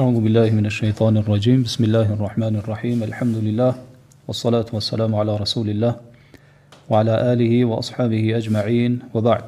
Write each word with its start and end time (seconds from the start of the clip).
A'udhu 0.00 0.22
billahi 0.22 0.50
minash 0.52 0.80
shaitanir 0.82 1.24
rajim. 1.28 1.62
Bismillahir 1.62 2.16
rahmanir 2.18 2.66
rahim. 2.66 3.02
Alhamdulillah 3.02 3.74
wassalatu 4.26 4.78
salamu 4.80 5.20
ala 5.20 5.36
rasulillah 5.38 5.98
wa 6.88 7.00
ala 7.00 7.18
alihi 7.32 7.66
wa 7.66 7.80
ashabihi 7.80 8.30
ajma'in 8.40 8.94
wa 9.12 9.20
ba'd. 9.26 9.42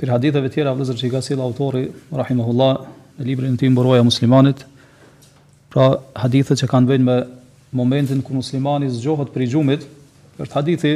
Për 0.00 0.08
haditheve 0.16 0.48
të 0.50 0.54
tjera 0.56 0.72
vëllezër 0.74 0.98
që 1.02 1.10
ka 1.14 1.20
sjell 1.28 1.44
autori 1.46 1.84
rahimahullah 2.22 2.72
në 3.20 3.28
librin 3.30 3.54
e 3.54 3.60
tij 3.62 3.70
Mbrojtja 3.76 4.06
muslimanit, 4.10 4.66
pra 5.70 5.86
hadithet 6.24 6.58
që 6.64 6.70
kanë 6.74 6.88
bënë 6.90 7.06
me 7.10 7.16
momentin 7.82 8.18
ku 8.26 8.34
muslimani 8.40 8.90
zgjohet 8.96 9.30
prej 9.36 9.52
gjumit, 9.54 9.86
për 10.40 10.50
të 10.50 10.56
hadithi 10.58 10.94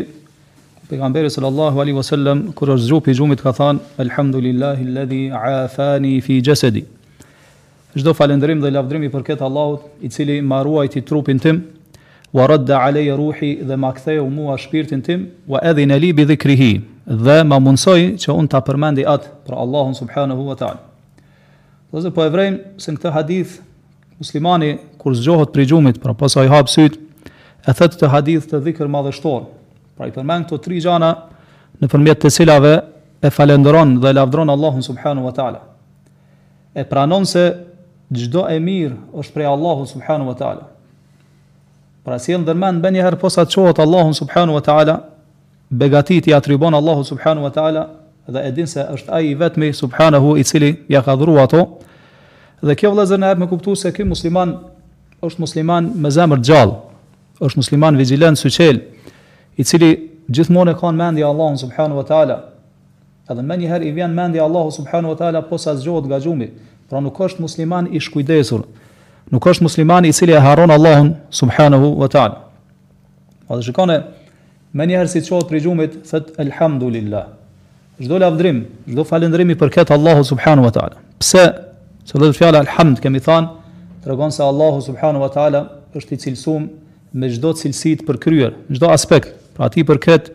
Pejgamberi 0.91 1.31
sallallahu 1.31 1.79
alaihi 1.87 2.01
wasallam 2.03 2.43
kur 2.59 2.75
është 2.75 3.01
për 3.07 3.15
i 3.15 3.17
gjumit 3.21 3.47
ka 3.47 3.55
thënë 3.63 4.03
alhamdulillahi 4.09 5.23
afani 5.45 6.17
fi 6.27 6.43
jasadi 6.51 6.85
Çdo 7.95 8.11
falëndrim 8.11 8.59
dhe 8.59 8.73
lavdrim 8.75 9.05
i 9.07 9.09
përket 9.09 9.39
Allahut, 9.47 9.85
i 10.03 10.09
cili 10.11 10.41
më 10.43 10.59
ruajti 10.67 11.01
trupin 11.07 11.39
tim, 11.39 11.61
wa 12.35 12.47
radda 12.51 12.81
alayya 12.83 13.15
ruhi 13.17 13.53
dhe 13.63 13.77
më 13.79 13.91
ktheu 13.97 14.25
mua 14.31 14.57
shpirtin 14.59 15.03
tim, 15.07 15.29
wa 15.47 15.61
adhina 15.63 15.95
li 16.03 16.09
bi 16.13 16.25
dhikrihi 16.27 16.73
dhe 17.07 17.37
më 17.47 17.59
mundsoi 17.63 18.17
që 18.19 18.35
un 18.35 18.49
ta 18.51 18.59
përmendi 18.67 19.05
atë 19.07 19.45
për 19.47 19.55
Allahun 19.63 19.95
subhanahu 19.95 20.43
wa 20.49 20.57
taala. 20.59 20.83
Do 21.95 22.03
të 22.03 22.11
po 22.17 22.27
e 22.27 22.47
se 22.83 22.91
në 22.91 22.99
këtë 22.99 23.13
hadith 23.15 23.53
muslimani 24.19 24.73
kur 24.99 25.15
zgjohet 25.15 25.53
prej 25.55 25.69
gjumit, 25.71 26.01
pra 26.03 26.15
pas 26.19 26.35
i 26.43 26.51
hap 26.51 26.67
syt, 26.69 26.97
e 27.63 27.71
thot 27.79 27.95
të 28.01 28.11
hadith 28.11 28.49
të 28.51 28.59
dhikr 28.67 28.91
madhështor. 28.91 29.45
Pra 29.95 30.09
i 30.11 30.11
përmend 30.11 30.49
këto 30.49 30.59
tri 30.65 30.83
gjëra 30.83 31.13
nëpërmjet 31.79 32.19
të 32.27 32.33
cilave 32.39 32.75
e 33.23 33.31
falenderon 33.31 33.95
dhe 34.03 34.11
lavdron 34.19 34.51
Allahun 34.51 34.83
subhanahu 34.83 35.29
wa 35.29 35.33
taala. 35.39 35.63
E 36.75 36.83
pranon 36.83 37.23
se 37.25 37.45
gjdo 38.13 38.45
e 38.51 38.59
mirë 38.61 38.97
është 39.19 39.33
prej 39.35 39.47
Allahu 39.49 39.87
subhanu 39.89 40.27
wa 40.29 40.35
ta'ala. 40.37 40.67
Pra 42.05 42.19
si 42.21 42.33
e 42.35 42.39
në 42.39 42.45
dërmanë, 42.51 42.83
bënjë 42.85 43.15
posa 43.21 43.45
të 43.45 43.55
qohët 43.55 43.79
Allahu 43.85 44.13
subhanu 44.17 44.53
wa 44.57 44.61
ta'ala, 44.61 44.99
begatit 45.71 46.27
i 46.29 46.35
atribon 46.35 46.75
Allahu 46.75 47.05
subhanu 47.05 47.43
wa 47.47 47.51
ta'ala, 47.53 47.89
dhe 48.29 48.43
edin 48.49 48.67
se 48.69 48.81
është 48.97 49.11
aji 49.13 49.35
vetëmi 49.41 49.73
subhanahu 49.75 50.37
i 50.37 50.45
cili 50.45 50.75
ja 50.89 51.03
ka 51.03 51.15
dhuru 51.17 51.37
ato. 51.41 51.65
Dhe 52.63 52.75
kjo 52.77 52.93
vëlezër 52.95 53.19
në 53.21 53.27
herë 53.33 53.41
me 53.43 53.47
kuptu 53.49 53.75
se 53.77 53.93
kjo 53.93 54.07
musliman 54.09 54.55
është 55.25 55.41
musliman 55.41 55.93
me 55.97 56.11
zemër 56.13 56.41
gjallë, 56.45 56.77
është 57.41 57.59
musliman 57.63 57.97
vigilen 58.01 58.37
së 58.37 58.53
qelë, 58.53 58.83
i 59.57 59.65
cili 59.65 59.91
gjithmonë 60.29 60.73
e 60.75 60.79
kanë 60.81 60.97
mendi 61.01 61.25
Allahu 61.25 61.57
subhanu 61.65 61.97
wa 62.03 62.09
ta'ala, 62.09 62.41
Edhe 63.25 63.41
në 63.41 63.55
njëherë 63.57 63.87
i 63.89 63.91
vjen 63.97 64.13
mendi 64.13 64.41
Allahu 64.45 64.69
subhanahu 64.77 65.15
wa 65.15 65.17
taala 65.17 65.41
posa 65.49 65.73
zgjohet 65.81 66.05
nga 66.11 66.19
xhumi, 66.21 66.49
Pra 66.91 67.01
nuk 67.01 67.17
është 67.25 67.41
musliman 67.41 67.87
i 67.97 68.01
shkujdesur, 68.03 68.65
nuk 69.33 69.47
është 69.49 69.65
musliman 69.65 70.05
i 70.05 70.13
cili 70.13 70.35
e 70.37 70.41
haron 70.43 70.71
Allahun 70.73 71.15
subhanahu 71.33 71.95
wa 71.97 72.09
ta'ala. 72.13 72.43
Po 73.49 73.57
dhe 73.57 73.63
shikone, 73.71 73.97
me 74.73 74.87
njëherë 74.91 75.13
si 75.15 75.23
qohët 75.25 75.49
për 75.49 75.63
gjumit, 75.65 75.97
thët 76.11 76.35
elhamdulillah. 76.45 77.25
Shdo 78.03 78.19
le 78.21 78.27
avdrim, 78.29 78.59
shdo 78.91 79.05
falendrimi 79.09 79.57
për 79.57 79.71
ketë 79.79 79.95
Allahu 79.97 80.25
subhanahu 80.29 80.67
wa 80.69 80.75
ta'ala. 80.77 80.97
Pse, 81.23 81.45
që 82.05 82.21
dhe 82.21 82.31
të 82.33 82.39
fjala 82.43 82.65
elhamd, 82.67 83.01
kemi 83.01 83.21
than, 83.25 83.49
të 84.05 84.11
regon 84.13 84.33
se 84.35 84.43
Allahu 84.45 84.83
subhanahu 84.85 85.23
wa 85.25 85.31
ta'ala 85.33 85.65
është 85.97 86.15
i 86.19 86.23
cilsum 86.27 86.69
me 87.17 87.31
shdo 87.33 87.55
cilsit 87.57 88.03
për 88.05 88.19
kryer, 88.21 88.57
në 88.69 88.77
shdo 88.81 88.91
aspekt, 88.93 89.33
pra 89.57 89.69
ti 89.73 89.85
për 89.89 90.03
ketë 90.03 90.35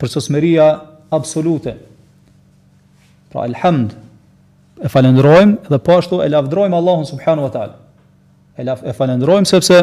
për 0.00 0.08
sosmeria 0.10 0.72
absolute. 1.14 1.76
Pra 3.30 3.44
elhamd, 3.46 3.92
e 4.82 4.88
falendrojmë 4.90 5.70
dhe 5.70 5.78
po 5.86 5.98
ashtu 6.00 6.20
e 6.24 6.28
lavdrojmë 6.32 6.76
Allahun 6.78 7.04
subhanahu 7.08 7.46
wa 7.48 7.54
taala. 7.54 7.76
E 8.58 8.64
laf 8.64 8.82
e 8.82 9.44
sepse 9.46 9.82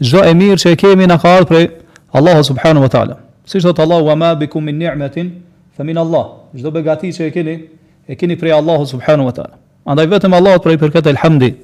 çdo 0.00 0.20
e 0.24 0.32
mirë 0.34 0.56
që 0.62 0.72
e 0.72 0.76
kemi 0.76 1.06
na 1.06 1.18
ka 1.18 1.30
ardhur 1.36 1.46
prej 1.48 1.68
Allahut 2.12 2.44
subhanahu 2.46 2.82
wa 2.86 2.88
taala. 2.88 3.18
Siç 3.46 3.62
thot 3.62 3.78
Allahu 3.78 4.04
wa 4.06 4.16
ma 4.16 4.34
bikum 4.40 4.64
min 4.64 4.78
ni'metin, 4.78 5.30
fa 5.76 5.82
min 5.84 5.96
Allah. 5.96 6.26
Çdo 6.56 6.70
begati 6.74 7.08
që 7.12 7.24
e 7.30 7.30
keni 7.30 7.60
e 8.08 8.16
keni 8.16 8.36
prej 8.38 8.52
Allahut 8.52 8.88
subhanahu 8.88 9.26
wa 9.30 9.32
taala. 9.32 9.56
Andaj 9.86 10.06
vetëm 10.06 10.32
Allahut 10.34 10.62
prej 10.62 10.78
përkat 10.78 11.06
elhamdi 11.10 11.54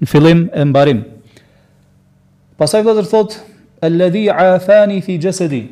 në 0.00 0.06
fillim 0.06 0.48
e 0.54 0.64
mbarim. 0.64 1.04
Pastaj 2.58 2.82
vëllazër 2.84 3.10
thot 3.10 3.38
alladhi 3.82 4.26
thani 4.66 5.00
fi 5.02 5.18
jasadi. 5.20 5.62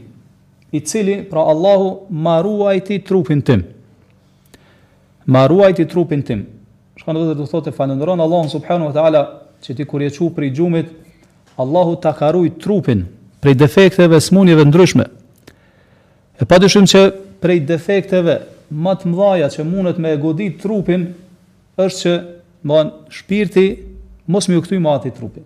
I 0.73 0.81
cili 0.81 1.23
pra 1.25 1.41
Allahu 1.49 2.09
ma 2.11 2.43
ruajti 2.45 3.01
trupin 3.05 3.41
tim 3.43 3.63
ma 5.29 5.47
ruajti 5.47 5.87
trupin 5.89 6.23
tim. 6.25 6.45
Shkon 6.99 7.17
edhe 7.21 7.35
do 7.37 7.45
thotë 7.49 7.73
falënderoj 7.77 8.19
Allahu 8.25 8.49
subhanahu 8.53 8.89
wa 8.91 8.95
taala 8.97 9.23
që 9.65 9.77
ti 9.77 9.85
kur 9.89 10.03
je 10.03 10.11
çu 10.17 10.31
prej 10.35 10.53
gjumit, 10.57 10.89
Allahu 11.61 11.97
ta 12.03 12.13
ka 12.17 12.31
ruajt 12.35 12.59
trupin 12.65 13.05
prej 13.43 13.55
defekteve 13.61 14.21
smunjeve 14.21 14.65
ndryshme. 14.67 15.05
E 16.41 16.45
pa 16.49 16.59
dyshim 16.63 16.87
që 16.89 17.03
prej 17.45 17.59
defekteve 17.69 18.39
më 18.73 18.95
të 19.03 19.13
mëdha 19.13 19.49
që 19.53 19.65
mundet 19.69 20.01
me 20.03 20.17
godit 20.21 20.57
trupin 20.63 21.09
është 21.81 21.99
që, 22.03 22.15
do 22.19 22.27
të 22.27 22.73
thonë, 22.73 22.95
shpirti 23.15 23.67
mos 24.33 24.49
më 24.51 24.59
u 24.59 24.65
kthy 24.65 24.81
më 24.83 24.93
atë 24.97 25.13
trupin. 25.17 25.45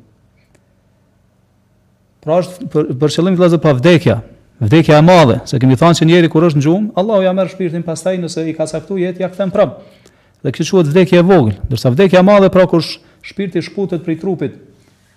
Pra 2.22 2.38
është 2.40 2.68
për 2.72 2.92
për 3.02 3.12
qëllim 3.16 3.36
vëllazë 3.36 3.60
pa 3.64 3.72
vdekja, 3.78 4.16
Vdekja 4.62 4.94
e 4.98 5.02
madhe, 5.02 5.40
se 5.42 5.58
kemi 5.58 5.74
thënë 5.74 5.96
se 5.98 6.06
njeri 6.06 6.28
kur 6.30 6.44
është 6.46 6.60
në 6.60 6.64
gjumë, 6.64 6.88
Allahu 7.00 7.24
ja 7.24 7.32
merr 7.34 7.48
shpirtin 7.50 7.82
pastaj 7.82 8.14
nëse 8.22 8.44
i 8.46 8.52
ka 8.54 8.68
saktu 8.70 8.94
jetë 9.02 9.24
ja 9.24 9.28
kthen 9.32 9.50
prap. 9.50 9.80
Dhe 10.38 10.52
kjo 10.54 10.66
quhet 10.68 10.92
vdekje 10.92 11.18
e 11.18 11.24
vogël, 11.26 11.56
ndërsa 11.66 11.90
vdekja 11.96 12.20
e 12.20 12.26
madhe 12.28 12.50
pra 12.54 12.68
kush 12.70 13.00
shpirti 13.26 13.58
shkputet 13.66 14.04
prej 14.06 14.20
trupit, 14.22 14.54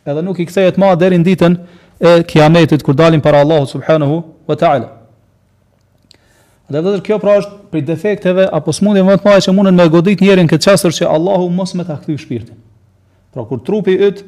edhe 0.08 0.24
nuk 0.26 0.42
i 0.42 0.48
kthehet 0.50 0.80
më 0.82 0.90
deri 0.98 1.22
në 1.22 1.28
ditën 1.30 1.60
e 2.02 2.16
Kiametit 2.26 2.82
kur 2.86 2.98
dalin 2.98 3.22
para 3.22 3.44
Allahut 3.46 3.70
subhanahu 3.70 4.24
wa 4.50 4.58
taala. 4.58 4.90
Dhe 6.66 6.82
vetë 6.82 7.06
kjo 7.06 7.22
pra 7.22 7.38
është 7.38 7.70
për 7.70 7.86
defekteve 7.92 8.48
apo 8.50 8.74
smundje 8.74 9.06
më 9.06 9.20
të 9.22 9.30
mëdha 9.30 9.46
që 9.46 9.54
mundën 9.62 9.78
me 9.78 9.86
godit 9.94 10.26
njerin 10.26 10.50
këtë 10.50 10.72
çastër 10.72 10.98
që 11.04 11.12
Allahu 11.14 11.52
mos 11.54 11.78
më 11.78 11.86
ta 11.92 12.00
kthy 12.02 12.18
shpirtin. 12.24 12.58
Pra 13.34 13.46
kur 13.46 13.62
trupi 13.62 13.94
yt 14.10 14.26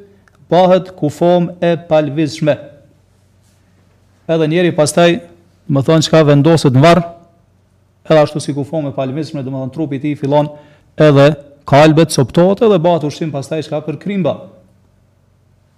bëhet 0.52 0.94
kufom 1.00 1.50
e 1.58 1.74
palvizshme, 1.90 2.54
edhe 4.28 4.48
njeri 4.52 4.72
pastaj 4.76 5.18
më 5.72 5.84
thonë 5.88 6.08
që 6.08 6.12
ka 6.14 6.22
vendosët 6.28 6.76
në 6.78 6.84
varë, 6.84 7.06
edhe 8.08 8.20
ashtu 8.24 8.42
si 8.44 8.54
kufon 8.56 8.86
me 8.88 8.94
palimismë, 8.96 9.42
dhe 9.44 9.52
më 9.54 9.62
thonë 9.64 9.76
trupi 9.76 10.00
ti 10.04 10.14
filon 10.20 10.50
edhe 11.08 11.30
kalbet, 11.68 12.14
soptot 12.16 12.62
edhe 12.68 12.78
batë 12.84 13.10
ushtim 13.12 13.34
pastaj 13.34 13.64
që 13.66 13.74
ka 13.76 13.82
për 13.88 13.98
krimba. 14.04 14.36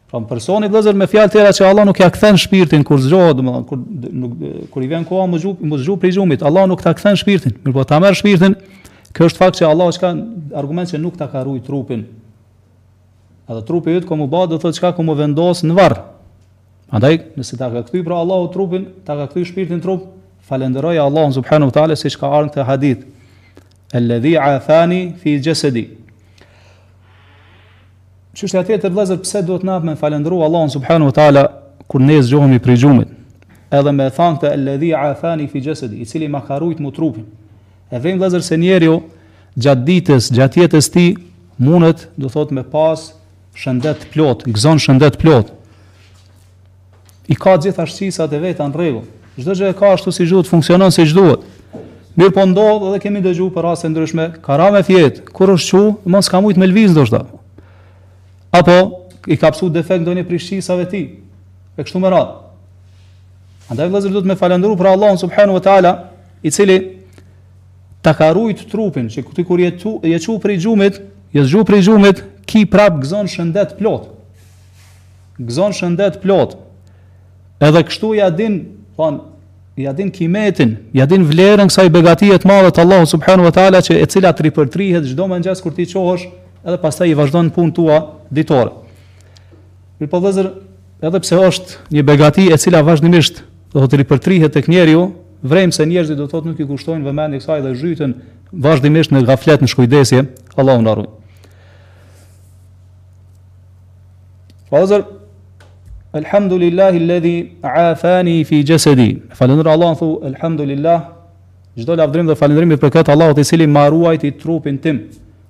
Pra 0.09 0.17
më 0.23 0.29
personi 0.29 0.69
dhe 0.73 0.81
zërë 0.81 0.97
me 0.97 1.05
fjalë 1.09 1.33
tjera 1.35 1.51
që 1.53 1.65
Allah 1.69 1.85
nuk 1.85 1.99
ja 2.01 2.07
këthen 2.09 2.37
shpirtin 2.41 2.83
kur 2.87 3.01
zgjohet, 3.03 3.37
dhe 3.37 3.45
më 3.45 3.53
thonë, 3.55 3.65
kur, 3.69 3.81
nuk, 4.23 4.33
kur 4.73 4.85
i 4.85 4.89
vjen 4.89 5.05
koha 5.05 5.27
më 5.29 5.41
zgju, 5.43 5.51
më 5.69 5.81
zgju 5.83 5.97
prej 6.01 6.13
gjumit, 6.15 6.45
Allah 6.49 6.65
nuk 6.69 6.81
ta 6.81 6.95
këthen 6.97 7.19
shpirtin, 7.21 7.57
mirë 7.61 7.75
po 7.77 7.85
ta 7.85 7.99
merë 8.01 8.17
shpirtin, 8.17 8.55
kjo 9.13 9.27
është 9.29 9.43
fakt 9.43 9.59
që 9.61 9.67
Allah 9.69 9.91
është 9.93 10.01
ka 10.07 10.13
argument 10.63 10.89
që 10.89 11.01
nuk 11.03 11.17
ta 11.17 11.27
ka 11.29 11.45
rujt 11.45 11.61
trupin. 11.69 12.07
Edhe 13.49 13.61
trupi 13.69 13.93
jëtë 13.95 14.09
komu 14.09 14.25
ba 14.29 14.43
dhe 14.49 14.57
thotë 14.61 14.77
që 14.79 14.87
ka 14.87 14.91
komu 14.97 15.13
vendosë 15.17 15.69
në 15.69 15.77
varë, 15.77 16.01
Andaj, 16.89 17.19
nëse 17.37 17.57
ta 17.57 17.67
ka 17.69 17.83
kthyr 17.85 18.03
pra 18.05 18.15
Allahu 18.17 18.47
trupin, 18.53 18.87
ta 19.05 19.13
ka 19.15 19.27
kthyr 19.29 19.45
shpirtin 19.45 19.81
trup, 19.81 20.07
falenderoj 20.49 20.97
Allahun 20.97 21.35
subhanahu 21.37 21.69
wa 21.69 21.73
taala 21.75 21.95
siç 21.95 22.15
ka 22.17 22.27
ardhur 22.33 22.49
te 22.53 22.63
hadith. 22.65 23.03
Alladhi 23.93 24.31
athani 24.39 25.13
fi 25.21 25.35
jasadi. 25.41 25.83
Çështja 28.33 28.61
është 28.63 28.77
atë 28.79 28.89
vëllezër 28.89 29.19
pse 29.21 29.41
duhet 29.45 29.63
na 29.67 29.77
me 29.79 29.93
falendëruar 29.99 30.47
Allahun 30.49 30.73
subhanahu 30.73 31.11
wa 31.11 31.15
taala 31.19 31.43
kur 31.89 32.01
ne 32.01 32.17
zgjohemi 32.25 32.57
prej 32.59 32.81
gjumit? 32.81 33.13
Edhe 33.69 33.93
me 33.93 34.09
thanë 34.09 34.41
te 34.41 34.49
alladhi 34.53 34.89
athani 34.97 35.47
fi 35.51 35.61
jasadi, 35.61 36.01
i 36.01 36.05
cili 36.09 36.27
ma 36.27 36.41
ka 36.41 36.57
mu 36.59 36.91
trupin. 36.91 37.25
E 37.91 37.99
vëmë 38.01 38.17
vëllezër 38.21 38.41
se 38.49 38.57
njeriu 38.57 38.97
gjatë 39.57 39.85
ditës, 39.91 40.31
gjatë 40.33 40.65
jetës 40.65 40.89
ti 40.89 41.05
mundet, 41.59 42.07
do 42.17 42.29
thot 42.33 42.49
me 42.51 42.63
pas 42.63 43.11
shëndet 43.53 44.09
plot, 44.09 44.47
gëzon 44.49 44.79
shëndet 44.81 45.17
plot 45.21 45.58
i 47.29 47.37
ka 47.37 47.53
gjithë 47.61 47.83
ashtësisat 47.85 48.33
e 48.33 48.39
veta 48.41 48.65
në 48.65 48.77
rregull. 48.77 49.05
Çdo 49.39 49.55
gjë 49.55 49.69
e 49.71 49.75
ka 49.77 49.91
ashtu 49.95 50.11
si 50.11 50.25
duhet, 50.27 50.49
funksionon 50.49 50.91
si 50.91 51.05
duhet. 51.13 51.45
Mirë 52.17 52.33
po 52.35 52.43
ndodhë 52.49 52.93
dhe 52.95 53.01
kemi 53.03 53.21
dhe 53.23 53.33
për 53.53 53.69
asë 53.71 53.87
e 53.87 53.89
ndryshme, 53.93 54.25
ka 54.43 54.57
ra 54.59 54.69
me 54.73 54.81
fjetë, 54.83 55.27
kur 55.31 55.53
është 55.53 55.69
që, 55.69 55.83
më 56.09 56.23
ka 56.27 56.41
mujtë 56.43 56.59
me 56.59 56.67
lëvizë 56.67 56.95
ndoshta. 56.97 57.19
Apo, 58.59 58.77
i 59.29 59.37
ka 59.39 59.51
pësu 59.53 59.69
defekt 59.71 60.03
do 60.05 60.15
një 60.17 60.25
prishqisave 60.27 60.87
ti, 60.89 61.03
e 61.77 61.79
kështu 61.85 62.01
me 62.01 62.11
radhë. 62.11 62.35
Andaj 63.71 63.87
vëllezër 63.91 64.11
duhet 64.15 64.25
të 64.25 64.31
me 64.33 64.39
falendru 64.41 64.73
për 64.79 64.89
Allahun 64.91 65.21
subhenu 65.21 65.55
vë 65.59 65.63
tala, 65.67 65.93
i 66.43 66.51
cili 66.51 66.79
ta 68.03 68.15
ka 68.17 68.31
rujtë 68.35 68.65
trupin, 68.71 69.07
që 69.13 69.23
këtë 69.27 69.45
kur 69.47 69.61
je 69.61 70.19
që 70.25 70.37
për 70.43 70.55
i 70.55 70.59
gjumit, 70.65 70.97
je 71.37 71.43
për 71.45 71.77
i 71.77 72.13
ki 72.49 72.63
prap 72.65 72.95
gëzon 72.99 73.27
shëndet 73.29 73.75
plot. 73.77 74.07
Gëzon 75.37 75.75
shëndet 75.77 76.15
plot. 76.25 76.55
Edhe 77.59 77.81
kështu 77.83 78.13
ja 78.15 78.29
din, 78.31 78.53
thon, 78.95 79.17
ja 79.75 79.91
din 79.95 80.09
kimetin, 80.11 80.77
ja 80.95 81.03
din 81.09 81.25
vlerën 81.27 81.67
kësaj 81.67 81.89
begatie 81.91 82.31
të 82.39 82.47
madhe 82.47 82.71
të 82.71 82.85
Allahut 82.85 83.11
subhanahu 83.11 83.49
wa 83.49 83.53
taala 83.55 83.81
që 83.83 83.97
e 83.99 84.07
cila 84.07 84.31
tripërtrihet 84.35 85.09
çdo 85.11 85.25
mëngjes 85.27 85.63
kur 85.65 85.75
ti 85.75 85.85
çohesh, 85.91 86.29
edhe 86.63 86.77
pastaj 86.79 87.11
i 87.11 87.17
vazhdon 87.19 87.49
punën 87.51 87.73
tua 87.75 87.97
ditore. 88.31 88.71
Mirpo 89.99 90.21
vëzër, 90.23 90.49
edhe 91.03 91.19
pse 91.27 91.41
është 91.49 91.75
një 91.97 92.05
begati 92.07 92.47
e 92.47 92.57
cila 92.63 92.79
vazhdimisht 92.87 93.41
do 93.75 93.83
të 93.85 93.99
ripërtrihet 94.05 94.55
tek 94.55 94.71
njeriu, 94.71 95.09
vrem 95.43 95.71
se 95.75 95.83
njerëzit 95.85 96.17
do 96.19 96.29
thotë 96.31 96.53
nuk 96.53 96.63
i 96.63 96.67
kushtojnë 96.71 97.03
vëmendje 97.05 97.43
kësaj 97.43 97.63
dhe 97.67 97.75
zhytën 97.83 98.15
vazhdimisht 98.55 99.11
në 99.13 99.25
gaflet 99.27 99.59
në 99.61 99.73
shkujdesje, 99.75 100.23
Allahu 100.55 100.81
na 100.87 100.95
ruaj. 101.01 101.15
Po, 104.69 104.79
Elhamdulillahi 106.13 106.97
alladhi 107.01 107.51
aafani 107.63 108.43
fi 108.43 108.63
jasadi. 108.65 109.19
Falendër 109.29 109.65
Allahun 109.73 109.95
thu 109.95 110.21
elhamdulillah. 110.25 111.05
Çdo 111.77 111.97
lavdrim 111.97 112.27
dhe 112.27 112.35
falendrim 112.35 112.71
i 112.71 112.75
përkat 112.75 113.09
Allahut 113.09 113.37
i 113.37 113.43
cili 113.45 113.67
më 113.67 113.83
ruajti 113.91 114.31
trupin 114.41 114.77
tim. 114.81 114.97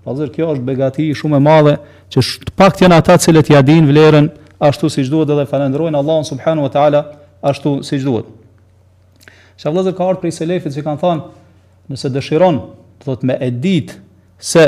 Pazër 0.04 0.28
po, 0.28 0.34
kjo 0.36 0.50
është 0.54 0.66
begati 0.70 1.06
shumë 1.16 1.38
e 1.38 1.40
madhe 1.46 1.74
që 2.12 2.20
të 2.50 2.52
paktën 2.60 2.86
janë 2.86 2.98
ata 3.00 3.16
që 3.24 3.58
e 3.60 3.64
dinë 3.70 3.88
vlerën 3.92 4.28
ashtu 4.68 4.90
siç 4.90 5.08
duhet 5.12 5.28
dhe 5.32 5.46
falendrojnë 5.48 5.98
Allahun 6.02 6.24
subhanahu 6.32 6.68
wa 6.68 6.72
taala 6.76 7.02
ashtu 7.42 7.80
siç 7.90 8.04
duhet. 8.06 8.26
Shaq 9.58 9.72
vëllazër 9.72 9.96
ka 9.98 10.04
ardhur 10.04 10.22
prej 10.22 10.36
selefit 10.42 10.76
që 10.76 10.84
kanë 10.88 11.00
thënë 11.00 11.90
nëse 11.90 12.12
dëshiron 12.16 12.62
të 13.00 13.04
thotë 13.08 13.28
me 13.32 13.40
edit 13.48 13.96
se 14.38 14.66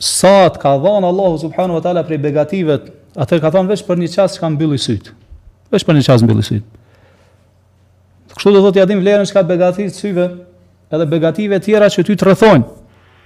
sa 0.00 0.34
të 0.50 0.58
ka 0.60 0.72
dhënë 0.80 1.08
Allahu 1.12 1.38
subhanahu 1.44 1.78
wa 1.80 1.84
taala 1.84 2.00
prej 2.08 2.20
begativet 2.20 2.90
Atëherë 3.14 3.42
ka 3.46 3.50
thonë 3.54 3.70
veç 3.70 3.82
për 3.86 4.00
një 4.00 4.08
qasë 4.10 4.34
që 4.36 4.42
ka 4.42 4.48
mbyllu 4.54 4.74
i 4.78 4.82
sytë. 4.82 5.12
Veç 5.70 5.84
për 5.86 5.96
një 5.98 6.06
qasë 6.06 6.26
mbyllu 6.26 6.42
i 6.42 6.46
sytë. 6.48 6.78
Kështu 8.34 8.52
do 8.56 8.62
thotë 8.64 8.80
ja 8.82 8.86
dim 8.90 9.02
vlerën 9.02 9.28
që 9.30 9.36
ka 9.36 9.44
begatit 9.46 9.94
syve 9.94 10.24
edhe 10.94 11.06
begative 11.10 11.60
tjera 11.62 11.86
që 11.90 12.04
ty 12.08 12.16
të 12.18 12.26
rrethojnë, 12.28 12.64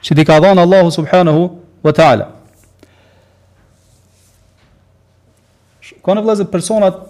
që 0.04 0.16
ti 0.18 0.26
ka 0.28 0.36
dhonë 0.44 0.60
Allahu 0.66 0.92
Subhanahu 0.92 1.46
wa 1.84 1.94
ta'ala. 1.96 2.26
Ka 6.04 6.16
në 6.16 6.22
vlezët 6.26 6.52
personat 6.52 7.00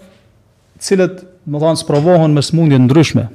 cilët, 0.79 1.25
më 1.49 1.59
thonë, 1.61 1.81
së 1.83 1.87
provohën 1.91 2.31
më 2.35 2.43
smundje 2.47 2.79
ndryshme, 2.85 3.27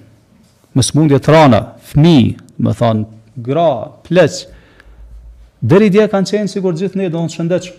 më 0.76 0.88
smundje 0.88 1.20
të 1.20 1.34
rana, 1.36 1.60
fmi, 1.92 2.16
më 2.64 2.72
thonë, 2.80 3.04
gra, 3.44 3.68
pleq, 4.08 4.40
dheri 5.64 5.92
dje 5.92 6.08
kanë 6.12 6.32
qenë 6.32 6.52
sigur 6.56 6.76
gjithë 6.80 7.02
ne 7.02 7.10
do 7.12 7.20
në 7.24 7.32
shëndeqë, 7.36 7.74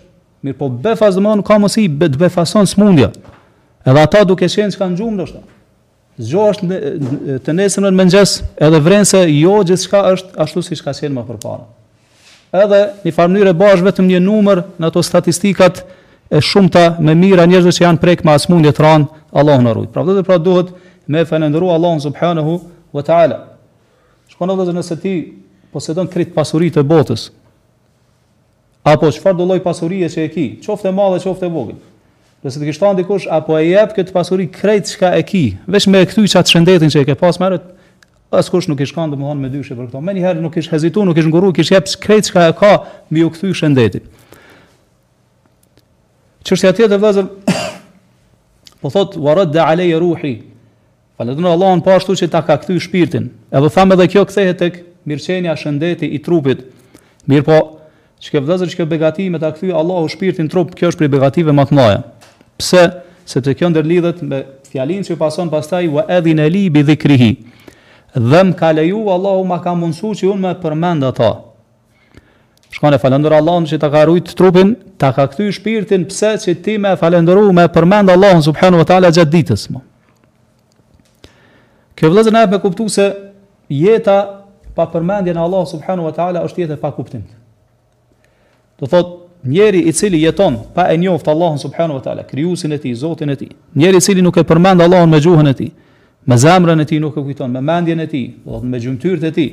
Mirë 0.46 0.58
po 0.60 0.68
befas 0.70 1.16
dëmonë, 1.18 1.42
ka 1.48 1.58
mësi, 1.62 1.88
be, 1.90 2.10
të 2.14 2.20
befason 2.22 2.68
së 2.70 2.78
mundja. 2.80 3.10
Edhe 3.86 4.02
ata 4.02 4.22
duke 4.28 4.46
qenë 4.52 4.76
që 4.76 4.78
kanë 4.82 5.00
gjumë, 5.00 5.16
do 5.22 5.26
shta. 5.30 5.40
Zgjo 6.22 6.44
është 6.54 6.68
në, 6.70 6.78
të 7.46 7.56
nesën 7.58 7.86
në 7.86 7.92
mëngjes, 7.98 8.34
edhe 8.68 8.80
vrenë 8.86 9.08
se 9.10 9.22
jo 9.34 9.56
gjithë 9.68 9.84
shka 9.88 10.02
është 10.14 10.40
ashtu 10.46 10.62
si 10.68 10.78
shka 10.80 10.94
qenë 11.00 11.16
më 11.18 11.24
përpana. 11.32 11.66
Edhe 12.56 12.80
një 13.08 13.14
farë 13.18 13.34
mënyre 13.34 13.54
bash 13.60 13.82
vetëm 13.88 14.08
një 14.12 14.20
numër 14.28 14.62
në 14.82 14.88
ato 14.92 15.04
statistikat 15.06 15.82
e 16.32 16.40
shumëta 16.42 16.86
me 17.04 17.16
mira 17.20 17.44
njerëzve 17.52 17.74
që 17.78 17.84
janë 17.88 18.02
prek 18.04 18.22
me 18.26 18.36
asë 18.38 18.60
të 18.70 18.84
ranë, 18.86 19.06
Allah 19.36 19.60
në 19.64 19.74
rujtë. 19.76 19.92
Pra 19.94 20.04
vëdhe 20.08 20.24
pra 20.28 20.38
duhet 20.40 20.70
me 21.12 21.26
fenendru 21.28 21.72
Allah 21.76 21.98
në 21.98 22.06
subhanahu 22.08 22.58
vë 22.96 23.06
ta'ala. 23.10 23.42
Shkona 24.32 24.54
vëdhe 24.56 24.78
nëse 24.78 24.96
ti 25.04 25.16
posedon 25.76 26.08
kritë 26.08 26.34
pasurit 26.38 26.78
e 26.80 26.86
botës, 26.88 27.28
Apo 28.86 29.10
çfarë 29.10 29.40
do 29.42 29.46
lloj 29.50 29.64
pasurie 29.66 30.06
që 30.14 30.28
e 30.28 30.28
ki, 30.30 30.44
Qoftë 30.62 30.92
e 30.92 30.94
madhe, 30.94 31.18
qoftë 31.24 31.48
e 31.48 31.52
vogël. 31.52 31.78
Nëse 32.46 32.60
të 32.62 32.68
kishte 32.70 32.92
dikush 33.00 33.26
apo 33.34 33.56
e 33.58 33.64
jep 33.72 33.96
këtë 33.98 34.14
pasuri 34.14 34.46
krejt 34.54 34.92
çka 34.92 35.10
e 35.18 35.24
ki, 35.26 35.42
veç 35.74 35.88
me 35.90 36.04
këtë 36.06 36.28
çat 36.36 36.52
shëndetin 36.54 36.92
që 36.94 37.02
e 37.02 37.08
ke 37.08 37.16
pas 37.18 37.40
merret, 37.42 37.64
askush 38.30 38.68
nuk 38.70 38.84
i 38.84 38.86
shkon 38.86 39.10
domethënë 39.16 39.42
me 39.42 39.50
dyshë 39.54 39.78
për 39.80 39.88
këto. 39.90 40.02
Më 40.06 40.14
njëherë 40.20 40.44
nuk 40.46 40.54
kish 40.60 40.70
hezituar, 40.70 41.10
nuk 41.10 41.18
kish 41.18 41.30
nguru, 41.32 41.50
kish 41.58 41.72
jep 41.74 41.90
krejt 42.04 42.30
çka 42.30 42.46
e 42.46 42.54
ka 42.60 42.74
mbi 43.10 43.26
u 43.26 43.32
kthy 43.34 43.56
shëndetit. 43.58 44.06
Çështja 46.46 46.76
tjetër 46.78 47.02
vëllazër 47.02 47.32
po 48.86 48.92
thot 48.94 49.18
wa 49.18 49.34
radda 49.40 49.66
alayya 49.72 49.98
ruhi. 50.04 50.36
Falë 51.18 51.40
Allahun 51.56 51.82
po 51.82 51.96
ashtu 51.98 52.14
që 52.22 52.30
ta 52.36 52.44
ka 52.46 52.60
kthy 52.62 52.78
shpirtin. 52.86 53.32
Edhe 53.50 53.74
tham 53.74 53.96
edhe 53.98 54.06
kjo 54.14 54.28
kthehet 54.30 54.62
tek 54.62 54.84
mirçenia 55.10 55.58
e 55.58 55.62
shëndetit 55.64 56.14
i 56.14 56.20
trupit. 56.22 56.62
Mirpo 57.26 57.75
Çka 58.25 58.39
vëllazër 58.42 58.72
çka 58.74 58.86
begati 58.89 59.27
me 59.30 59.38
ta 59.39 59.51
kthy 59.54 59.69
Allahu 59.69 60.07
shpirtin 60.10 60.48
trup, 60.50 60.72
kjo 60.80 60.89
është 60.89 61.04
për 61.06 61.10
begative 61.13 61.54
më 61.54 61.66
të 61.69 61.75
mëdha. 61.77 61.98
Pse? 62.57 62.80
Sepse 63.30 63.54
kjo 63.60 63.68
ndërlidhet 63.69 64.24
me 64.25 64.39
fjalin 64.72 65.04
që 65.06 65.18
pason 65.19 65.51
pastaj 65.54 65.86
wa 65.94 66.07
adhin 66.12 66.42
ali 66.42 66.63
bi 66.74 66.81
dhikrihi. 66.88 67.27
Dhe 68.16 68.42
më 68.50 68.56
ka 68.57 68.72
leju 68.80 69.04
Allahu 69.13 69.44
ma 69.51 69.60
ka 69.62 69.75
mundsu 69.77 70.10
që 70.18 70.31
unë 70.33 70.42
më 70.48 70.54
përmend 70.63 71.06
ata. 71.12 71.30
Shkon 72.74 72.98
e 72.98 73.01
falendur 73.06 73.38
Allahun 73.38 73.69
që 73.69 73.80
ta 73.86 73.92
ka 73.94 74.01
rujt 74.10 74.33
trupin, 74.42 74.74
ta 74.98 75.13
ka 75.13 75.27
kthy 75.30 75.51
shpirtin 75.60 76.07
pse 76.10 76.33
që 76.48 76.57
ti 76.66 76.80
më 76.81 76.95
falendëru 77.01 77.54
më 77.62 77.69
përmend 77.77 78.10
Allahun 78.10 78.42
subhanahu 78.50 78.81
wa 78.81 78.89
taala 78.89 79.13
gjatë 79.13 79.33
ditës 79.38 79.68
më. 79.74 79.86
Kjo 81.94 82.07
vëllazër 82.10 82.33
na 82.39 82.48
e 82.50 82.57
kuptu 82.66 82.89
se 82.89 83.06
jeta 83.69 84.18
pa 84.75 84.89
përmendjen 84.92 85.38
e 85.38 85.45
Allahut 85.45 85.69
subhanahu 85.75 86.10
wa 86.10 86.16
taala 86.22 86.42
është 86.50 86.66
jeta 86.66 86.81
pa 86.81 86.89
kuptim. 86.92 87.22
Do 88.80 88.88
thot 88.88 89.06
njeri 89.44 89.80
i 89.80 89.94
cili 89.94 90.22
jeton 90.22 90.57
pa 90.74 90.88
e 90.94 90.98
njohur 90.98 91.30
Allahun 91.30 91.57
wa 91.57 92.04
taala, 92.04 92.24
krijuesin 92.27 92.74
e 92.74 92.77
tij, 92.77 92.95
Zotin 92.95 93.30
e 93.30 93.36
tij. 93.36 93.48
Njeri 93.75 93.98
i 93.98 94.01
cili 94.01 94.22
nuk 94.22 94.36
e 94.38 94.44
përmend 94.44 94.81
Allahun 94.83 95.10
me 95.10 95.19
gjuhën 95.22 95.48
e 95.50 95.54
tij, 95.54 95.69
me 96.25 96.38
zemrën 96.38 96.80
e 96.81 96.86
tij 96.86 97.00
nuk 97.00 97.16
e 97.18 97.22
kujton, 97.22 97.51
me 97.51 97.62
mendjen 97.62 98.00
e 98.00 98.07
tij, 98.07 98.31
do 98.45 98.51
thot 98.51 98.63
me 98.63 98.80
gjymtyrët 98.80 99.24
e 99.27 99.31
tij. 99.31 99.51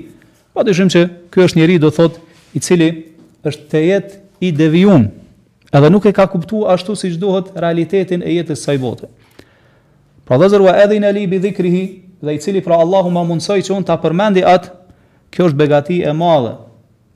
Patyshim 0.53 0.91
se 0.91 1.07
ky 1.31 1.45
është 1.47 1.57
njeri 1.59 1.79
do 1.79 1.91
thot 1.91 2.19
i 2.55 2.61
cili 2.61 2.89
është 3.47 3.67
te 3.71 3.81
jet 3.87 4.19
i 4.43 4.51
devijum. 4.53 5.07
Edhe 5.73 5.89
nuk 5.91 6.05
e 6.07 6.13
ka 6.13 6.27
kuptuar 6.27 6.75
ashtu 6.75 6.93
siç 7.01 7.15
duhet 7.17 7.49
realitetin 7.55 8.21
e 8.23 8.35
jetës 8.41 8.59
së 8.61 8.65
saj 8.67 8.79
bote. 8.83 9.07
Pra 10.27 10.37
dhe 10.39 10.49
zërua 10.53 10.75
edhe 10.85 10.97
i 10.97 11.01
në 11.01 11.13
libi 11.17 11.39
dhikrihi, 11.41 11.85
dhe 12.21 12.35
i 12.37 12.41
cili 12.45 12.61
pra 12.63 12.75
Allahu 12.85 13.11
ma 13.11 13.23
mundësoj 13.25 13.63
që 13.65 13.73
unë 13.79 13.87
ta 13.89 13.97
përmendi 14.03 14.43
atë, 14.45 14.69
kjo 15.33 15.47
është 15.49 15.57
begati 15.57 16.03
e 16.05 16.13
madhe, 16.13 16.53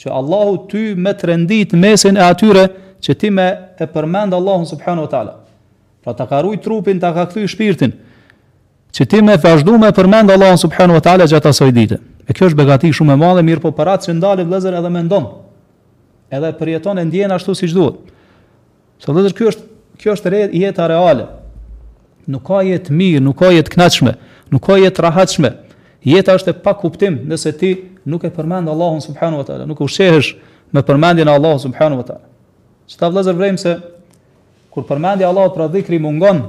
që 0.01 0.13
Allahu 0.13 0.57
ty 0.71 0.83
me 0.97 1.13
të 1.17 1.31
rendit 1.33 1.73
mesin 1.77 2.17
e 2.21 2.25
atyre 2.25 2.67
që 3.03 3.17
ti 3.21 3.31
me 3.33 3.47
e 3.81 3.87
përmend 3.89 4.35
Allahun 4.37 4.67
subhanu 4.71 5.07
wa 5.07 5.11
ta'ala. 5.13 5.35
Pra 6.05 6.15
ta 6.15 6.27
ka 6.29 6.43
trupin, 6.63 6.99
ta 7.01 7.13
ka 7.15 7.27
kthy 7.27 7.47
shpirtin, 7.49 7.93
që 8.95 9.07
ti 9.11 9.23
me 9.23 9.37
vazhdu 9.37 9.79
me 9.79 9.91
përmend 9.93 10.31
Allahun 10.33 10.57
subhanu 10.61 10.97
wa 10.97 11.01
ta'ala 11.01 11.27
gjatë 11.29 11.49
asoj 11.53 11.73
dite. 11.75 11.99
E 12.29 12.33
kjo 12.35 12.49
është 12.51 12.59
begati 12.59 12.91
shumë 12.93 13.13
e 13.13 13.17
madhe, 13.21 13.43
mirë 13.47 13.63
po 13.63 13.71
para 13.73 13.95
që 13.99 14.11
sëndali 14.11 14.43
vëllezër 14.45 14.75
edhe 14.81 14.91
me 14.93 15.03
ndonë, 15.07 15.29
edhe 16.35 16.51
përjeton 16.59 16.99
e 16.99 17.05
ndjenë 17.07 17.37
ashtu 17.39 17.55
si 17.55 17.69
duhet. 17.73 18.01
Së 19.01 19.13
vlezër, 19.15 19.35
ky 19.37 19.47
është, 19.53 19.67
kjo 20.01 20.15
është 20.17 20.33
red, 20.35 20.57
jetë 20.59 20.83
a 20.83 20.87
reale. 20.91 21.29
Nuk 22.27 22.43
ka 22.49 22.65
jetë 22.67 22.93
mirë, 22.99 23.23
nuk 23.23 23.39
ka 23.39 23.53
jetë 23.55 23.73
knatshme, 23.77 24.17
nuk 24.51 24.65
ka 24.67 24.81
jetë 24.83 25.05
rahatshme. 25.07 25.53
Jeta 26.07 26.35
është 26.39 26.55
e 26.55 26.59
pa 26.65 26.73
kuptim 26.79 27.21
nëse 27.31 27.53
ti 27.61 27.71
nuk 28.07 28.23
e 28.23 28.31
përmend 28.31 28.69
Allahun 28.71 29.01
subhanahu 29.03 29.43
wa 29.43 29.47
taala, 29.47 29.67
nuk 29.67 29.81
ushqehesh 29.83 30.37
me 30.73 30.83
përmendjen 30.83 31.27
e 31.29 31.35
Allahut 31.35 31.61
subhanahu 31.63 31.99
wa 32.05 32.07
taala. 32.07 32.27
Që 32.89 32.97
ta 33.01 33.07
vëllazër 33.11 33.35
vrejmë 33.39 33.59
se 33.63 33.73
kur 34.71 34.85
përmendja 34.87 35.27
Allahut 35.29 35.55
pra 35.57 35.67
dhikri 35.71 35.99
mungon 35.99 36.43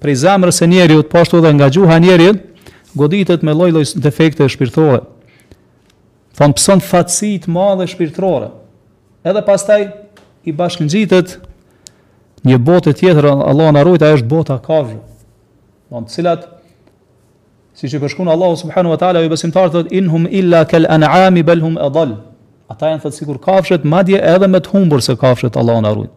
prej 0.00 0.16
zemrës 0.24 0.60
e 0.64 0.70
njeriut, 0.72 1.08
po 1.12 1.18
ashtu 1.20 1.38
edhe 1.42 1.52
nga 1.58 1.68
gjuha 1.70 1.96
e 2.28 2.32
goditet 2.96 3.42
me 3.44 3.52
lloj-lloj 3.52 3.94
defekte 4.00 4.48
shpirtërore. 4.48 5.00
Thon 6.36 6.52
pson 6.56 6.80
fatësi 6.80 7.44
të 7.44 7.48
madhe 7.50 7.86
shpirtërore. 7.88 8.48
Edhe 9.24 9.42
pastaj 9.44 9.82
i 10.44 10.52
bashkëngjitet 10.52 11.36
një 12.44 12.56
botë 12.58 12.92
tjetër, 12.98 13.26
Allah 13.28 13.68
na 13.72 13.82
rujt, 13.84 14.02
ajo 14.02 14.16
është 14.18 14.28
bota 14.28 14.58
kafshë. 14.64 14.98
Don 15.92 16.04
të 16.08 16.16
cilat 16.16 16.48
Si 17.72 17.88
që 17.88 18.00
përshkun 18.02 18.28
Allahu 18.28 18.56
subhanu 18.60 18.90
wa 18.92 18.98
ta'ala, 19.00 19.22
i 19.24 19.28
besimtar 19.32 19.70
thot, 19.72 19.88
in 19.96 20.10
illa 20.30 20.64
kel 20.68 20.84
anami 20.88 21.40
belhum 21.42 21.78
hum 21.78 21.80
e 21.80 21.88
dhal. 21.94 22.10
Ata 22.70 22.90
janë 22.90 23.02
thot, 23.04 23.14
sikur 23.16 23.38
kafshet, 23.44 23.84
madje 23.84 24.20
edhe 24.20 24.46
me 24.48 24.60
të 24.60 24.74
humbur 24.74 25.00
se 25.00 25.16
kafshet 25.16 25.56
Allah 25.56 25.80
në 25.80 25.90
arruin. 25.92 26.10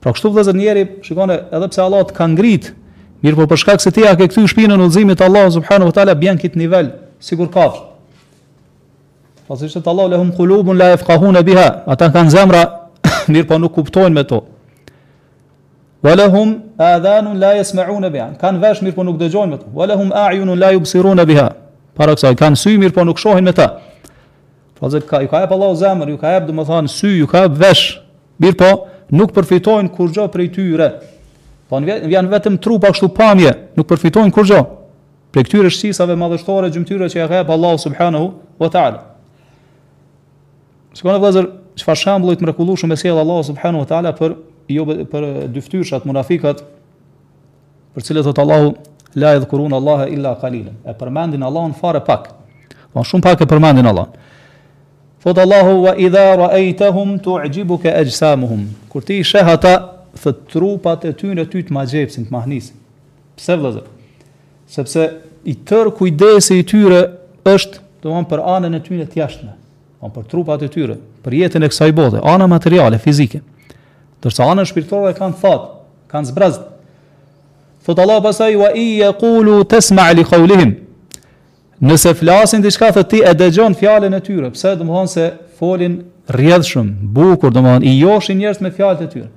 Pra 0.00 0.12
kështu 0.14 0.30
vëzër 0.36 0.54
njeri, 0.60 0.84
shikone, 1.02 1.40
edhe 1.50 1.68
pse 1.72 1.82
Allah 1.82 2.04
të 2.06 2.14
kanë 2.14 2.36
ngrit, 2.38 2.68
mirë 3.26 3.36
po 3.40 3.46
përshkak 3.50 3.82
se 3.82 3.90
tia 3.90 4.14
ke 4.14 4.28
këty 4.28 4.46
shpinë 4.52 4.76
në 4.76 4.80
nëzimit 4.86 5.24
Allah 5.26 5.48
subhanu 5.50 5.90
wa 5.90 5.94
ta'ala, 5.96 6.14
bjen 6.14 6.38
kitë 6.38 6.58
nivel, 6.60 6.92
sikur 7.18 7.50
kafsh. 7.54 7.82
Pasë 9.50 9.72
që 9.74 9.82
të 9.82 9.90
Allah 9.90 10.08
lehum 10.14 10.30
kulubun 10.38 10.78
la 10.78 10.92
e 10.94 11.02
e 11.02 11.42
biha, 11.42 11.68
ata 11.90 12.12
kanë 12.14 12.30
zemra, 12.30 12.62
mirë 13.32 13.48
po 13.50 13.58
nuk 13.58 13.74
kuptojnë 13.74 14.14
me 14.14 14.22
to. 14.22 14.42
Walahum 16.02 16.62
adhanun 16.78 17.38
la 17.40 17.54
yasma'un 17.54 18.04
biha. 18.14 18.38
Kan 18.38 18.62
vesh 18.62 18.82
mir 18.82 18.92
po 18.94 19.02
nuk 19.02 19.18
dëgjojnë 19.20 19.50
me 19.50 19.58
to. 19.58 19.66
Walahum 19.74 20.12
a'yunun 20.14 20.58
la 20.58 20.70
yubsiruna 20.76 21.24
biha. 21.26 21.48
Para 21.98 22.14
kësaj 22.14 22.36
kan 22.38 22.54
sy 22.56 22.76
mir 22.78 22.92
po 22.94 23.02
nuk 23.04 23.18
shohin 23.18 23.44
me 23.44 23.52
ta. 23.52 23.80
Fazë 24.78 25.02
po 25.02 25.08
ka 25.10 25.22
ju 25.24 25.28
ka 25.28 25.40
hap 25.42 25.52
Allahu 25.56 25.74
zemër, 25.74 26.06
ju 26.14 26.18
ka 26.20 26.34
hap 26.36 26.46
domethën 26.46 26.86
sy, 26.88 27.16
ju 27.18 27.26
ka 27.26 27.48
vesh 27.48 27.98
mir 28.38 28.54
po 28.54 28.68
nuk 29.10 29.34
përfitojn 29.34 29.90
kur 29.90 30.10
gjë 30.14 30.28
prej 30.30 30.52
tyre. 30.54 30.88
Po 31.68 31.80
janë 31.82 32.30
vetëm 32.30 32.60
trup 32.62 32.86
ashtu 32.88 33.08
pamje, 33.10 33.50
nuk 33.76 33.90
përfitojn 33.90 34.30
kur 34.32 34.46
gjë. 34.46 34.62
Për 35.34 35.44
këtyre 35.48 35.68
shqisave 35.74 36.14
madhështore 36.16 36.70
gjymtyre 36.72 37.10
që 37.12 37.24
ka 37.26 37.26
gheba 37.34 37.52
Allah 37.58 37.74
subhanahu 37.82 38.30
wa 38.58 38.70
ta'ala. 38.72 39.02
Shkone 40.96 41.18
vëzër, 41.20 41.50
që 41.78 41.82
fa 41.84 41.92
mrekullueshëm 41.94 42.44
mrekullu 42.46 42.76
shumë 42.80 42.94
e 42.94 42.98
sjela 43.02 43.20
Allah 43.26 43.40
subhanahu 43.50 43.82
wa 43.82 43.88
ta'ala 43.90 44.14
për 44.16 44.32
jo 44.68 44.84
për 44.86 45.26
dy 45.48 45.80
munafikat 46.04 46.62
për 47.94 48.04
cilët 48.04 48.24
thot 48.28 48.38
Allahu 48.38 48.74
la 49.16 49.32
yadhkurun 49.36 49.72
Allaha 49.72 50.06
illa 50.06 50.34
qalilan. 50.40 50.74
E 50.84 50.92
përmendin 50.94 51.42
Allahun 51.44 51.72
fare 51.72 52.00
pak. 52.04 52.28
Po 52.92 53.04
shumë 53.04 53.22
pak 53.22 53.40
e 53.42 53.46
përmendin 53.48 53.88
Allahun. 53.88 54.12
Thot 55.24 55.38
Allahu 55.38 55.80
wa 55.86 55.94
idha 55.96 56.36
ra'aytahum 56.38 57.16
tu'jibuka 57.20 57.94
ajsamuhum. 58.00 58.66
Kur 58.88 59.02
ti 59.02 59.22
sheh 59.24 59.46
ata 59.48 59.72
thot 60.22 60.44
trupat 60.52 61.04
e 61.08 61.12
tyre 61.16 61.48
ty 61.50 61.62
të 61.64 61.72
magjepsin 61.74 62.28
të 62.28 62.32
mahnisin. 62.36 62.76
Pse 63.40 63.56
vëllazë? 63.56 63.82
Sepse 64.68 65.08
i 65.48 65.54
tër 65.56 65.90
kujdesi 65.96 66.60
i 66.60 66.64
tyre 66.68 67.00
është 67.48 67.80
domon 68.04 68.28
për 68.30 68.44
anën 68.56 68.76
e 68.78 68.82
tyre 68.88 69.06
të 69.10 69.22
jashtme. 69.24 69.54
on 70.00 70.10
për 70.10 70.22
trupat 70.30 70.62
e 70.62 70.68
tyre, 70.70 70.94
për 71.24 71.32
jetën 71.34 71.64
e 71.64 71.68
kësaj 71.68 71.92
bote, 71.92 72.20
ana 72.22 72.46
materiale, 72.46 72.98
fizike. 72.98 73.40
Dërsa 74.22 74.48
anën 74.50 74.66
shpirtërore 74.66 75.12
kanë 75.18 75.36
thot, 75.40 75.66
kanë 76.10 76.30
zbrazët. 76.32 76.64
Thot 77.86 78.00
Allah 78.02 78.18
pasaj, 78.24 78.56
wa 78.58 78.70
i 78.74 78.98
e 79.06 79.10
kulu 79.20 79.60
të 79.68 80.66
Nëse 81.78 82.10
flasin 82.18 82.58
diçka, 82.58 82.88
thë 82.90 83.02
ti 83.06 83.18
e 83.22 83.30
dëgjon 83.38 83.76
fjallin 83.78 84.16
e 84.16 84.18
tyre. 84.26 84.48
Pse, 84.50 84.72
dhe 84.74 84.82
thonë 84.82 85.10
se 85.12 85.26
folin 85.60 85.92
rjedhshëm, 86.34 86.88
bukur, 87.14 87.52
dhe 87.54 87.62
thonë, 87.62 87.86
i 87.86 87.92
joshin 88.00 88.40
njerës 88.40 88.58
me 88.64 88.72
fjallit 88.74 89.04
e 89.06 89.10
tyre. 89.12 89.28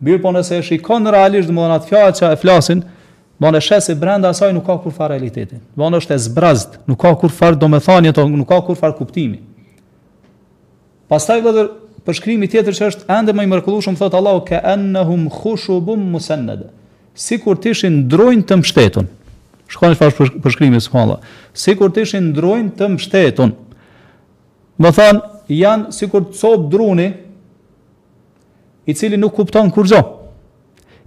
Birë 0.00 0.22
po 0.24 0.32
nëse 0.32 0.56
e 0.56 0.62
shikon 0.64 1.04
në 1.04 1.12
realisht, 1.12 1.52
dhe 1.52 1.56
thonë 1.58 1.76
atë 1.76 1.90
fjallët 1.90 2.20
që 2.20 2.30
e 2.36 2.40
flasin, 2.44 2.82
Do 3.40 3.48
në 3.48 3.56
shes 3.64 3.86
e 3.88 3.94
brenda 3.96 4.28
asaj 4.34 4.50
nuk 4.52 4.66
ka 4.68 4.74
kur 4.84 4.92
farë 4.92 5.14
realitetin. 5.14 5.62
Do 5.72 5.86
është 5.96 6.12
e 6.12 6.18
zbrazët, 6.20 6.74
nuk 6.90 6.98
ka 7.00 7.14
kur 7.16 7.32
farë 7.32 7.56
do 7.56 7.70
me 7.72 7.78
nuk 8.36 8.48
ka 8.50 8.58
kur 8.66 8.76
farë 8.76 8.92
kuptimi. 8.98 9.38
Pastaj 11.08 11.38
vëdër, 11.40 11.70
përshkrimi 12.08 12.48
tjetër 12.50 12.76
që 12.78 12.86
është 12.92 13.08
ende 13.14 13.34
më 13.36 13.44
i 13.44 13.48
mrekullueshëm 13.50 13.96
thot 14.00 14.14
Allahu 14.16 14.44
ka 14.48 14.60
annahum 14.72 15.26
khushubum 15.32 16.00
musannada. 16.12 16.70
Sikur 17.14 17.58
të 17.60 17.74
ishin 17.74 17.98
ndrojnë 18.08 18.46
të 18.48 18.58
mbështetun. 18.60 19.08
Shkoni 19.70 19.98
çfarë 19.98 20.40
përshkrimi 20.44 20.80
subhanallah. 20.82 21.20
Sikur 21.54 21.92
të 21.94 22.04
ishin 22.06 22.30
ndrojnë 22.32 22.72
të 22.78 22.88
mbështetun. 22.94 23.52
Do 24.80 24.92
thon 24.96 25.20
janë 25.52 25.92
sikur 25.96 26.28
cop 26.32 26.68
druni 26.72 27.10
i 28.88 28.94
cili 28.96 29.18
nuk 29.20 29.36
kupton 29.36 29.70
kur 29.74 29.88
zon. 29.90 30.06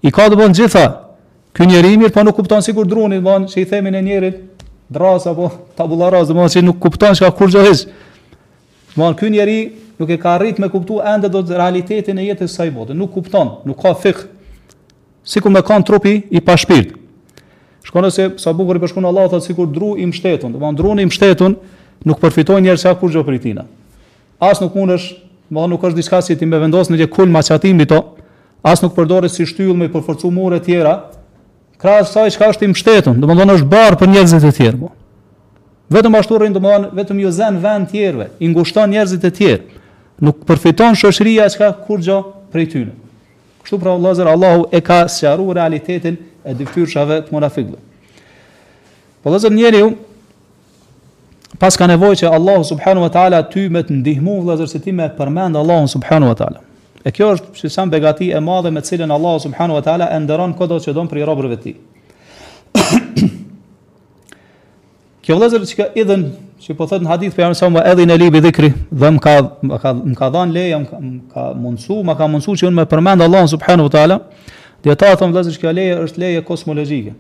I 0.03 0.11
ka 0.13 0.29
të 0.29 0.35
bën 0.39 0.53
gjitha. 0.57 0.85
Ky 1.53 1.67
njeri 1.69 1.91
i 1.93 1.99
mirë 2.01 2.13
po 2.15 2.23
nuk 2.25 2.37
kupton 2.37 2.63
sikur 2.65 2.85
druni, 2.89 3.21
do 3.21 3.35
që 3.49 3.61
i 3.63 3.67
themin 3.69 3.95
e 3.95 4.01
njerit 4.01 4.39
dras 4.93 5.25
apo 5.29 5.49
tabullaraz, 5.77 6.27
do 6.29 6.33
të 6.37 6.49
se 6.57 6.61
nuk 6.65 6.79
kupton 6.81 7.15
çka 7.17 7.31
kur 7.33 7.49
zon. 7.53 7.87
Do 8.93 9.09
të 9.09 9.19
ky 9.19 9.31
njeri 9.33 9.57
nuk 10.03 10.11
e 10.11 10.19
ka 10.21 10.31
arrit 10.35 10.57
me 10.59 10.67
kuptu 10.69 10.99
ende 11.15 11.29
do 11.31 11.39
të 11.41 11.55
realitetin 11.59 12.19
e 12.19 12.27
jetës 12.27 12.55
sa 12.57 12.67
i 12.67 12.71
bote, 12.71 12.93
nuk 12.95 13.13
kupton, 13.15 13.53
nuk 13.67 13.79
ka 13.79 13.93
fikh, 13.95 14.25
si 15.23 15.39
ku 15.41 15.51
me 15.51 15.63
ka 15.63 15.79
në 15.79 15.87
trupi 15.87 16.15
i 16.35 16.41
pashpirt. 16.43 16.97
Shkone 17.83 18.11
se 18.11 18.29
sa 18.39 18.53
bukur 18.55 18.77
i 18.79 18.81
përshkune 18.83 19.07
Allah, 19.09 19.25
thotë 19.31 19.47
si 19.49 19.55
kur 19.57 19.67
dru 19.67 19.93
i 19.99 20.05
mshtetun, 20.07 20.53
dhe 20.53 20.59
ma 20.61 20.69
në 20.71 21.03
i 21.03 21.09
mshtetun, 21.09 21.55
nuk 22.07 22.21
përfitoj 22.21 22.61
njerë 22.63 22.79
se 22.79 22.89
akur 22.91 23.11
gjopri 23.11 23.39
tina. 23.43 23.65
As 24.39 24.61
nuk 24.63 24.75
unë 24.75 24.95
është, 24.97 25.17
ma 25.49 25.65
nuk 25.67 25.83
është 25.83 25.99
diska 25.99 26.21
si 26.23 26.37
ti 26.39 26.45
me 26.45 26.59
vendosë 26.59 26.93
në 26.93 26.99
gje 27.03 27.09
kull 27.11 27.31
ma 27.31 27.43
qatim 27.43 27.77
bito, 27.77 28.01
as 28.63 28.81
nuk 28.83 28.95
përdore 28.95 29.29
si 29.29 29.45
shtyllë 29.47 29.75
me 29.77 29.87
i 29.87 29.91
përforcu 29.91 30.31
mure 30.31 30.59
tjera, 30.63 30.95
krasë 31.79 32.09
sa 32.11 32.23
i 32.27 32.31
qka 32.31 32.53
është 32.53 32.67
i 32.69 32.73
mshtetun, 32.73 33.19
dhe 33.19 33.27
ma 33.35 33.47
është 33.55 33.67
barë 33.71 33.99
për 33.99 34.11
njerëzit 34.15 34.47
e 34.47 34.51
tjerë, 34.59 34.77
bo. 34.79 34.91
Vetëm 35.91 36.15
ashtu 36.15 36.37
rrin 36.39 36.53
domethën 36.55 36.87
vetëm 36.97 37.19
ju 37.19 37.27
jo 37.27 37.31
zën 37.35 37.59
vën 37.61 37.83
tjerëve, 37.91 38.29
i 38.39 38.47
ngushton 38.49 38.95
njerëzit 38.95 39.27
e 39.27 39.33
tjerë 39.39 39.81
nuk 40.21 40.43
përfiton 40.47 40.95
shoshria 40.99 41.47
që 41.53 41.57
ka 41.57 41.69
kur 41.87 42.01
gjo 42.03 42.19
prej 42.53 42.67
tyne. 42.73 42.93
Kështu 43.63 43.79
pra 43.79 43.93
Allah 43.95 44.15
zërë, 44.17 44.33
Allahu 44.35 44.67
e 44.75 44.81
ka 44.83 45.03
sëjaru 45.09 45.49
realitetin 45.57 46.17
e 46.43 46.53
dyftyrshave 46.57 47.21
të 47.27 47.33
munafikve. 47.33 47.77
Po 49.23 49.31
dhe 49.31 49.39
zërë 49.45 49.55
njeri 49.55 49.79
ju, 49.81 49.93
pas 51.61 51.77
ka 51.79 51.87
nevoj 51.87 52.15
që 52.21 52.33
Allahu 52.35 52.63
subhanu 52.67 53.01
wa 53.05 53.09
ta'ala 53.13 53.41
ty 53.53 53.69
me 53.71 53.83
të 53.85 53.93
ndihmu 54.01 54.41
dhe 54.49 54.57
zërë 54.61 54.71
si 54.73 54.79
ti 54.83 54.91
me 54.91 55.07
përmendë 55.17 55.61
Allahu 55.63 55.87
subhanu 55.95 56.27
wa 56.33 56.35
ta'ala. 56.35 56.59
E 57.03 57.11
kjo 57.11 57.31
është 57.37 57.53
që 57.61 57.69
sam 57.71 57.89
begati 57.91 58.29
e 58.31 58.39
madhe 58.43 58.71
me 58.71 58.81
cilën 58.83 59.11
Allahu 59.11 59.39
subhanu 59.47 59.73
wa 59.79 59.85
ta'ala 59.85 60.09
e 60.11 60.19
ndëron 60.23 60.53
kodo 60.59 60.79
që 60.83 60.93
donë 60.97 61.09
për 61.11 61.21
i 61.23 61.25
robërve 61.27 61.57
ti. 61.63 61.73
kjo 65.23 65.39
dhe 65.39 65.49
zërë 65.55 65.69
që 65.71 65.79
ka 65.79 65.87
idhen 66.03 66.27
që 66.63 66.73
po 66.79 66.85
thot 66.87 67.03
në 67.03 67.09
hadith 67.11 67.33
për 67.35 67.53
sa 67.59 67.67
më 67.71 67.81
edhin 67.91 68.11
e 68.13 68.15
libi 68.17 68.39
dhikri, 68.43 68.69
dhe 68.91 69.09
më 69.15 69.19
ka, 69.23 69.31
më 69.67 69.79
ka, 69.83 69.91
më 69.99 70.13
ka 70.15 70.27
dhanë 70.31 70.53
leja, 70.55 70.77
më 70.79 70.99
ka, 71.33 71.45
më 71.51 71.59
mundësu, 71.65 71.97
më 72.07 72.15
ka 72.19 72.27
mundësu 72.31 72.55
që 72.61 72.67
unë 72.69 72.77
me 72.77 72.85
përmend 72.91 73.25
Allah 73.25 73.49
subhanuhu 73.51 73.91
teala. 73.91 74.19
dhe 74.83 74.95
ta 74.99 75.13
thëmë 75.15 75.31
vëzër 75.35 75.53
që 75.55 75.59
kjo 75.61 75.71
leja 75.71 75.95
është 76.05 76.19
leja 76.23 76.41
kosmologike, 76.43 77.13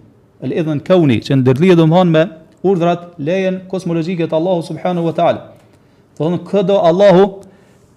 El 0.43 0.49
le 0.49 0.79
kauni 0.87 1.19
që 1.23 1.35
në 1.35 1.43
dërdhije 1.47 1.75
dhe 1.79 1.85
hanë 1.95 2.11
me 2.11 2.23
urdrat 2.63 3.01
lejen 3.17 3.61
kosmologike 3.67 4.25
të 4.27 4.35
Allahu 4.39 4.61
subhanuhu 4.63 5.13
teala. 5.15 5.41
Dhe 6.17 6.23
thëmë 6.23 6.39
këdo 6.49 6.79
Allahu 6.89 7.43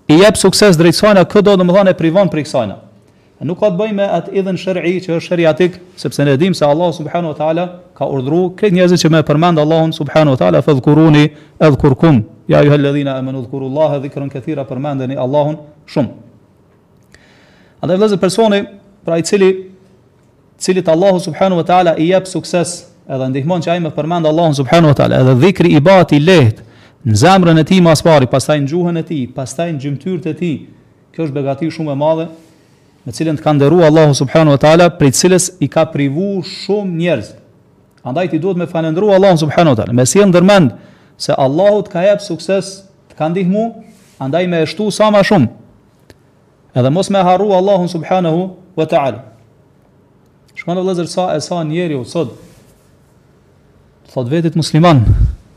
i 0.08 0.18
jep 0.22 0.36
sukses 0.36 0.76
drejtësajna, 0.76 1.24
këdo 1.30 1.56
do 1.56 1.62
më 1.64 1.72
thane 1.76 1.94
privan 1.94 2.26
për 2.28 2.38
i 2.42 2.42
kësajna. 2.44 2.76
Nuk 3.44 3.60
ka 3.60 3.68
të 3.68 3.76
bëj 3.76 3.90
me 3.92 4.04
atë 4.08 4.32
idhën 4.40 4.56
shërëi 4.56 4.92
që 5.04 5.10
është 5.18 5.26
shariatik, 5.28 5.74
sepse 6.00 6.24
ne 6.24 6.38
dimë 6.40 6.56
se 6.56 6.64
Allah 6.64 6.88
subhanu 6.96 7.34
wa 7.34 7.36
ta'ala 7.36 7.64
ka 7.94 8.06
urdhëruar 8.08 8.54
këtë 8.56 8.72
njëzit 8.78 9.02
që 9.02 9.10
me 9.12 9.18
përmendë 9.28 9.60
Allahun 9.60 9.92
subhanu 9.92 10.32
wa 10.32 10.38
ta'ala 10.40 10.62
fëdhkuruni 10.64 11.24
edhë 11.60 11.76
kurkum. 11.82 12.22
Ja 12.48 12.62
ju 12.64 12.70
helledhina 12.72 13.18
e 13.18 13.22
menu 13.22 13.42
dhkuru 13.44 13.68
e 13.68 13.98
dhikrën 14.06 14.30
këthira 14.32 14.64
përmendeni 14.64 15.18
Allahun 15.20 15.58
shumë. 15.84 16.08
Andaj 17.84 17.98
vëzër 18.06 18.20
personi, 18.22 18.62
pra 19.04 19.18
i 19.20 19.22
cili, 19.22 19.50
cilit 20.58 20.88
Allahu 20.88 21.20
subhanu 21.20 21.60
wa 21.60 21.66
ta'ala 21.68 21.96
i 22.00 22.08
jep 22.08 22.24
sukses 22.26 22.86
edhe 23.08 23.28
ndihmon 23.34 23.60
që 23.62 23.70
ai 23.76 23.80
më 23.84 23.92
përmendë 23.92 24.32
Allahun 24.32 24.54
subhanu 24.56 24.88
wa 24.88 24.94
ta'ala 24.96 25.20
edhe 25.20 25.34
dhikri 25.44 25.76
i 25.76 25.80
bati 25.80 26.20
lehtë 26.24 26.64
në 27.06 27.20
zemrën 27.22 27.60
e 27.60 27.64
ti 27.68 27.80
mas 27.84 28.00
pari, 28.02 28.26
pastaj 28.26 28.62
në 28.64 28.72
gjuhën 28.72 28.98
e 29.04 29.04
ti, 29.04 29.20
pastaj 29.28 29.70
në 29.74 29.78
gjymtyrët 29.84 30.32
e 30.32 30.34
ti, 30.40 30.52
kjo 31.14 31.28
është 31.28 31.34
begati 31.36 31.68
shumë 31.70 31.92
e 31.94 32.00
madhe, 32.00 32.24
me 33.06 33.12
cilën 33.14 33.36
të 33.38 33.44
ka 33.44 33.52
ndërru 33.54 33.84
Allahu 33.86 34.14
subhanu 34.18 34.50
wa 34.56 34.58
ta'ala, 34.58 34.88
prej 34.98 35.12
cilës 35.20 35.44
i 35.62 35.68
ka 35.70 35.84
privu 35.92 36.40
shumë 36.42 36.96
njerëz. 37.02 37.28
Andaj 38.06 38.32
ti 38.32 38.38
duhet 38.42 38.58
me 38.58 38.66
falendru 38.66 39.12
Allahu 39.14 39.38
subhanu 39.44 39.70
wa 39.74 39.78
ta'ala. 39.78 39.94
Me 39.94 40.06
si 40.10 40.18
e 40.22 40.26
ndërmend 40.26 40.72
se 41.18 41.34
Allahu 41.38 41.84
të 41.86 41.90
ka 41.92 42.02
jep 42.02 42.20
sukses 42.24 42.72
të 43.12 43.18
ka 43.18 43.28
ndihmu, 43.30 43.64
andaj 44.18 44.46
me 44.50 44.58
eshtu 44.66 44.90
sa 44.90 45.10
ma 45.14 45.22
shumë. 45.22 45.46
Edhe 46.74 46.90
mos 46.90 47.10
me 47.10 47.22
harru 47.22 47.52
Allahu 47.54 47.86
subhanu 47.94 48.34
wa 48.76 48.86
ta'ala. 48.90 49.22
Shkëmën 50.58 51.00
e 51.04 51.06
sa 51.06 51.30
e 51.36 51.40
sa 51.40 51.62
njeri 51.62 51.94
u 51.94 52.04
sot, 52.04 52.34
Thot 54.06 54.30
vetit 54.32 54.54
musliman, 54.56 55.02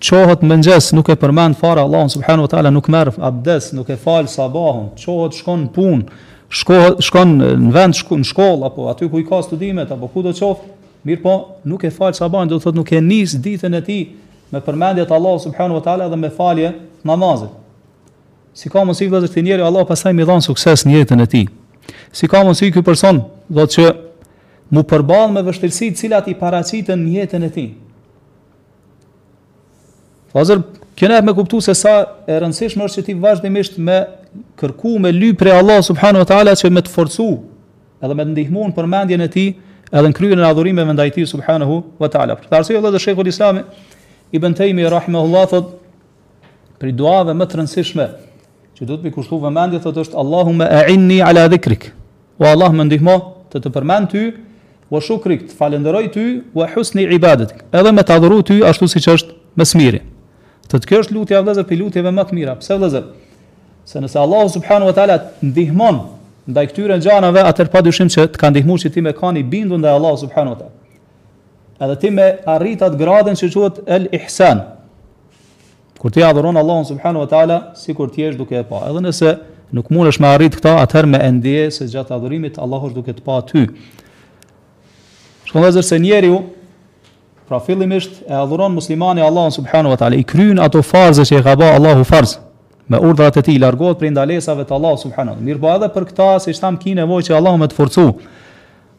qohët 0.04 0.42
mëngjes 0.44 0.92
nuk 0.98 1.08
e 1.10 1.16
përmend 1.16 1.56
fara 1.58 1.82
Allahu 1.82 2.10
subhanu 2.14 2.46
wa 2.46 2.50
ta'ala, 2.52 2.70
nuk 2.70 2.90
merë 2.92 3.14
abdes, 3.24 3.72
nuk 3.74 3.90
e 3.90 3.96
falë 3.98 4.28
sabahun, 4.28 4.90
qohët 5.00 5.38
shkon 5.40 5.70
punë, 5.72 6.08
shkon 6.50 7.36
në 7.40 7.50
vend 7.74 7.98
shkon 8.00 8.24
në 8.24 8.30
shkollë 8.32 8.66
apo 8.70 8.88
aty 8.90 9.08
ku 9.10 9.20
i 9.22 9.26
ka 9.28 9.42
studimet 9.46 9.92
apo 9.92 10.08
ku 10.08 10.24
do 10.26 10.34
të 10.34 10.52
mirë 11.08 11.22
po, 11.24 11.34
nuk 11.64 11.84
e 11.88 11.92
fal 11.96 12.12
sabahën 12.14 12.50
do 12.52 12.58
të 12.60 12.64
thotë 12.66 12.76
nuk 12.76 12.90
e 12.92 13.00
nis 13.02 13.38
ditën 13.40 13.76
e 13.78 13.82
tij 13.88 14.02
me 14.52 14.60
përmendje 14.66 15.06
të 15.08 15.16
Allahut 15.16 15.60
wa 15.72 15.84
taala 15.86 16.10
dhe 16.12 16.16
me 16.20 16.28
falje 16.30 16.74
namazit. 17.08 17.50
Si 18.54 18.70
ka 18.70 18.84
mos 18.84 19.00
i 19.02 19.08
të 19.08 19.42
njëri 19.44 19.62
Allah 19.64 19.86
pastaj 19.88 20.12
i 20.12 20.16
më 20.16 20.42
sukses 20.42 20.84
në 20.86 20.92
jetën 20.98 21.22
e 21.22 21.26
tij. 21.26 21.46
Si 22.12 22.28
ka 22.28 22.44
mos 22.44 22.62
i 22.62 22.72
ky 22.72 22.82
person 22.84 23.22
do 23.48 23.62
të 23.62 23.72
që 23.76 23.96
mu 24.70 24.84
përball 24.84 25.32
me 25.32 25.42
vështirësi 25.42 25.92
të 25.94 25.96
cilat 25.98 26.28
i 26.28 26.34
paraqiten 26.36 27.00
në 27.00 27.12
jetën 27.16 27.44
e 27.46 27.50
tij. 27.50 27.70
Fazër, 30.34 30.60
kjene 31.00 31.18
e 31.18 31.24
me 31.26 31.34
kuptu 31.34 31.60
se 31.64 31.74
sa 31.78 31.94
e 32.30 32.38
rëndësishme 32.40 32.86
është 32.86 33.00
që 33.02 33.06
ti 33.08 33.14
vazhdimisht 33.18 33.80
me 33.82 33.96
kërku 34.62 34.98
me 35.02 35.10
ly 35.16 35.32
prej 35.38 35.56
Allah 35.58 35.80
subhanu 35.86 36.22
wa 36.22 36.28
ta'ala 36.30 36.54
që 36.60 36.70
me 36.76 36.84
të 36.86 36.92
forcu 36.94 37.26
edhe 38.06 38.14
me 38.14 38.26
të 38.28 38.34
ndihmon 38.36 38.76
për 38.78 38.88
mendjen 38.92 39.24
e 39.26 39.28
ti 39.34 39.46
edhe 39.90 40.12
në 40.12 40.16
kryin 40.20 40.44
e 40.44 40.46
adhurime 40.46 40.86
me 40.86 40.94
ndajti 40.94 41.26
subhanahu 41.32 41.80
wa 42.00 42.10
ta'ala. 42.14 42.36
Për 42.38 42.46
të 42.52 42.60
arsio 42.60 42.82
dhe 42.84 42.92
dhe 42.94 43.02
shekull 43.02 43.30
islami, 43.32 43.64
i 44.32 44.38
bëntejmi, 44.40 44.86
rahimahullah, 44.94 45.48
thot, 45.50 45.72
për 46.80 46.92
i 46.92 46.94
duave 47.00 47.34
më 47.36 47.48
të 47.50 47.58
rëndësishme, 47.64 48.06
që 48.78 48.86
du 48.86 49.00
të 49.00 49.08
mi 49.10 49.14
kushtu 49.16 49.40
vë 49.42 49.50
mendje, 49.56 49.82
thot 49.88 49.98
është 50.04 50.20
Allahu 50.22 50.54
me 50.62 50.70
e'inni 50.84 51.18
ala 51.26 51.48
dhikrik, 51.50 51.90
o 52.38 52.46
Allah 52.46 52.70
me 52.78 52.86
ndihmo 52.86 53.18
të 53.50 53.64
të 53.66 53.74
përmend 53.80 54.14
ty, 54.14 54.24
wa 54.94 55.02
shukrik 55.02 55.50
të 55.50 55.58
falenderoj 55.58 56.06
ty, 56.14 56.28
wa 56.54 56.70
husni 56.76 57.08
i 57.10 57.18
edhe 57.18 57.98
me 57.98 58.06
të 58.06 58.20
adhuru 58.22 58.44
ty 58.46 58.62
ashtu 58.70 58.88
si 58.94 59.02
që 59.08 59.18
është 59.18 59.36
më 59.58 59.70
smiri. 59.74 60.06
Të 60.70 60.78
të 60.84 60.90
kjo 60.90 61.00
është 61.04 61.16
lutja 61.16 61.40
vëllëzër 61.42 61.66
për 61.70 61.80
lutjeve 61.82 62.12
më 62.14 62.24
të 62.30 62.36
mira. 62.38 62.54
Pse 62.62 62.76
vëllëzër? 62.78 63.06
Se 63.90 64.02
nëse 64.04 64.18
Allahu 64.22 64.52
subhanu 64.54 64.86
wa 64.86 64.94
ta'ala 64.94 65.16
të 65.24 65.48
ndihmon 65.50 65.98
ndaj 66.50 66.68
këtyre 66.70 67.00
gjanave, 67.02 67.42
atër 67.46 67.70
pa 67.74 67.82
dyshim 67.86 68.10
që 68.10 68.28
të 68.36 68.42
ka 68.42 68.52
ndihmu 68.54 68.76
që 68.82 68.92
ti 68.94 69.02
me 69.06 69.14
kanë 69.18 69.42
i 69.42 69.44
bindu 69.50 69.78
ndaj 69.82 69.98
Allahu 69.98 70.20
subhanu 70.24 70.54
wa 70.54 70.60
ta'ala. 70.62 70.76
Edhe 71.86 71.96
ti 72.04 72.12
me 72.14 72.28
arrit 72.54 72.82
atë 72.86 73.00
gradën 73.02 73.38
që 73.40 73.50
quhet 73.56 73.82
el 73.96 74.06
ihsan. 74.20 74.62
Kur 76.00 76.14
ti 76.14 76.24
adhuron 76.26 76.58
Allahun 76.62 76.86
subhanu 76.92 77.24
wa 77.26 77.32
ta'ala, 77.34 77.58
si 77.76 77.94
kur 77.98 78.12
ti 78.14 78.28
është 78.30 78.40
duke 78.44 78.60
e 78.62 78.62
pa. 78.70 78.84
Edhe 78.92 79.02
nëse 79.08 79.34
nuk 79.76 79.90
mundesh 79.94 80.20
me 80.22 80.30
arrit 80.34 80.54
këta, 80.58 80.78
atër 80.84 81.10
me 81.10 81.18
endje 81.30 81.70
se 81.80 81.90
gjatë 81.92 82.14
adhurimit 82.20 82.60
Allahu 82.62 82.92
është 82.92 83.00
duke 83.02 83.18
të 83.18 83.26
pa 83.26 83.42
ty. 83.42 83.66
Shkëndezër 85.50 85.90
se 85.92 85.98
njeri 86.00 86.30
Pra 87.50 87.60
fillimisht 87.60 88.12
e 88.28 88.34
adhuron 88.34 88.72
muslimani 88.72 89.22
Allahun 89.22 89.50
subhanahu 89.52 89.90
wa 89.92 89.98
taala, 89.98 90.16
i 90.16 90.24
kryen 90.24 90.60
ato 90.62 90.82
farze 90.86 91.24
që 91.26 91.40
i 91.40 91.40
ka 91.48 91.56
bërë 91.58 91.80
Allahu 91.80 92.04
farz 92.06 92.36
me 92.94 93.00
urdhrat 93.02 93.40
e 93.40 93.42
tij 93.48 93.56
largohet 93.64 93.98
prej 93.98 94.12
ndalesave 94.14 94.68
të 94.70 94.76
Allahut 94.76 95.02
subhanahu. 95.02 95.42
Mirpo 95.48 95.66
edhe 95.74 95.88
për 95.96 96.04
këtë 96.12 96.28
se 96.44 96.52
stam 96.54 96.76
ki 96.78 96.92
nevojë 97.00 97.26
që 97.28 97.34
Allahu 97.40 97.58
më 97.64 97.68
të 97.72 97.74
forcu, 97.80 98.04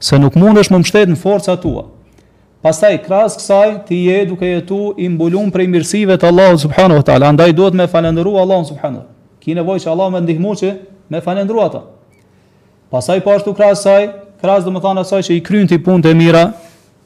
se 0.02 0.19
nuk 0.19 0.35
mundesh 0.42 0.73
më 0.75 0.80
mbështet 0.83 1.12
në 1.12 1.19
forcat 1.23 1.62
tua. 1.62 1.85
Pastaj 2.66 2.90
krahas 3.07 3.37
kësaj 3.38 3.69
ti 3.87 4.00
je 4.11 4.16
duke 4.33 4.49
jetu 4.50 4.80
i 4.99 5.07
mbulum 5.12 5.52
prej 5.54 5.69
mirësive 5.71 6.16
të 6.19 6.28
Allahut 6.35 6.61
subhanahu 6.64 6.99
wa 7.04 7.04
taala, 7.07 7.28
andaj 7.30 7.54
duhet 7.54 7.76
me 7.78 7.87
falendëru 7.92 8.33
Allahun 8.42 8.66
subhanahu. 8.73 9.04
Ki 9.40 9.54
nevojë 9.61 9.85
që 9.87 9.92
Allahu 9.95 10.16
më 10.16 10.25
ndihmoj 10.26 10.57
që 10.64 10.73
me 11.14 11.23
falendëru 11.28 11.62
ata. 11.69 11.85
Pastaj 12.90 13.23
po 13.25 13.38
ashtu 13.38 13.54
krahas 13.54 13.87
kësaj, 13.87 14.11
krahas 14.42 14.66
domethënë 14.66 15.07
asaj 15.07 15.23
që 15.28 15.38
i 15.38 15.47
kryen 15.49 15.71
ti 15.71 15.78
punët 15.78 16.11
e 16.11 16.16
mira, 16.19 16.42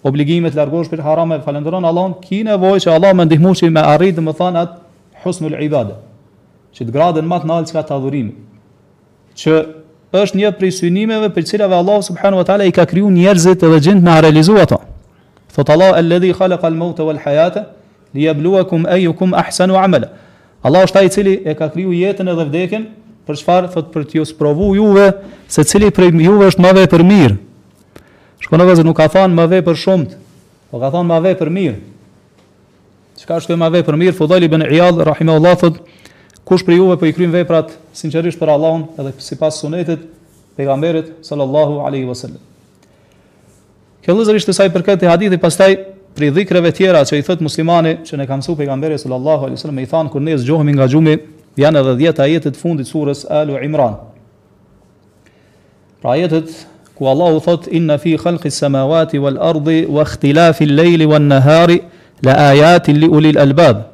obligime 0.05 0.51
të 0.53 0.59
largosh 0.61 0.91
për 0.93 1.01
haram 1.05 1.31
e 1.33 1.39
falenderon 1.45 1.85
Allahun, 1.89 2.15
ki 2.21 2.43
nevojë 2.47 2.83
që 2.85 2.93
Allah 2.93 3.15
më 3.17 3.25
ndihmoj 3.29 3.55
që 3.61 3.71
më 3.73 3.85
arrit 3.95 4.19
të 4.19 4.25
më 4.27 4.35
at 4.61 4.75
husnul 5.25 5.55
ibade. 5.65 5.95
Që 6.77 6.85
të 6.89 6.93
gradën 6.93 7.29
më 7.31 7.39
të 7.43 7.49
lartë 7.51 7.71
çka 7.73 7.83
të 7.89 7.95
adhurimi. 7.97 8.33
Që 9.39 9.53
është 10.21 10.39
një 10.41 10.51
prej 10.59 10.73
synimeve 10.81 11.29
për 11.35 11.49
cilave 11.49 11.77
Allah 11.79 12.03
subhanahu 12.05 12.43
wa 12.43 12.47
taala 12.47 12.67
i 12.69 12.73
ka 12.75 12.85
kriju 12.87 13.09
njerëzit 13.17 13.65
edhe 13.67 13.81
gjend 13.83 14.05
me 14.05 14.19
realizuar 14.21 14.67
ato. 14.69 14.81
Thot 15.55 15.71
Allah 15.71 15.97
alladhi 16.01 16.35
khalaqa 16.35 16.67
al 16.69 16.77
mauta 16.79 17.05
wal 17.07 17.19
hayata 17.25 17.65
liyabluwakum 18.15 18.85
ayyukum 18.91 19.33
ahsanu 19.35 19.79
amala. 19.79 20.11
Allah 20.65 20.85
është 20.87 20.99
ai 21.01 21.07
i 21.07 21.11
cili 21.15 21.35
e 21.51 21.55
ka 21.55 21.71
kriju 21.73 21.95
jetën 22.03 22.29
edhe 22.33 22.45
vdekjen 22.51 22.85
për 23.27 23.41
çfarë 23.41 23.73
thot 23.73 23.89
për 23.95 24.05
t'ju 24.11 24.25
sprovu 24.27 24.75
juve 24.77 25.09
se 25.49 25.65
cili 25.65 25.91
prej 25.91 26.13
juve 26.27 26.51
është 26.53 26.63
më 26.65 26.75
vepër 26.83 27.03
mirë 27.13 27.37
Shkon 28.45 28.61
edhe 28.61 28.85
nuk 28.85 28.99
ka 29.01 29.07
thënë 29.09 29.33
më 29.39 29.45
vepër 29.55 29.79
shumë, 29.81 30.07
po 30.69 30.79
ka 30.83 30.91
thënë 30.93 31.09
më 31.09 31.19
vepër 31.31 31.51
mirë. 31.57 31.77
Çka 33.21 33.39
është 33.41 33.55
kjo 33.55 33.61
më 33.61 33.69
vepër 33.79 33.97
mirë? 34.03 34.17
Fudhali 34.19 34.51
ibn 34.51 34.67
Iyad 34.67 34.99
rahimahullahu 35.09 35.57
thot, 35.63 35.79
kush 36.45 36.65
për 36.67 36.77
juve 36.77 36.99
po 37.01 37.09
i 37.09 37.15
kryen 37.17 37.33
veprat 37.33 37.73
sinqerisht 37.97 38.37
për 38.43 38.53
Allahun 38.53 38.85
edhe 39.01 39.15
sipas 39.25 39.63
sunetit 39.63 40.03
pejgamberit 40.59 41.15
sallallahu 41.25 41.79
alaihi 41.89 42.11
wasallam. 42.11 42.43
Kjo 44.05 44.19
lëzër 44.19 44.43
ishte 44.43 44.53
saj 44.53 44.69
përket 44.77 45.01
të 45.01 45.09
hadithi, 45.09 45.41
pastaj 45.41 45.79
i 46.25 46.29
dhikreve 46.31 46.69
tjera 46.77 47.01
që 47.09 47.23
i 47.23 47.25
thët 47.27 47.41
muslimani 47.43 47.97
që 48.05 48.19
ne 48.21 48.27
kam 48.29 48.43
su 48.45 48.57
sallallahu 48.59 49.47
alaihi 49.49 49.57
wasallam 49.57 49.81
i 49.81 49.89
thanë 49.95 50.11
kur 50.13 50.21
ne 50.21 50.37
zgjohemi 50.39 50.77
nga 50.77 50.87
gjumi, 50.87 51.17
janë 51.57 51.81
edhe 51.81 51.97
10 52.13 52.21
ajetet 52.27 52.61
fundit 52.61 52.87
surës 52.87 53.25
Alu 53.25 53.57
Imran. 53.65 53.97
Pra 56.03 56.13
ku 56.95 57.07
Allahu 57.11 57.41
thot 57.41 57.67
inna 57.67 57.99
fi 57.99 58.17
khalqi 58.17 58.51
samawati 58.51 59.19
wal 59.19 59.39
ardi 59.39 59.85
wa 59.87 60.03
ikhtilafi 60.07 60.65
al-layli 60.71 61.07
wan 61.07 61.23
nahari 61.27 61.83
la 62.23 62.51
ayatin 62.55 62.97
li 63.03 63.09
ulil 63.09 63.39
albab. 63.39 63.91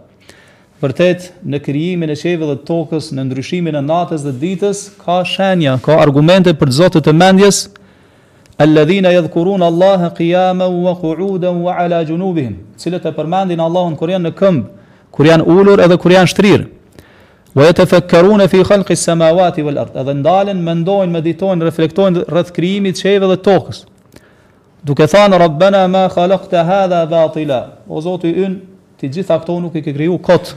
Vërtet 0.82 1.30
në 1.44 1.58
krijimin 1.64 2.12
e 2.12 2.16
qeve 2.16 2.46
dhe 2.48 2.56
tokës, 2.64 3.10
në 3.12 3.24
ndryshimin 3.28 3.76
e 3.76 3.82
natës 3.84 4.22
dhe 4.24 4.32
ditës 4.40 4.78
ka 5.02 5.18
shenja, 5.24 5.76
ka 5.84 5.96
argumente 6.00 6.52
për 6.56 6.72
Zotin 6.72 7.04
e 7.04 7.12
mendjes, 7.20 7.66
alladhina 8.56 9.12
yadhkuruna 9.12 9.68
Allaha 9.68 10.10
qiyaman 10.16 10.68
wa 10.82 10.92
qu'udan 10.96 11.60
wa 11.64 11.76
ala 11.76 12.02
junubihim, 12.04 12.60
cilët 12.80 13.04
e 13.10 13.14
përmendin 13.16 13.60
Allahun 13.60 13.96
kur 13.96 14.08
janë 14.12 14.30
në 14.30 14.36
këmbë, 14.36 14.64
kur 15.12 15.28
janë 15.28 15.46
ulur 15.52 15.84
edhe 15.84 16.00
kur 16.00 16.16
janë 16.16 16.32
shtrirë. 16.32 16.66
Wa 17.54 17.64
yatafakkaruna 17.66 18.48
fi 18.48 18.62
khalqi 18.62 18.92
as-samawati 18.92 19.62
wal 19.66 19.78
ard. 19.82 19.94
Edhe 19.98 20.12
ndalen, 20.20 20.60
mendojnë, 20.62 21.10
meditojnë, 21.18 21.66
reflektojnë 21.66 22.22
rreth 22.30 22.52
krijimit 22.54 22.94
të 22.94 23.06
qeve 23.08 23.30
dhe 23.32 23.38
tokës. 23.42 23.80
Duke 24.86 25.08
thënë 25.10 25.38
Rabbana 25.42 25.80
ma 25.90 26.04
khalaqta 26.14 26.62
hadha 26.64 27.00
batila. 27.10 27.58
O 27.90 27.98
Zoti 28.04 28.30
ynë, 28.30 28.60
ti 29.00 29.10
gjitha 29.10 29.40
këto 29.42 29.56
nuk 29.64 29.74
i 29.76 29.82
ke 29.82 29.94
kriju 29.96 30.18
kot. 30.22 30.52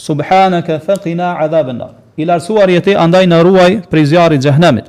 Subhanaka 0.00 0.78
faqina 0.82 1.34
adhabana. 1.44 1.90
I 2.16 2.24
larsuar 2.26 2.72
jetë 2.72 2.94
andaj 2.98 3.26
na 3.30 3.42
ruaj 3.44 3.72
prej 3.92 4.08
zjarrit 4.14 4.42
xhehenamit. 4.48 4.88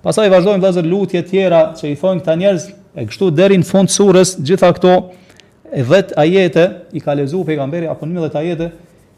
Pasaj 0.00 0.28
vazhdojmë 0.32 0.62
vëzër 0.64 0.86
lutje 0.88 1.24
tjera 1.28 1.64
që 1.76 1.90
i 1.90 1.96
thonë 2.00 2.22
këta 2.22 2.36
njerëz 2.40 2.68
e 2.94 3.04
kështu 3.08 3.28
deri 3.34 3.58
në 3.60 3.66
fund 3.68 3.90
surës 3.92 4.36
gjitha 4.40 4.70
këto 4.78 4.94
e 5.74 5.82
10 5.84 6.14
ajete 6.22 6.64
i 6.96 7.02
ka 7.04 7.12
lexuar 7.18 7.44
pejgamberi 7.50 7.90
apo 7.92 8.06
në 8.08 8.22
11 8.30 8.40
ajete 8.40 8.70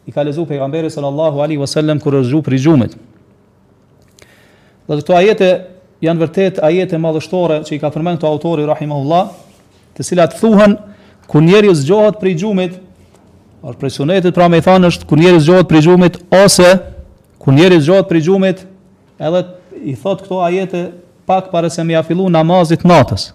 i 0.07 0.13
ka 0.13 0.23
lezu 0.23 0.47
pejgamberi 0.47 0.91
sallallahu 0.91 1.41
alaihi 1.43 1.61
wasallam 1.61 2.01
kur 2.03 2.15
rrezu 2.15 2.43
për 2.43 2.59
xhumet. 2.59 2.97
Dhe 4.89 4.99
këto 4.99 5.15
ajete 5.17 5.49
janë 6.03 6.23
vërtet 6.25 6.59
ajete 6.65 6.99
madhështore 6.99 7.61
që 7.69 7.77
i 7.77 7.81
ka 7.81 7.91
përmendë 7.95 8.23
to 8.25 8.31
autori 8.31 8.67
rahimahullah, 8.67 9.29
të 9.99 10.07
cilat 10.09 10.35
thuhen 10.41 10.75
ku 11.31 11.41
njeriu 11.41 11.75
zgjohet 11.75 12.19
për 12.21 12.35
xhumet, 12.35 12.75
or 13.63 13.77
presionet 13.79 14.27
pra 14.35 14.49
më 14.51 14.63
thanë 14.67 14.91
është 14.91 15.07
ku 15.07 15.17
njeriu 15.21 15.41
zgjohet 15.45 15.71
për 15.71 15.83
xhumet 15.87 16.19
ose 16.45 16.71
ku 17.39 17.55
njeriu 17.55 17.81
zgjohet 17.81 18.09
për 18.11 18.23
xhumet 18.27 18.65
edhe 19.23 19.45
i 19.87 19.95
thot 19.97 20.25
këto 20.27 20.43
ajete 20.43 20.83
pak 21.27 21.53
para 21.55 21.71
se 21.71 21.83
më 21.87 21.95
ia 21.95 22.03
fillu 22.03 22.27
namazit 22.31 22.83
natës. 22.83 23.31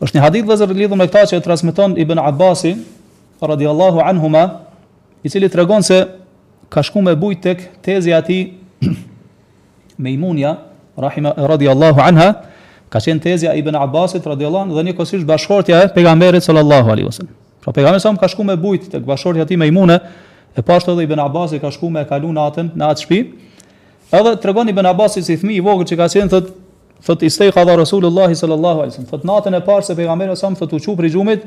Është 0.00 0.16
një 0.16 0.24
hadith 0.24 0.46
vëzërlidhur 0.48 0.96
me 0.96 1.08
këtë 1.08 1.26
që 1.32 1.38
e 1.40 1.44
transmeton 1.44 1.96
Ibn 2.00 2.20
Abbasin, 2.24 2.84
radiallahu 3.46 4.00
anhuma, 4.04 4.44
i 5.24 5.30
cili 5.30 5.48
të 5.48 5.56
regon 5.62 5.82
se 5.84 5.98
ka 6.72 6.82
shku 6.84 7.00
me 7.04 7.14
bujt 7.18 7.42
të 7.44 7.54
këtë 7.58 7.82
tezi 7.84 8.12
ati 8.14 8.38
me 10.02 10.12
imunja, 10.14 10.54
radiallahu 10.96 12.02
anha, 12.04 12.30
ka 12.92 12.98
qenë 13.00 13.22
tezja 13.24 13.52
i 13.56 13.62
ben 13.64 13.76
Abbasit, 13.76 14.26
radiallahu 14.26 14.64
anha, 14.68 14.76
dhe 14.80 14.86
një 14.90 14.96
kosish 14.98 15.24
bashkortja 15.24 15.82
e 15.84 15.90
pegamerit 15.94 16.42
sallallahu 16.44 16.90
alihusen. 16.94 17.28
Pra 17.60 17.72
pegamerit 17.76 18.00
sëllam 18.04 18.18
ka 18.20 18.28
shku 18.32 18.44
me 18.48 18.56
bujt 18.60 18.86
të 18.90 18.96
këtë 19.00 19.06
bashkortja 19.08 19.44
ti 19.48 19.56
me 19.60 19.68
imune, 19.70 19.98
e 20.56 20.62
pashtë 20.66 20.88
po 20.90 20.94
edhe 20.96 21.04
i 21.06 21.10
ben 21.12 21.20
Abbasit 21.22 21.60
ka 21.62 21.70
shku 21.72 21.90
me 21.92 22.04
kalun 22.08 22.34
natën 22.36 22.72
në 22.76 22.88
atë 22.92 23.04
shpi, 23.06 23.18
edhe 24.18 24.32
të 24.40 24.48
regon 24.50 24.68
i 24.68 24.74
ben 24.76 24.88
Abbasit 24.90 25.24
si 25.28 25.36
thmi 25.40 25.54
i 25.56 25.62
vogër 25.64 25.86
që 25.92 26.00
ka 26.02 26.08
qenë 26.12 26.32
thët, 26.34 26.56
Fot 27.00 27.22
i 27.24 27.30
stej 27.32 27.54
qadha 27.56 27.78
Rasulullah 27.80 28.26
sallallahu 28.36 28.82
alaihi 28.82 28.98
wasallam. 28.98 29.22
natën 29.24 29.54
e 29.56 29.60
parë 29.64 29.84
se 29.86 29.94
pejgamberi 29.96 30.34
sa 30.36 30.50
më 30.52 30.66
u 30.74 30.78
çu 30.84 30.92
prej 30.98 31.08
xumit, 31.14 31.46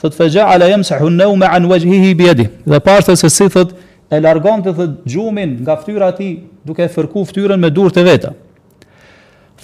thot 0.00 0.14
fe 0.18 0.28
gja 0.32 0.46
ala 0.52 0.66
jemë 0.70 0.86
se 0.88 0.98
hunne 1.00 1.26
u 1.30 1.36
me 1.38 1.46
anëvejhihi 1.46 2.14
bjedi, 2.18 2.48
dhe 2.66 2.80
pashtë 2.82 3.16
se 3.18 3.30
si 3.30 3.48
thot, 3.52 3.74
e 4.10 4.18
largon 4.22 4.62
të 4.62 4.72
thot 4.78 4.96
gjumin 5.08 5.56
nga 5.64 5.76
ftyra 5.80 6.10
ti, 6.16 6.32
duke 6.66 6.88
fërku 6.90 7.22
fytyrën 7.30 7.60
me 7.62 7.70
dur 7.74 7.92
të 7.94 8.04
veta. 8.06 8.34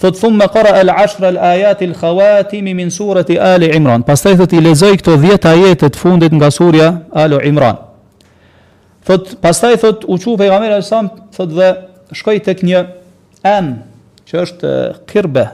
Thot 0.01 0.15
thumë 0.17 0.39
me 0.41 0.47
kora 0.49 0.71
el 0.81 0.89
ashra 0.89 1.29
al-ayat 1.29 1.83
al-khawatim 1.85 2.71
min 2.75 2.89
surët 2.91 3.29
i 3.35 3.37
Ali 3.37 3.67
Imran. 3.77 4.01
Pas 4.07 4.21
të 4.23 4.33
thot 4.39 4.55
i 4.57 4.61
lezoj 4.63 4.95
këto 4.97 5.13
dhjetë 5.21 5.51
ajetet 5.51 5.99
fundit 5.99 6.33
nga 6.33 6.49
surja 6.51 6.87
Ali 7.13 7.37
Imran. 7.51 7.77
Thot, 9.05 9.35
pas 9.43 9.59
të 9.61 9.75
thot 9.83 10.07
u 10.09 10.17
qu 10.21 10.33
pejgamberi 10.41 10.79
e 10.79 11.01
thot 11.35 11.53
dhe 11.53 11.69
shkoj 12.17 12.39
të 12.47 12.55
kënjë 12.61 12.81
en, 13.51 13.69
që 14.25 14.41
është 14.45 14.71
kirbe, 15.11 15.45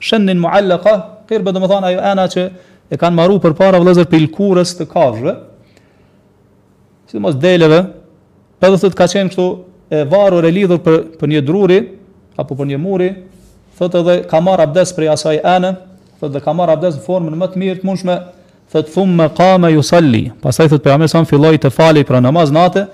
shënin 0.00 0.40
muallëka, 0.42 0.94
kirbe 1.30 1.52
do 1.56 1.60
më 1.62 1.70
thonë 1.72 1.90
ajo 1.94 2.04
ana 2.12 2.28
që 2.32 2.44
e 2.90 2.98
kanë 2.98 3.14
marru 3.16 3.36
për 3.42 3.54
para 3.58 3.78
vëllëzër 3.80 4.08
për 4.10 4.24
ilkurës 4.24 4.72
të 4.80 4.88
kajrëve, 4.90 5.34
si 7.06 7.14
të 7.18 7.22
mos 7.22 7.36
deleve, 7.42 7.78
për 8.60 8.74
dhe 8.74 8.80
thëtë 8.84 8.98
ka 8.98 9.06
qenë 9.14 9.30
kështu 9.30 9.46
e 9.94 10.02
varur 10.10 10.46
e 10.46 10.52
lidhur 10.54 10.80
për, 10.82 10.98
për 11.20 11.32
një 11.34 11.44
druri, 11.46 11.78
apo 12.38 12.56
për 12.58 12.68
një 12.72 12.80
muri, 12.82 13.08
thëtë 13.78 14.02
edhe 14.02 14.16
ka 14.30 14.42
marrë 14.46 14.66
abdes 14.66 14.94
për 14.96 15.06
jasaj 15.06 15.38
anë, 15.54 15.70
thëtë 16.20 16.34
dhe 16.36 16.42
ka 16.44 16.54
marrë 16.58 16.76
abdes 16.78 16.98
në 16.98 17.04
formën 17.06 17.38
më 17.42 17.50
të 17.54 17.62
mirë 17.62 17.80
të 17.84 17.88
mundshme, 17.88 18.18
thëtë 18.74 18.92
thumë 18.96 19.16
me 19.22 19.28
ka 19.38 19.52
me 19.62 19.70
ju 19.76 19.86
salli, 19.86 20.24
pasaj 20.42 20.68
thëtë 20.74 20.84
për 20.88 20.96
amesan 20.98 21.30
filloj 21.30 21.54
të 21.62 21.70
fali 21.74 22.02
për 22.06 22.20
namaz 22.26 22.50
nate, 22.54 22.88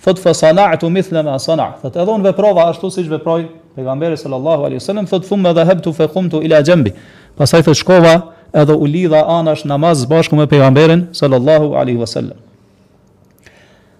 thëtë 0.00 0.22
fa 0.24 0.32
sanaatu 0.34 0.88
mithla 0.90 1.20
ma 1.26 1.34
sanaa. 1.42 1.74
Fot 1.82 1.96
e 2.00 2.04
don 2.08 2.22
veprova 2.24 2.68
ashtu 2.70 2.88
siç 2.90 3.10
veproi 3.12 3.48
pejgamberi 3.76 4.16
sallallahu 4.18 4.64
alaihi 4.64 4.78
wasallam. 4.80 5.06
Fot 5.06 5.26
thumma 5.28 5.50
hebtu 5.68 5.92
fe 5.92 6.06
qumtu 6.08 6.40
ila 6.46 6.62
janbi. 6.64 6.94
Pastaj 7.36 7.60
fot 7.66 7.76
shkova 7.76 8.14
edhe 8.54 8.72
u 8.74 8.86
lidha 8.86 9.24
anash 9.38 9.64
namaz 9.68 10.04
bashkë 10.10 10.38
me 10.38 10.46
pejgamberin 10.46 11.06
sallallahu 11.14 11.74
alaihi 11.80 11.98
wasallam. 11.98 12.38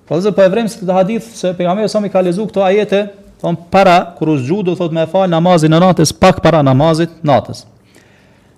Po 0.08 0.20
dhe 0.20 0.32
po 0.32 0.42
e 0.42 0.48
vrem 0.48 0.68
se 0.68 0.80
të 0.86 0.94
hadith 0.94 1.28
se 1.38 1.52
pejgamberi 1.56 1.88
sa 1.88 2.00
ka 2.12 2.20
lezu 2.20 2.46
këto 2.46 2.64
ajete, 2.66 3.04
thon 3.40 3.56
para 3.70 4.14
kur 4.18 4.28
u 4.30 4.38
zgjut 4.38 4.64
do 4.64 4.74
thot 4.74 4.92
më 4.92 5.06
fal 5.10 5.28
namazin 5.30 5.72
e 5.74 5.80
natës 5.80 6.12
pak 6.12 6.42
para 6.42 6.62
namazit 6.62 7.10
natës. 7.22 7.64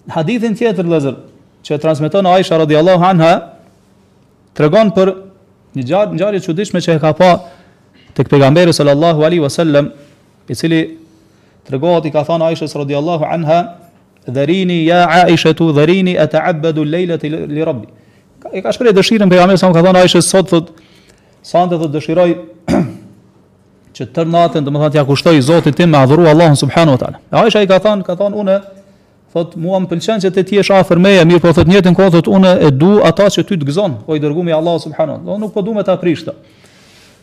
Në 0.07 0.13
hadithin 0.15 0.55
tjetër 0.59 0.85
lëzër, 0.89 1.15
që 1.63 1.79
transmiton 1.79 2.27
Aisha 2.27 2.59
radhiyallahu 2.59 3.05
anha 3.07 3.35
tregon 4.57 4.89
për 4.97 5.13
një 5.77 5.85
gjarë 5.89 6.15
ngjarje 6.17 6.41
e 6.41 6.47
çuditshme 6.49 6.81
që 6.83 6.97
e 6.97 7.03
ka 7.05 7.13
pa 7.15 7.29
tek 8.17 8.29
pejgamberi 8.33 8.73
sallallahu 8.75 9.23
alaihi 9.25 9.45
wasallam, 9.45 9.93
i 10.49 10.55
cili 10.59 10.81
tregohet 11.69 12.05
i 12.09 12.11
ka 12.11 12.25
thënë 12.27 12.45
Aisha 12.51 12.67
radhiyallahu 12.75 13.25
anha, 13.29 13.61
dharini 14.27 14.85
ja 14.87 15.07
Aishatu 15.25 15.73
dharini 15.73 16.15
ata'abdu 16.19 16.83
al-lailata 16.83 17.27
li 17.29 17.65
rabbi 17.65 17.87
e 18.53 18.61
ka 18.63 18.71
shkruar 18.73 18.95
dëshirën 18.95 19.29
pejgamberi 19.31 19.59
sa 19.59 19.71
më 19.71 19.75
ka 19.79 19.83
thënë 19.87 20.03
Aisha 20.05 20.21
sot 20.23 20.49
thot 20.51 20.67
sante 21.43 21.79
thot 21.79 21.91
dëshiroj 21.95 22.31
që 23.97 24.07
të 24.15 24.25
natën 24.29 24.67
domethënë 24.67 24.93
t'ia 24.95 25.05
kushtoj 25.07 25.39
Zotit 25.43 25.77
tim 25.79 25.91
me 25.95 25.99
adhuru 25.99 26.27
Allahun 26.31 26.57
subhanahu 26.59 26.99
wa 26.99 27.01
taala 27.01 27.19
Aisha 27.45 27.63
i 27.63 27.67
ka 27.71 27.79
thënë 27.83 28.05
ka 28.07 28.17
thonë 28.19 28.37
unë 28.45 28.57
thot 29.35 29.57
mua 29.57 29.79
më 29.83 29.89
pëlqen 29.95 30.21
që 30.27 30.31
të 30.37 30.45
thiesh 30.51 30.71
afër 30.79 31.01
meje 31.03 31.25
mirë 31.27 31.43
po 31.47 31.55
thot 31.57 31.67
në 31.71 31.79
jetën 31.81 31.97
kohë 31.99 32.13
thot 32.19 32.29
unë 32.31 32.53
e 32.67 32.71
du 32.71 32.93
ata 33.03 33.27
që 33.33 33.45
ty 33.49 33.57
të 33.59 33.71
gëzon 33.71 33.97
o 34.07 34.17
i 34.19 34.23
dërguami 34.23 34.53
Allahu 34.55 34.83
subhanahu 34.85 35.25
do 35.27 35.39
nuk 35.41 35.55
po 35.57 35.63
du 35.67 35.75
me 35.75 35.83
ta 35.83 35.97
prish 35.99 36.23
këtë 36.27 36.61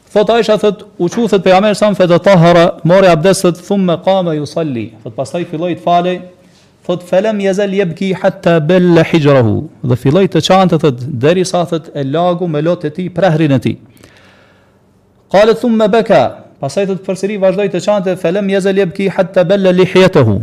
Thot 0.10 0.30
Aisha 0.34 0.56
thot 0.58 0.88
u 0.98 1.06
quthet 1.06 1.44
pejgamberi 1.46 1.78
sa 1.78 1.86
më 1.94 2.00
fetata 2.00 2.34
hara 2.42 2.64
mori 2.84 3.06
abdestet 3.06 3.60
thumma 3.68 4.00
qama 4.02 4.34
yusalli 4.40 4.88
thot 5.04 5.14
pastaj 5.14 5.44
filloi 5.52 5.76
të 5.78 5.84
falej 5.86 6.18
thot 6.90 7.04
felem 7.06 7.40
jezel 7.46 7.74
jebki 7.78 8.14
hatta 8.22 8.60
bella 8.66 9.04
hijrahu 9.06 9.56
dhe 9.92 9.96
filloi 10.04 10.28
të 10.34 10.42
çante 10.50 10.78
thot 10.82 11.02
deri 11.26 11.44
thot 11.46 11.92
e 11.94 12.04
lagu 12.16 12.48
me 12.50 12.62
lot 12.66 12.84
e 12.88 12.90
ti 12.98 13.06
prehrin 13.18 13.52
e 13.58 13.60
tij 13.66 13.76
qalet 15.36 15.60
thumma 15.62 15.86
baka 15.96 16.22
pasaj 16.66 16.88
thot 16.92 17.04
përsëri 17.10 17.38
vazhdoi 17.44 17.68
të 17.76 17.84
çante 17.86 18.16
felem 18.24 18.50
jezel 18.56 18.82
jebki 18.82 19.10
hatta 19.18 19.44
bella 19.50 19.74
lihiyatuhu 19.82 20.40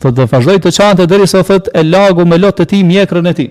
thot 0.00 0.16
dhe 0.22 0.26
vazhdoi 0.32 0.56
të 0.68 0.72
çante 0.78 1.06
deri 1.10 1.26
thot 1.50 1.68
e 1.74 1.84
lagu 1.84 2.24
me 2.32 2.40
lot 2.46 2.64
e 2.64 2.66
ti 2.72 2.80
mjekrën 2.92 3.28
e 3.32 3.34
ti 3.42 3.46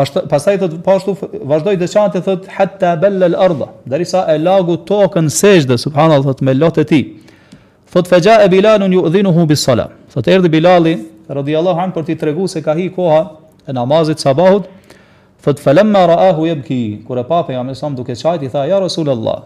pastaj 0.00 0.58
thot 0.64 0.76
po 0.88 0.98
ashtu 0.98 1.14
vazhdoi 1.54 1.76
të 1.78 1.90
çante 1.94 2.24
thot 2.26 2.50
hatta 2.56 2.96
bella 3.06 3.30
al 3.30 3.38
arda 3.46 3.70
deri 3.94 4.08
e 4.26 4.38
lagu 4.48 4.80
tokën 4.90 5.30
sejdë 5.38 5.78
subhanallahu 5.86 6.26
thot 6.32 6.42
me 6.42 6.58
lot 6.58 6.82
e 6.82 6.88
ti 6.94 7.00
thot 7.92 8.06
fajaa 8.08 8.48
bilalun 8.48 8.92
yu'dhinuhu 8.98 9.46
bis 9.48 9.60
salam. 9.70 9.90
thot 10.14 10.26
erdhi 10.28 10.50
bilali 10.52 10.98
radiallahu 11.34 11.80
anë 11.86 11.94
për 11.96 12.06
ti 12.08 12.16
të 12.18 12.28
regu 12.30 12.46
se 12.50 12.62
ka 12.64 12.74
hi 12.74 12.88
koha 12.94 13.20
e 13.68 13.72
namazit 13.74 14.22
sabahut, 14.22 14.66
thot 15.44 15.62
felemma 15.62 16.04
raahu 16.10 16.48
jeb 16.48 16.64
ki, 16.66 16.80
kër 17.06 17.22
e 17.22 17.26
pape 17.28 17.54
jam 17.56 17.70
e 17.70 17.76
samë 17.76 17.98
duke 18.00 18.16
qajt, 18.18 18.44
i 18.46 18.50
tha, 18.52 18.66
ja 18.70 18.80
Rasulallah, 18.82 19.44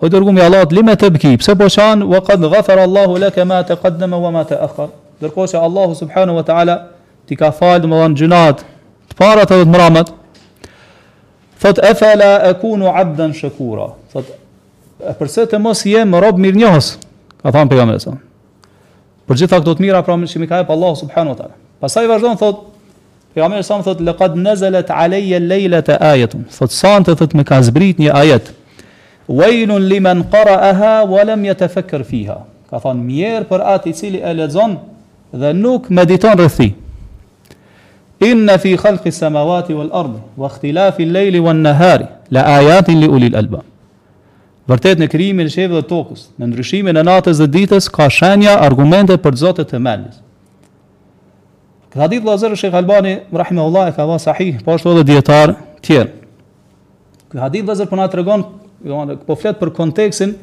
o 0.00 0.06
i 0.08 0.12
dërgumi 0.12 0.44
Allah, 0.44 0.66
të 0.68 0.78
lime 0.80 0.94
të 1.00 1.10
bki, 1.16 1.32
pëse 1.40 1.56
po 1.58 1.70
qanë, 1.72 2.06
wa 2.10 2.20
qad 2.26 2.44
gafar 2.52 2.82
Allahu 2.84 3.16
leke 3.22 3.44
ma 3.48 3.62
te 3.64 3.78
qaddeme 3.80 4.18
wa 4.22 4.30
ma 4.34 4.44
te 4.48 4.58
akhar, 4.68 4.92
dërko 5.24 5.46
që 5.54 5.62
Allahu 5.66 5.94
subhanu 5.96 6.36
wa 6.36 6.42
ta'ala 6.46 6.76
ti 7.26 7.36
ka 7.38 7.50
falë 7.54 7.82
dhe 7.86 7.90
më 7.90 8.00
dhanë 8.02 8.20
gjunat, 8.20 8.62
të 9.10 9.16
parat 9.18 9.50
edhe 9.56 9.64
të 9.64 9.72
mramat, 9.72 10.12
thot 11.64 11.80
e 11.82 11.94
fela 11.96 12.32
e 12.50 12.52
kunu 12.60 12.92
abdan 12.92 13.34
shëkura, 13.40 13.88
thot 14.12 14.36
e 15.00 15.12
përse 15.16 15.48
të 15.50 15.60
mos 15.64 15.82
jem 15.88 16.14
rob 16.20 16.38
mirë 16.44 16.60
njohës, 16.62 16.92
ka 17.42 17.52
thamë 17.56 17.72
pegamesa, 17.72 18.18
Për 19.26 19.40
gjitha 19.42 19.58
këto 19.58 19.72
të 19.74 19.82
mira 19.82 20.00
pra 20.06 20.14
që 20.22 20.38
më 20.40 20.46
ka 20.50 20.58
jep 20.62 20.68
Allahu 20.70 20.98
subhanahu 21.00 21.34
wa 21.34 21.38
taala. 21.40 21.56
Pastaj 21.82 22.06
vazhdon 22.10 22.38
thot 22.40 22.60
Pejgamberi 23.34 23.66
sa 23.68 23.76
më 23.76 23.84
thot 23.84 23.98
laqad 24.00 24.36
nazalat 24.40 24.88
alayya 24.96 25.40
laylata 25.44 25.98
ayatun. 26.00 26.46
Thot 26.56 26.72
sa 26.72 26.94
të 27.04 27.16
thot 27.20 27.34
më 27.36 27.44
ka 27.44 27.58
zbrit 27.66 27.98
një 28.00 28.14
ajet. 28.16 28.46
Wailun 29.28 29.84
liman 29.90 30.22
qara'aha 30.32 31.04
wa 31.10 31.24
lam 31.28 31.44
yatafakkar 31.44 32.06
fiha. 32.08 32.38
Ka 32.72 32.80
thon 32.80 33.02
mirë 33.04 33.44
për 33.50 33.66
atë 33.74 33.92
i 33.92 33.96
cili 33.98 34.22
e 34.24 34.32
lexon 34.40 34.78
dhe 35.36 35.52
nuk 35.54 35.90
mediton 35.90 36.38
rreth 36.40 36.62
Inna 38.24 38.54
fi 38.58 38.72
khalqi 38.80 39.12
samawati 39.12 39.74
wal 39.76 39.90
ardi 39.92 40.16
wa 40.40 40.48
ikhtilafi 40.48 41.04
al-layli 41.04 41.40
wan 41.44 41.60
nahari 41.60 42.06
la 42.32 42.46
ayatin 42.56 43.02
li 43.02 43.08
ulil 43.08 43.36
albab. 43.36 43.60
Vërtet 44.66 44.98
në 44.98 45.06
krijimin 45.06 45.46
e 45.46 45.52
shefëve 45.52 45.76
dhe 45.78 45.86
tokës, 45.86 46.24
në 46.40 46.48
ndryshimin 46.50 46.98
e 46.98 47.02
natës 47.06 47.38
dhe 47.38 47.46
ditës 47.54 47.86
ka 47.94 48.08
shenja 48.10 48.56
argumente 48.64 49.14
për 49.22 49.36
zotët 49.42 49.62
e 49.68 49.72
themelës. 49.76 50.16
Këtë 51.92 52.02
hadith 52.02 52.24
vëllazër 52.26 52.56
Sheikh 52.58 52.74
Albani 52.74 53.12
rahimahullahu 53.30 53.92
e 53.92 53.94
ka 53.94 54.06
va 54.10 54.16
sahih, 54.22 54.58
po 54.66 54.74
ashtu 54.74 54.90
edhe 54.96 55.04
dietar 55.12 55.54
tjerë. 55.86 56.08
Ky 57.30 57.42
hadith 57.44 57.64
vëllazër 57.68 57.88
po 57.92 58.00
na 58.00 58.08
tregon, 58.10 58.42
domethënë 58.82 59.22
po 59.28 59.38
flet 59.38 59.60
për 59.62 59.70
kontekstin 59.78 60.34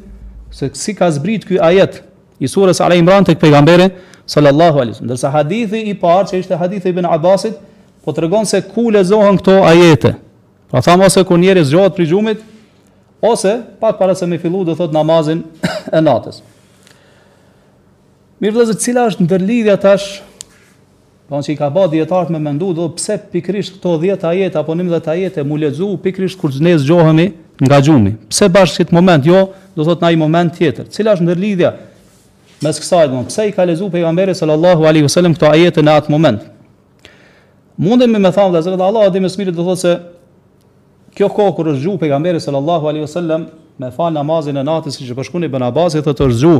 se 0.54 0.70
si 0.78 0.96
ka 0.96 1.10
zbrit 1.14 1.44
ky 1.48 1.60
ajet 1.60 2.00
i 2.44 2.48
surës 2.48 2.80
ala 2.82 2.96
Imran 2.98 3.28
tek 3.28 3.38
pejgamberi 3.42 3.90
sallallahu 4.24 4.80
alaihi 4.86 5.04
Ndërsa 5.04 5.34
hadithi 5.36 5.84
i 5.92 5.94
parë 6.00 6.30
që 6.32 6.40
ishte 6.40 6.56
hadithi 6.60 6.88
ibn 6.90 7.04
Abbasit 7.06 7.60
po 8.04 8.14
tregon 8.16 8.48
se 8.48 8.62
ku 8.72 8.88
lezohen 8.90 9.36
këto 9.38 9.60
ajete. 9.68 10.16
Pra 10.72 10.80
thamë 10.82 11.10
ose 11.10 11.24
kur 11.28 11.38
njeri 11.38 11.60
zgjohet 11.68 11.92
prej 11.96 12.08
gjumit, 12.10 12.42
ose 13.28 13.62
pak 13.80 13.98
para 13.98 14.14
se 14.14 14.26
me 14.26 14.38
fillu 14.38 14.64
do 14.64 14.76
thot 14.76 14.92
namazin 14.92 15.40
e 15.94 16.00
natës. 16.04 16.42
Mirë 18.42 18.56
vëllezër, 18.56 18.78
cila 18.84 19.08
është 19.12 19.24
ndërlidhja 19.28 19.78
tash? 19.80 20.06
në 21.24 21.30
po, 21.32 21.38
që 21.40 21.52
i 21.54 21.56
ka 21.56 21.68
ba 21.72 21.86
dietar 21.88 22.28
me 22.28 22.36
mendu 22.42 22.74
do 22.76 22.90
pse 22.92 23.16
pikrisht 23.32 23.78
këto 23.78 23.94
10 24.02 24.26
ajete 24.28 24.58
apo 24.60 24.74
11 24.76 25.08
ajete 25.14 25.42
mu 25.48 25.56
lezu, 25.56 25.94
pikrisht 26.02 26.36
kur 26.36 26.52
ne 26.60 26.74
zgjohemi 26.76 27.30
nga 27.64 27.78
gjumi. 27.80 28.12
Pse 28.28 28.50
bashkë 28.52 28.82
këtë 28.84 28.94
moment 28.96 29.24
jo, 29.24 29.46
do 29.72 29.86
thot 29.88 30.04
në 30.04 30.10
ai 30.10 30.18
moment 30.20 30.52
tjetër. 30.58 30.90
Cila 30.92 31.16
është 31.16 31.24
ndërlidhja 31.24 31.70
mes 32.64 32.78
kësaj 32.80 33.06
më, 33.14 33.24
Pse 33.32 33.48
i 33.48 33.54
ka 33.56 33.64
lezu 33.68 33.88
pejgamberi 33.92 34.36
sallallahu 34.36 34.84
alaihi 34.84 35.08
wasallam 35.08 35.32
këto 35.36 35.48
ajete 35.48 35.80
në 35.82 35.96
atë 36.02 36.12
moment? 36.12 36.44
Mundem 37.80 38.12
me 38.12 38.28
thënë 38.30 38.52
vëllezër, 38.54 38.76
Allahu 38.84 39.08
dhe 39.16 39.28
smirit 39.32 39.56
do 39.56 39.64
thotë 39.66 39.80
se 39.80 39.94
kjo 41.14 41.28
kohë 41.34 41.54
kur 41.56 41.68
është 41.72 41.82
zgjuar 41.84 42.00
pejgamberi 42.02 42.40
sallallahu 42.42 42.88
alaihi 42.90 43.06
wasallam 43.06 43.46
me 43.78 43.90
fal 43.94 44.12
namazin 44.14 44.56
e 44.58 44.64
natës 44.66 44.98
siç 44.98 45.10
e 45.10 45.16
bashkuni 45.16 45.46
Ibn 45.50 45.62
Abbasi 45.68 46.02
thotë 46.02 46.26
të 46.28 46.38
zgju 46.40 46.54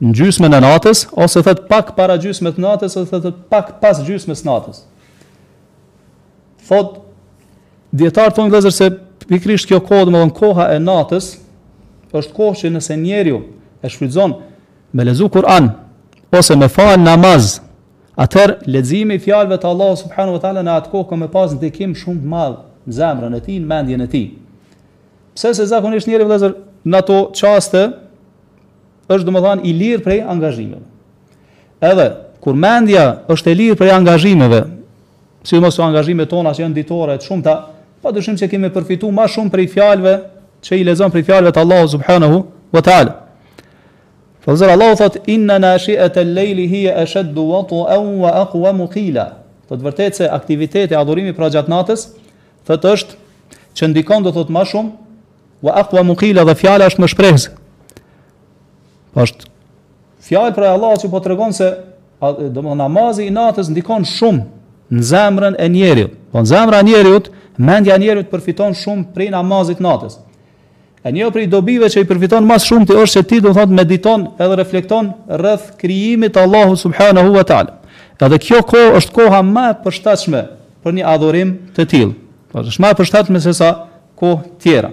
në 0.00 0.14
gjysmën 0.20 0.56
e 0.56 0.60
natës 0.64 1.04
ose 1.24 1.42
thot 1.44 1.64
pak 1.68 1.92
para 1.98 2.16
gjysmës 2.20 2.56
së 2.56 2.64
natës 2.64 2.96
ose 3.02 3.20
thot 3.26 3.42
pak 3.52 3.74
pas 3.82 4.00
gjysmës 4.06 4.40
së 4.42 4.48
natës. 4.48 4.82
Thot 6.68 6.98
dietar 7.92 8.32
thon 8.36 8.48
vëllazër 8.52 8.76
se 8.80 8.88
pikrisht 9.30 9.68
kjo 9.70 9.80
kohë, 9.84 10.08
domethënë 10.08 10.38
koha 10.38 10.70
e 10.76 10.80
natës 10.80 11.34
është 12.10 12.34
kohë 12.38 12.58
që 12.62 12.72
nëse 12.76 12.96
njeriu 12.98 13.42
e 13.82 13.88
shfrytzon 13.90 14.38
me 14.92 15.04
lezu 15.08 15.28
Kur'an 15.30 15.72
ose 16.34 16.56
me 16.56 16.68
fal 16.70 16.96
namaz, 17.02 17.58
atër 18.16 18.56
leximi 18.66 19.18
i 19.18 19.22
fjalëve 19.22 19.60
të 19.62 19.68
Allahu 19.74 19.98
subhanahu 20.04 20.38
wa 20.38 20.42
taala 20.42 20.64
në 20.66 20.76
atë 20.82 20.94
kohë 20.94 21.08
ka 21.12 21.20
më 21.26 21.94
shumë 22.00 22.20
të 22.24 22.32
madh 22.34 22.58
në 22.88 22.92
zemrën 22.96 23.34
e 23.36 23.40
tij, 23.44 23.58
në 23.60 23.66
mendjen 23.66 24.00
e 24.00 24.06
tij. 24.08 24.28
Pse 25.34 25.52
se 25.54 25.66
zakonisht 25.68 26.08
njëri 26.08 26.24
vëllazër 26.26 26.54
në 26.88 27.00
ato 27.02 27.18
çaste 27.36 27.84
është 29.10 29.26
domethënë 29.26 29.64
i 29.68 29.74
lirë 29.76 30.02
prej 30.04 30.20
angazhimeve. 30.22 30.84
Edhe 31.84 32.06
kur 32.40 32.56
mendja 32.56 33.04
është 33.32 33.50
e 33.52 33.56
lirë 33.58 33.78
prej 33.80 33.92
angazhimeve, 33.98 34.62
sidomos 35.44 35.76
ato 35.76 35.86
angazhimet 35.90 36.30
tona 36.30 36.54
që 36.54 36.64
janë 36.64 36.76
ditore 36.76 37.18
të 37.20 37.28
shumta, 37.28 37.54
padyshim 38.02 38.38
se 38.40 38.48
kemi 38.48 38.70
përfituar 38.72 39.12
më 39.16 39.28
shumë 39.34 39.52
prej 39.52 39.68
fjalëve 39.74 40.14
që 40.64 40.78
i 40.78 40.84
lexon 40.88 41.12
prej 41.12 41.26
fjalëve 41.28 41.54
të 41.56 41.62
Allahu 41.64 41.88
subhanahu 41.96 42.42
wa 42.72 42.82
taala. 42.84 43.16
Fazer 44.40 44.70
Allahu 44.72 44.96
thot 44.96 45.18
inna 45.28 45.58
nashi'at 45.60 46.16
al-layli 46.16 46.64
hiya 46.68 46.94
ashaddu 47.02 47.44
wat'an 47.52 48.14
wa 48.24 48.30
aqwa 48.40 48.72
muqila. 48.72 49.26
Po 49.68 49.76
të 49.76 49.84
vërtetë 49.84 50.16
se 50.16 50.28
aktiviteti 50.32 50.96
adhurimi 50.96 51.32
pra 51.36 51.50
gjatë 51.52 51.68
natës 51.68 52.06
thot 52.76 52.90
është 52.94 53.14
që 53.76 53.88
ndikon 53.90 54.24
do 54.26 54.32
thot 54.34 54.50
më 54.50 54.64
shumë 54.70 54.90
wa 55.66 55.74
aqwa 55.82 56.02
muqila 56.06 56.44
dha 56.44 56.54
fjala 56.54 56.86
është 56.90 57.02
më 57.02 57.08
shprehës. 57.12 57.48
Po 59.14 59.22
është 59.26 59.48
fjalë 60.28 60.54
për 60.56 60.68
Allah 60.70 60.94
që 61.00 61.10
po 61.12 61.20
tregon 61.22 61.52
se 61.54 61.68
do 62.54 62.62
më 62.62 62.74
namazi 62.78 63.26
i 63.26 63.32
natës 63.34 63.70
ndikon 63.72 64.04
shumë 64.04 64.44
në 64.90 65.04
zemrën 65.10 65.56
e 65.62 65.68
njeriu. 65.68 66.10
Po 66.32 66.42
në 66.42 66.46
zemra 66.50 66.80
e 66.82 66.86
njeriu, 66.86 67.20
mendja 67.56 67.94
e 67.94 68.02
njeriu 68.02 68.24
përfiton 68.30 68.74
shumë 68.76 69.10
prej 69.14 69.30
namazit 69.34 69.80
natës. 69.80 70.18
E 71.04 71.08
një 71.16 71.30
prej 71.32 71.46
dobive 71.48 71.88
që 71.88 72.02
i 72.04 72.08
përfiton 72.08 72.44
më 72.44 72.58
shumë 72.66 72.90
ti 72.90 72.96
është 73.00 73.14
se 73.14 73.22
ti 73.28 73.38
do 73.40 73.54
thot 73.56 73.72
mediton 73.72 74.26
edhe 74.38 74.58
reflekton 74.60 75.12
rreth 75.32 75.70
krijimit 75.80 76.36
Allahu 76.36 76.76
subhanahu 76.76 77.32
wa 77.38 77.44
taala. 77.44 77.78
Edhe 78.20 78.36
kjo 78.36 78.58
kohë 78.68 78.90
është 79.00 79.14
koha 79.16 79.38
më 79.42 79.62
e 79.70 79.76
përshtatshme 79.84 80.42
për 80.84 80.92
një 81.00 81.06
adhurim 81.08 81.54
të 81.76 81.86
tillë. 81.88 82.12
Po 82.50 82.62
të 82.66 82.72
shmaj 82.74 83.28
me 83.30 83.40
se 83.40 83.52
sa 83.54 83.86
ko 84.18 84.40
tjera. 84.58 84.90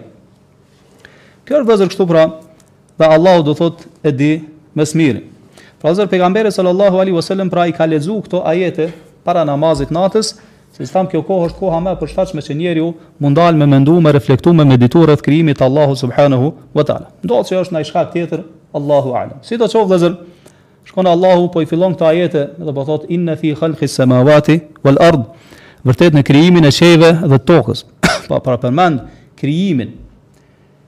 Kjo 1.47 1.57
është 1.63 1.69
vëzër 1.69 1.89
kështu 1.89 2.05
pra 2.05 2.25
dhe 2.99 3.07
Allahu 3.15 3.43
do 3.47 3.53
thot 3.57 3.81
e 4.05 4.11
di 4.11 4.31
më 4.77 4.85
smirin. 4.85 5.23
Pra 5.81 5.89
vëzër 5.91 6.09
pegamberi 6.11 6.51
sallallahu 6.53 6.99
alaihi 7.01 7.15
wasallam 7.17 7.49
pra 7.49 7.65
i 7.67 7.73
ka 7.73 7.85
lezu 7.89 8.19
këto 8.21 8.43
ajete 8.45 8.89
para 9.25 9.45
namazit 9.45 9.89
natës, 9.93 10.35
se 10.73 10.85
si 10.85 10.91
tamë 10.93 11.11
kjo 11.15 11.21
kohë 11.25 11.49
është 11.49 11.59
koha 11.59 11.79
me 11.81 11.95
për 11.97 12.35
me 12.35 12.41
që 12.45 12.53
njeri 12.57 12.79
ju 12.81 12.93
mundal 13.19 13.55
me 13.55 13.65
mendu, 13.65 13.99
me 14.01 14.11
reflektu, 14.11 14.53
me 14.53 14.65
meditu 14.65 15.01
e 15.09 15.15
kriimit 15.15 15.61
Allahu 15.61 15.95
subhanahu 15.95 16.53
wa 16.75 16.83
ta'la. 16.83 17.09
Ndo 17.25 17.41
që 17.43 17.61
është 17.63 17.73
në 17.73 17.81
ishka 17.81 18.05
tjetër, 18.13 18.43
Allahu 18.73 19.13
alam. 19.15 19.41
Si 19.41 19.57
do 19.57 19.65
që 19.65 19.85
vëzër, 19.89 20.15
shkona 20.91 21.09
Allahu 21.09 21.49
po 21.49 21.61
i 21.61 21.65
filon 21.65 21.95
këto 21.95 22.05
ajete 22.05 22.47
dhe 22.57 22.73
po 22.73 22.85
thot 22.85 23.09
inë 23.09 23.37
fi 23.37 23.55
khalqis 23.55 23.97
se 23.97 24.05
ma 24.05 24.21
vati 24.23 24.61
wal 24.85 24.99
ardhë 25.01 25.25
vërtet 25.85 26.15
në 26.17 26.23
krijimin 26.25 26.65
e 26.65 26.71
qeve 26.73 27.11
dhe 27.25 27.37
tokës. 27.39 27.85
pa 28.27 28.39
para 28.43 28.57
po, 28.57 28.67
përmend 28.67 29.01
krijimin. 29.37 29.93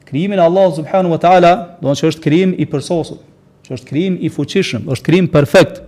Krijimin 0.05 0.39
Allah 0.39 0.73
subhanahu 0.75 1.11
wa 1.13 1.17
taala, 1.21 1.55
do 1.81 1.87
të 1.87 1.99
thotë 1.99 2.07
është 2.07 2.21
krijim 2.23 2.55
i 2.57 2.65
përsosur, 2.65 3.17
që 3.67 3.73
është 3.77 3.87
krijim 3.89 4.17
i 4.21 4.29
fuqishëm, 4.29 4.89
është 4.89 5.05
krijim 5.05 5.27
perfekt, 5.27 5.81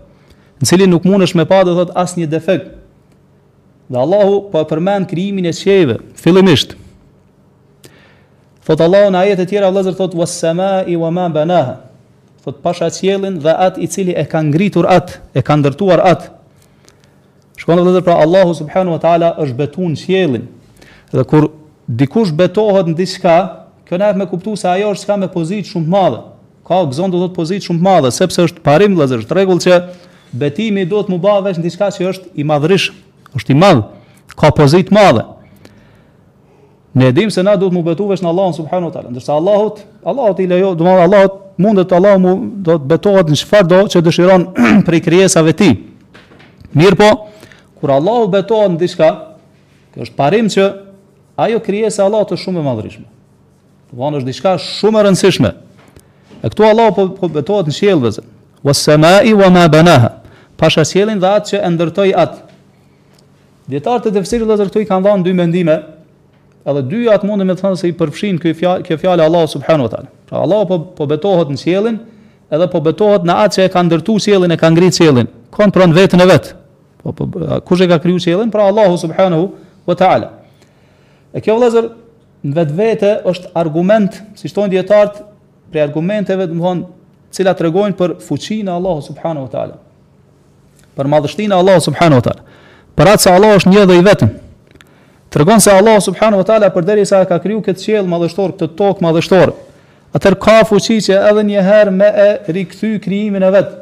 në 0.61 0.65
cilin 0.67 0.89
nuk 0.89 1.03
mundesh 1.03 1.33
me 1.35 1.45
pa 1.45 1.63
të 1.63 1.73
thot 1.75 1.95
asnjë 1.97 2.27
defekt. 2.29 2.67
Dhe 3.89 3.97
Allahu 3.99 4.51
pa 4.51 4.61
po 4.63 4.75
përmend 4.75 5.09
krijimin 5.09 5.45
e 5.45 5.53
qeve 5.53 5.97
fillimisht. 6.15 6.75
Fot 8.63 8.81
Allahu 8.81 9.09
në 9.11 9.17
ajete 9.25 9.45
të 9.45 9.49
tjera 9.49 9.67
Allahu 9.71 9.83
zot 9.89 9.97
thot 9.97 10.13
was 10.15 10.37
samai 10.39 10.95
wa 10.97 11.09
ma 11.11 11.25
banaha. 11.29 11.75
Fot 12.45 12.61
pasha 12.61 12.89
qiellin 12.93 13.39
dhe 13.41 13.49
atë 13.57 13.81
i 13.81 13.87
cili 13.87 14.11
e 14.17 14.25
ka 14.25 14.41
ngritur 14.45 14.85
atë, 14.85 15.17
e 15.33 15.41
ka 15.41 15.55
ndërtuar 15.57 15.99
atë. 16.05 16.29
Shkon 17.61 17.77
edhe 17.87 18.01
pra 18.01 18.13
Allahu 18.17 18.53
subhanahu 18.57 18.91
wa 18.97 19.01
taala 19.01 19.35
është 19.37 19.53
betuar 19.55 19.91
në 19.93 19.99
qiellin. 20.05 20.45
Dhe 21.13 21.23
kur 21.29 21.51
dikush 21.87 22.31
betohet 22.33 22.87
në 22.89 22.95
diçka, 22.97 23.35
kjo 23.85 23.99
na 24.01 24.09
më 24.17 24.25
kuptu 24.31 24.55
se 24.57 24.65
ajo 24.67 24.89
është 24.95 25.05
ka 25.09 25.17
me 25.21 25.27
pozitë 25.29 25.69
shumë 25.69 25.85
të 25.85 25.91
madhe. 25.93 26.21
Ka 26.65 26.79
gëzon 26.89 27.11
do 27.13 27.17
të 27.19 27.27
thotë 27.27 27.37
pozitë 27.37 27.67
shumë 27.67 27.77
të 27.77 27.85
madhe, 27.87 28.11
sepse 28.17 28.45
është 28.47 28.63
parim 28.65 28.95
vëllazër, 28.97 29.21
është 29.25 29.35
rregull 29.37 29.61
që 29.61 29.77
betimi 30.41 30.85
duhet 30.89 31.09
të 31.11 31.17
mbahet 31.19 31.45
vetëm 31.51 31.65
diçka 31.67 31.89
që 31.99 32.07
është 32.15 32.31
i 32.41 32.45
madhrish, 32.51 32.87
është 33.37 33.53
i 33.53 33.57
madh, 33.61 33.81
ka 34.39 34.49
pozitë 34.57 34.89
të 34.89 34.95
madhe. 34.97 35.25
Ne 36.97 37.11
dim 37.15 37.29
se 37.31 37.43
na 37.45 37.53
duhet 37.61 37.75
të 37.77 37.83
mbetuvesh 37.85 38.23
në 38.25 38.31
Allahun 38.31 38.57
subhanahu 38.57 38.89
wa 38.89 38.95
taala, 38.95 39.13
ndërsa 39.13 39.37
Allahut, 39.37 39.83
Allahu 40.03 40.41
i 40.41 40.47
lejo, 40.49 40.73
do 40.75 40.83
të 40.87 40.95
thotë 40.95 41.05
Allahut 41.05 41.37
mundet 41.61 41.93
Allahu 41.97 42.19
mu 42.25 42.33
do 42.67 42.79
të 42.81 42.87
betohet 42.95 43.29
në 43.31 43.41
çfarë 43.43 43.69
do 43.75 43.83
që 43.91 44.01
dëshiron 44.07 44.47
prej 44.87 45.01
krijesave 45.05 45.53
të 45.53 45.59
tij. 45.61 45.73
Mirpo, 46.73 47.09
kur 47.81 47.89
Allahu 47.89 48.29
beton 48.31 48.77
diçka, 48.77 49.09
kjo 49.93 50.05
është 50.05 50.15
parim 50.15 50.47
që 50.47 50.65
ajo 51.43 51.59
krije 51.65 51.89
e 51.89 52.01
Allahut 52.03 52.31
është 52.35 52.43
shumë 52.45 52.61
e 52.61 52.65
madhërishme. 52.69 53.07
Do 53.89 53.97
vonë 53.99 54.21
është 54.21 54.29
diçka 54.29 54.51
shumë 54.61 55.01
e 55.01 55.03
rëndësishme. 55.07 55.49
E 56.41 56.47
këtu 56.51 56.67
Allahu 56.69 56.93
po, 56.95 57.05
po 57.19 57.27
betohet 57.29 57.67
në 57.71 57.75
qiell 57.79 58.03
vetë. 58.05 58.23
Was 58.63 58.77
sama'i 58.85 59.33
wa 59.37 59.49
ma 59.49 59.65
banaha. 59.67 60.11
Pasha 60.61 60.85
qiellin 60.85 61.19
dhe 61.21 61.31
atë 61.39 61.49
që 61.53 61.61
e 61.67 61.71
ndërtoi 61.73 62.13
atë. 62.13 62.39
Dietarët 63.73 64.07
e 64.11 64.13
tefsirit 64.19 64.47
Allahu 64.47 64.69
këtu 64.69 64.85
i 64.85 64.87
kanë 64.89 65.05
dhënë 65.07 65.25
dy 65.27 65.33
mendime, 65.41 65.75
edhe 66.69 66.85
dy 66.91 67.01
atë 67.11 67.27
mundën 67.27 67.49
me 67.49 67.57
të 67.57 67.65
thonë 67.65 67.81
se 67.81 67.89
i 67.91 67.97
përfshin 67.97 68.37
këy 68.41 68.55
fjalë, 68.61 68.85
këy 68.87 68.97
fjalë 69.01 69.25
Allahu 69.27 69.49
subhanahu 69.57 69.89
wa 69.89 69.93
taala. 69.95 70.09
Pra 70.29 70.41
Allahu 70.45 70.69
po, 70.71 70.79
po 71.01 71.05
betohet 71.09 71.49
në 71.55 71.59
qiellin 71.65 71.99
edhe 72.53 72.67
po 72.69 72.81
betohet 72.85 73.25
në 73.27 73.39
atë 73.45 73.57
që 73.59 73.67
e 73.67 73.71
ka 73.73 73.83
ndërtu 73.87 74.15
sjellin 74.21 74.51
e 74.53 74.57
ka 74.61 74.69
ngritë 74.73 74.99
sjellin 75.01 75.29
kon 75.51 75.71
pron 75.73 75.93
vetën 75.95 76.21
e 76.23 76.29
vet. 76.29 76.51
Po, 77.03 77.11
po, 77.13 77.25
kush 77.65 77.81
e 77.81 77.87
ka 77.89 77.97
kriju 78.01 78.19
qelën? 78.21 78.51
Pra 78.53 78.67
Allahu 78.69 78.97
subhanahu 79.01 79.51
wa 79.89 79.95
ta'ala. 79.97 80.29
E 81.33 81.41
kjo 81.41 81.55
vëllazër 81.57 81.87
në 82.51 82.55
vetë 82.61 82.77
vete 82.77 83.11
është 83.31 83.51
argument, 83.57 84.19
si 84.37 84.51
shtojnë 84.51 84.75
djetartë, 84.75 85.23
për 85.73 85.85
argumenteve, 85.87 86.45
do 86.49 86.53
të 86.53 86.61
thon, 86.61 86.83
cila 87.33 87.53
të 87.55 87.65
regojnë 87.69 87.97
për 87.97 88.13
fuqinë 88.27 88.69
Allahu 88.75 89.01
subhanahu 89.07 89.47
wa 89.47 89.51
ta'ala. 89.55 89.79
Për 90.99 91.09
madhështinë 91.15 91.57
Allahu 91.57 91.81
subhanahu 91.87 92.21
wa 92.21 92.25
ta'ala. 92.27 92.45
Për 92.99 93.11
atë 93.15 93.23
se 93.25 93.33
Allahu 93.33 93.59
është 93.61 93.73
një 93.75 93.85
dhe 93.89 93.97
i 94.01 94.05
vetëm. 94.05 94.31
Të 95.33 95.59
se 95.63 95.71
Allahu 95.73 96.03
subhanahu 96.07 96.41
wa 96.43 96.47
ta'ala 96.49 96.69
për 96.75 96.85
deri 96.91 97.05
sa 97.07 97.23
ka 97.25 97.39
kriju 97.39 97.63
këtë 97.63 97.87
qelë 97.87 98.11
madhështor, 98.13 98.53
këtë 98.61 98.77
tokë 98.77 99.05
madhështor 99.07 99.53
Atër 100.11 100.35
ka 100.43 100.57
fuqi 100.67 100.97
që 101.05 101.15
edhe 101.23 101.61
herë 101.63 101.91
me 101.95 102.05
e 102.19 102.25
rikëthy 102.51 102.97
krijimin 102.99 103.45
e 103.47 103.51
vetë 103.55 103.80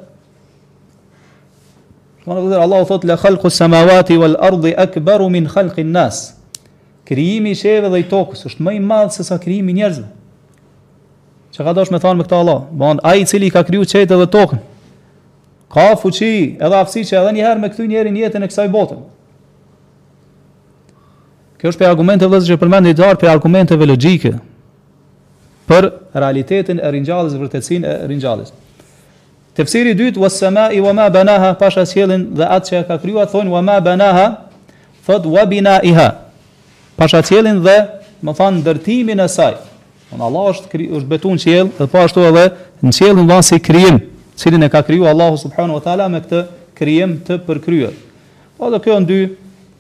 Subhanallahu 2.30 2.52
Teala 2.52 2.64
Allahu 2.64 2.86
thot 2.86 3.04
la 3.06 3.16
khalqu 3.18 3.50
samawati 3.50 4.16
wal 4.20 4.36
ardi 4.38 4.74
akbaru 4.76 5.32
min 5.32 5.48
khalqi 5.48 5.84
nas. 5.84 6.36
Krijimi 7.06 7.52
i 7.52 7.56
sheve 7.56 7.90
dhe 7.90 8.00
i 8.04 8.04
tokës 8.06 8.46
është 8.46 8.62
më 8.62 8.74
i 8.76 8.80
madh 8.86 9.10
se 9.16 9.24
sa 9.24 9.38
krijimi 9.42 9.74
i 9.74 9.76
njerëzve. 9.82 10.06
Çka 11.54 11.64
ka 11.66 11.74
dosh 11.74 11.90
me 11.90 11.98
thënë 12.04 12.18
me 12.18 12.24
këtë 12.28 12.36
Allah? 12.38 12.60
Bon, 12.84 13.02
ai 13.04 13.22
i 13.22 13.26
cili 13.26 13.50
ka 13.50 13.64
kriju 13.66 13.82
çetë 13.90 14.14
dhe 14.20 14.28
tokën 14.36 14.62
ka 15.74 15.88
fuqi 15.96 16.62
edhe 16.62 16.78
aftësi 16.84 17.08
që 17.10 17.18
edhe 17.24 17.34
një 17.40 17.46
herë 17.48 17.62
me 17.66 17.72
këtë 17.74 17.88
njerin 17.90 18.22
jetën 18.22 18.46
e 18.46 18.52
kësaj 18.54 18.70
bote. 18.78 19.00
Kjo 21.60 21.74
është 21.74 21.82
për 21.82 21.90
argumente 21.90 22.30
vëzë 22.30 22.52
që 22.54 22.60
përmend 22.62 22.92
një 22.94 22.98
darë 23.02 23.20
për 23.26 23.34
argumenteve 23.34 23.90
logike 23.90 24.36
për 25.70 25.90
realitetin 26.14 26.78
e 26.86 26.94
rinjallës, 26.94 27.34
vërtetsin 27.42 27.86
e 27.90 27.98
rinjallës. 28.10 28.54
Tefsiri 29.60 29.92
i 29.92 29.96
dytë 30.00 30.22
was 30.24 30.38
samaa 30.40 30.70
wa 30.80 30.94
ma 30.96 31.06
banaha 31.12 31.50
pasha 31.60 31.82
sjellin 31.86 32.30
dhe 32.32 32.46
atë 32.48 32.70
që 32.70 32.80
ka 32.88 32.96
krijuar 33.02 33.26
thon 33.28 33.50
wa 33.52 33.60
ma 33.62 33.76
banaha 33.84 34.28
thot 35.04 35.26
wa 35.28 35.44
binaiha. 35.52 36.06
Pasha 36.96 37.20
sjellin 37.28 37.58
dhe 37.66 37.76
më 38.24 38.36
thon 38.38 38.62
ndërtimin 38.62 39.20
e 39.20 39.26
saj. 39.28 39.58
Don 40.14 40.22
Allah 40.24 40.46
është 40.54 40.80
është 41.00 41.10
betuar 41.12 41.36
në 41.36 41.44
qiell 41.44 41.72
dhe 41.76 41.88
po 41.92 42.00
ashtu 42.06 42.24
edhe 42.30 42.46
në 42.88 42.94
qiellin 43.00 43.28
dha 43.28 43.40
si 43.44 43.60
krijim, 43.60 43.98
cilin 44.40 44.64
e 44.64 44.70
ka 44.72 44.80
krijuar 44.88 45.12
Allahu 45.12 45.42
subhanahu 45.44 45.82
wa 45.82 45.84
taala 45.90 46.08
me 46.10 46.22
këtë 46.24 46.42
krijim 46.80 47.18
të 47.28 47.42
përkryer. 47.48 47.92
Po 48.56 48.70
do 48.72 48.80
këto 48.80 49.02
dy 49.12 49.20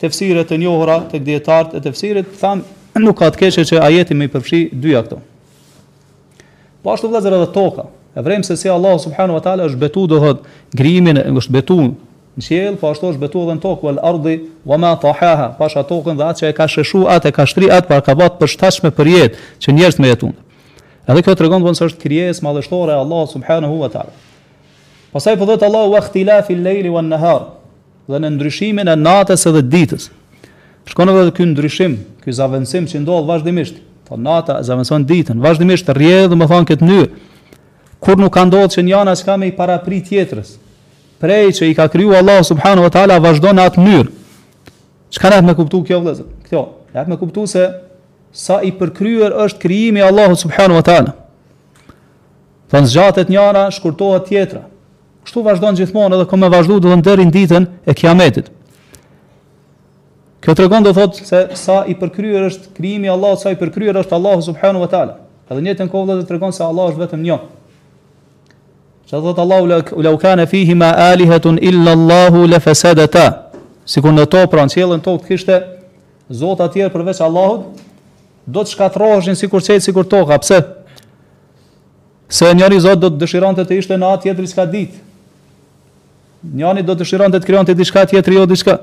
tefsire 0.03 0.43
të 0.47 0.57
njohura 0.65 0.99
tek 1.11 1.23
dietarët 1.23 1.77
e 1.79 1.85
tefsirit 1.87 2.35
tham 2.41 2.65
nuk 2.99 3.15
ka 3.23 3.31
të 3.31 3.45
keqe 3.45 3.63
që 3.71 3.79
ajeti 3.85 4.11
më 4.19 4.27
i 4.27 4.33
përfshi 4.35 4.59
dyja 4.75 5.05
këto. 5.07 5.21
Po 6.83 6.91
ashtu 6.97 7.07
vëllazër 7.07 7.37
edhe 7.39 7.49
toka. 7.55 7.87
E 8.15 8.21
vrem 8.21 8.41
se 8.43 8.55
si 8.55 8.69
Allah 8.69 8.97
subhanahu 8.99 9.35
wa 9.37 9.41
taala 9.41 9.63
është 9.69 9.77
betu 9.77 10.07
do 10.09 10.19
thot 10.19 10.41
grimin 10.73 11.17
është 11.19 11.51
betu 11.53 11.75
në 11.83 12.41
qiell, 12.45 12.75
po 12.81 12.89
ashtu 12.89 13.09
është 13.13 13.21
betu 13.21 13.43
edhe 13.45 13.55
në 13.59 13.61
tokë 13.63 13.85
wal 13.85 13.99
ardi 14.11 14.33
wa 14.65 14.77
ma 14.81 14.93
tahaha, 14.97 15.49
pash 15.59 15.77
tokën 15.85 16.17
dhe 16.17 16.25
atë 16.29 16.39
që 16.41 16.47
e 16.49 16.53
ka 16.57 16.67
sheshu 16.73 17.03
atë 17.05 17.29
e 17.29 17.35
ka 17.35 17.45
shtri 17.45 17.69
atë 17.69 17.87
para 17.91 18.01
ka 18.05 18.15
bërë 18.17 18.37
për 18.39 18.49
shtatshme 18.55 18.89
për 18.97 19.11
jetë 19.13 19.45
që 19.61 19.75
njerëz 19.77 19.99
me 20.01 20.09
jetun. 20.13 20.33
Edhe 21.09 21.23
kjo 21.25 21.35
tregon 21.37 21.61
von 21.65 21.77
se 21.77 21.85
është 21.89 22.01
krijesë 22.01 22.45
madhështore 22.45 22.97
Allah 22.97 23.23
subhanahu 23.31 23.77
wa 23.83 23.89
taala. 23.93 24.13
Pastaj 25.13 25.37
po 25.41 25.45
thot 25.49 25.63
Allah 25.69 25.85
wa 25.93 26.01
ikhtilafi 26.01 26.53
al-layli 26.57 26.89
wan 26.93 27.09
nahar, 27.13 27.43
dhe 28.09 28.19
në 28.23 28.33
ndryshimin 28.39 28.87
e 28.93 28.97
natës 29.01 29.45
edhe 29.51 29.63
ditës. 29.69 30.09
Shkon 30.89 31.09
edhe 31.13 31.29
ky 31.33 31.45
ndryshim, 31.45 31.99
ky 32.25 32.33
zavendësim 32.33 32.87
që 32.89 33.03
ndodh 33.03 33.25
vazhdimisht. 33.29 33.77
Po 34.09 34.17
nata 34.17 34.61
zavendëson 34.65 35.05
ditën, 35.05 35.37
vazhdimisht 35.41 35.89
rrjedh, 35.93 36.31
do 36.33 36.37
të 36.39 36.47
thonë 36.53 36.69
këtë 36.71 36.87
mënyrë 36.89 37.09
kur 37.99 38.17
nuk 38.19 38.33
ka 38.33 38.45
ndodhë 38.47 38.71
që 38.75 38.83
njana 38.87 39.13
që 39.17 39.25
ka 39.27 39.35
me 39.37 39.49
i 39.51 39.55
parapri 39.55 39.99
tjetërës, 40.05 40.53
prej 41.19 41.45
që 41.59 41.69
i 41.71 41.75
ka 41.75 41.87
kryu 41.91 42.15
Allah 42.15 42.39
subhanu 42.47 42.85
wa 42.85 42.89
ta'ala 42.93 43.19
vazhdo 43.19 43.51
në 43.55 43.65
atë 43.69 43.83
mërë, 43.85 44.09
që 45.11 45.19
ka 45.23 45.31
në 45.33 45.41
me 45.47 45.55
kuptu 45.57 45.83
kjo 45.87 45.99
vëzër? 46.05 46.29
Kjo, 46.49 46.63
në 46.95 47.07
me 47.11 47.17
kuptu 47.19 47.47
se 47.49 47.65
sa 48.31 48.59
i 48.67 48.71
përkryer 48.77 49.35
është 49.47 49.61
kryimi 49.63 50.03
Allah 50.05 50.29
subhanu 50.37 50.77
wa 50.79 50.83
ta'ala. 50.85 51.15
Dhe 52.69 52.83
në 52.83 52.91
zgjatët 52.91 53.31
njana 53.33 53.63
shkurtohet 53.73 54.27
tjetëra. 54.29 54.61
Kështu 55.25 55.43
vazhdo 55.45 55.67
në 55.71 55.79
gjithmonë 55.81 56.15
edhe 56.19 56.27
këmë 56.29 56.45
me 56.45 56.63
dhe 56.69 56.79
dhe 56.85 56.97
në 57.01 57.05
dërin 57.07 57.31
ditën 57.33 57.65
e 57.89 57.93
kiametit. 57.97 58.51
Kjo 60.39 60.53
të 60.55 60.63
regon 60.67 60.85
dhe 60.85 60.93
thotë 60.95 61.25
se 61.27 61.39
sa 61.59 61.81
i 61.89 61.97
përkryer 61.97 62.45
është 62.47 62.69
kryimi 62.77 63.09
Allah, 63.11 63.33
sa 63.41 63.49
i 63.51 63.57
përkryer 63.59 63.97
është 64.05 64.15
Allah 64.15 64.37
subhanu 64.45 64.85
wa 64.85 64.87
ta'ala. 64.87 65.17
Edhe 65.49 65.65
njëtën 65.65 65.89
kohë 65.91 66.19
dhe 66.21 66.27
të 66.29 66.37
regon 66.37 66.53
se 66.55 66.61
Allah 66.63 66.93
është 66.93 67.03
vetëm 67.07 67.25
njëtë. 67.25 67.49
Që 69.09 69.17
dhe 69.25 69.31
të 69.33 69.41
Allahu 69.41 69.95
u 69.97 70.03
laukane 70.05 70.43
fihi 70.45 70.75
ma 70.77 70.91
alihetun 71.09 71.55
illa 71.65 71.95
Allahu 71.97 72.43
le 72.51 72.59
fesedeta. 72.61 73.23
Si 73.89 74.03
kur 74.05 74.13
në 74.13 74.27
to, 74.29 74.43
pra 74.51 74.61
në 74.67 74.69
qëllën 74.75 75.01
to, 75.01 75.15
të 75.17 75.25
kishte 75.31 75.55
zotë 76.37 76.67
atjerë 76.67 76.93
përveç 76.93 77.23
Allahut, 77.25 77.79
do 78.45 78.61
të 78.61 78.75
shkatërroheshin 78.75 79.37
si 79.39 79.47
kur 79.49 79.63
sikur 79.65 79.81
si 79.81 79.93
kur 79.97 80.05
toka. 80.11 80.37
Pse? 80.43 80.59
Se 82.29 82.51
njëri 82.53 82.77
zotë 82.85 83.01
do 83.01 83.09
të 83.15 83.17
dëshironte 83.23 83.65
të 83.65 83.79
ishte 83.81 83.97
në 83.97 84.11
atë 84.13 84.29
jetëri 84.29 84.51
s'ka 84.51 84.67
ditë. 84.75 85.01
Njëri 86.61 86.85
do 86.85 86.93
të 86.93 87.01
dëshironte 87.01 87.41
të 87.41 87.63
të 87.71 87.77
diçka 87.81 88.05
tjetër 88.11 88.33
jo 88.33 88.45
të 88.53 88.77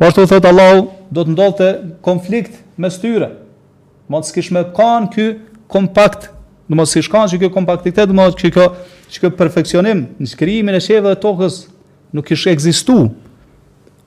Po 0.00 0.08
ashtu 0.08 0.22
thotë 0.24 0.48
Allahu, 0.48 0.86
do 1.12 1.24
të 1.26 1.30
ndodhte 1.34 1.66
konflikt 2.06 2.54
me 2.80 2.88
styre. 2.88 3.26
Mos 4.08 4.30
kish 4.32 4.48
me 4.50 4.62
kanë 4.72 5.08
ky 5.12 5.26
kompakt 5.68 6.30
Do 6.70 6.76
mos 6.78 6.92
si 6.94 7.02
shkon 7.02 7.26
që 7.32 7.40
kjo 7.42 7.48
kompaktitet, 7.50 8.06
do 8.06 8.14
mos 8.14 8.36
kjo 8.38 8.68
kjo 9.18 9.30
perfeksionim 9.34 10.04
në 10.22 10.36
krijimin 10.38 10.76
e 10.78 10.80
sheve 10.80 11.10
e 11.10 11.18
tokës 11.18 11.64
nuk 12.14 12.28
kish 12.30 12.44
ekzistuar. 12.52 13.08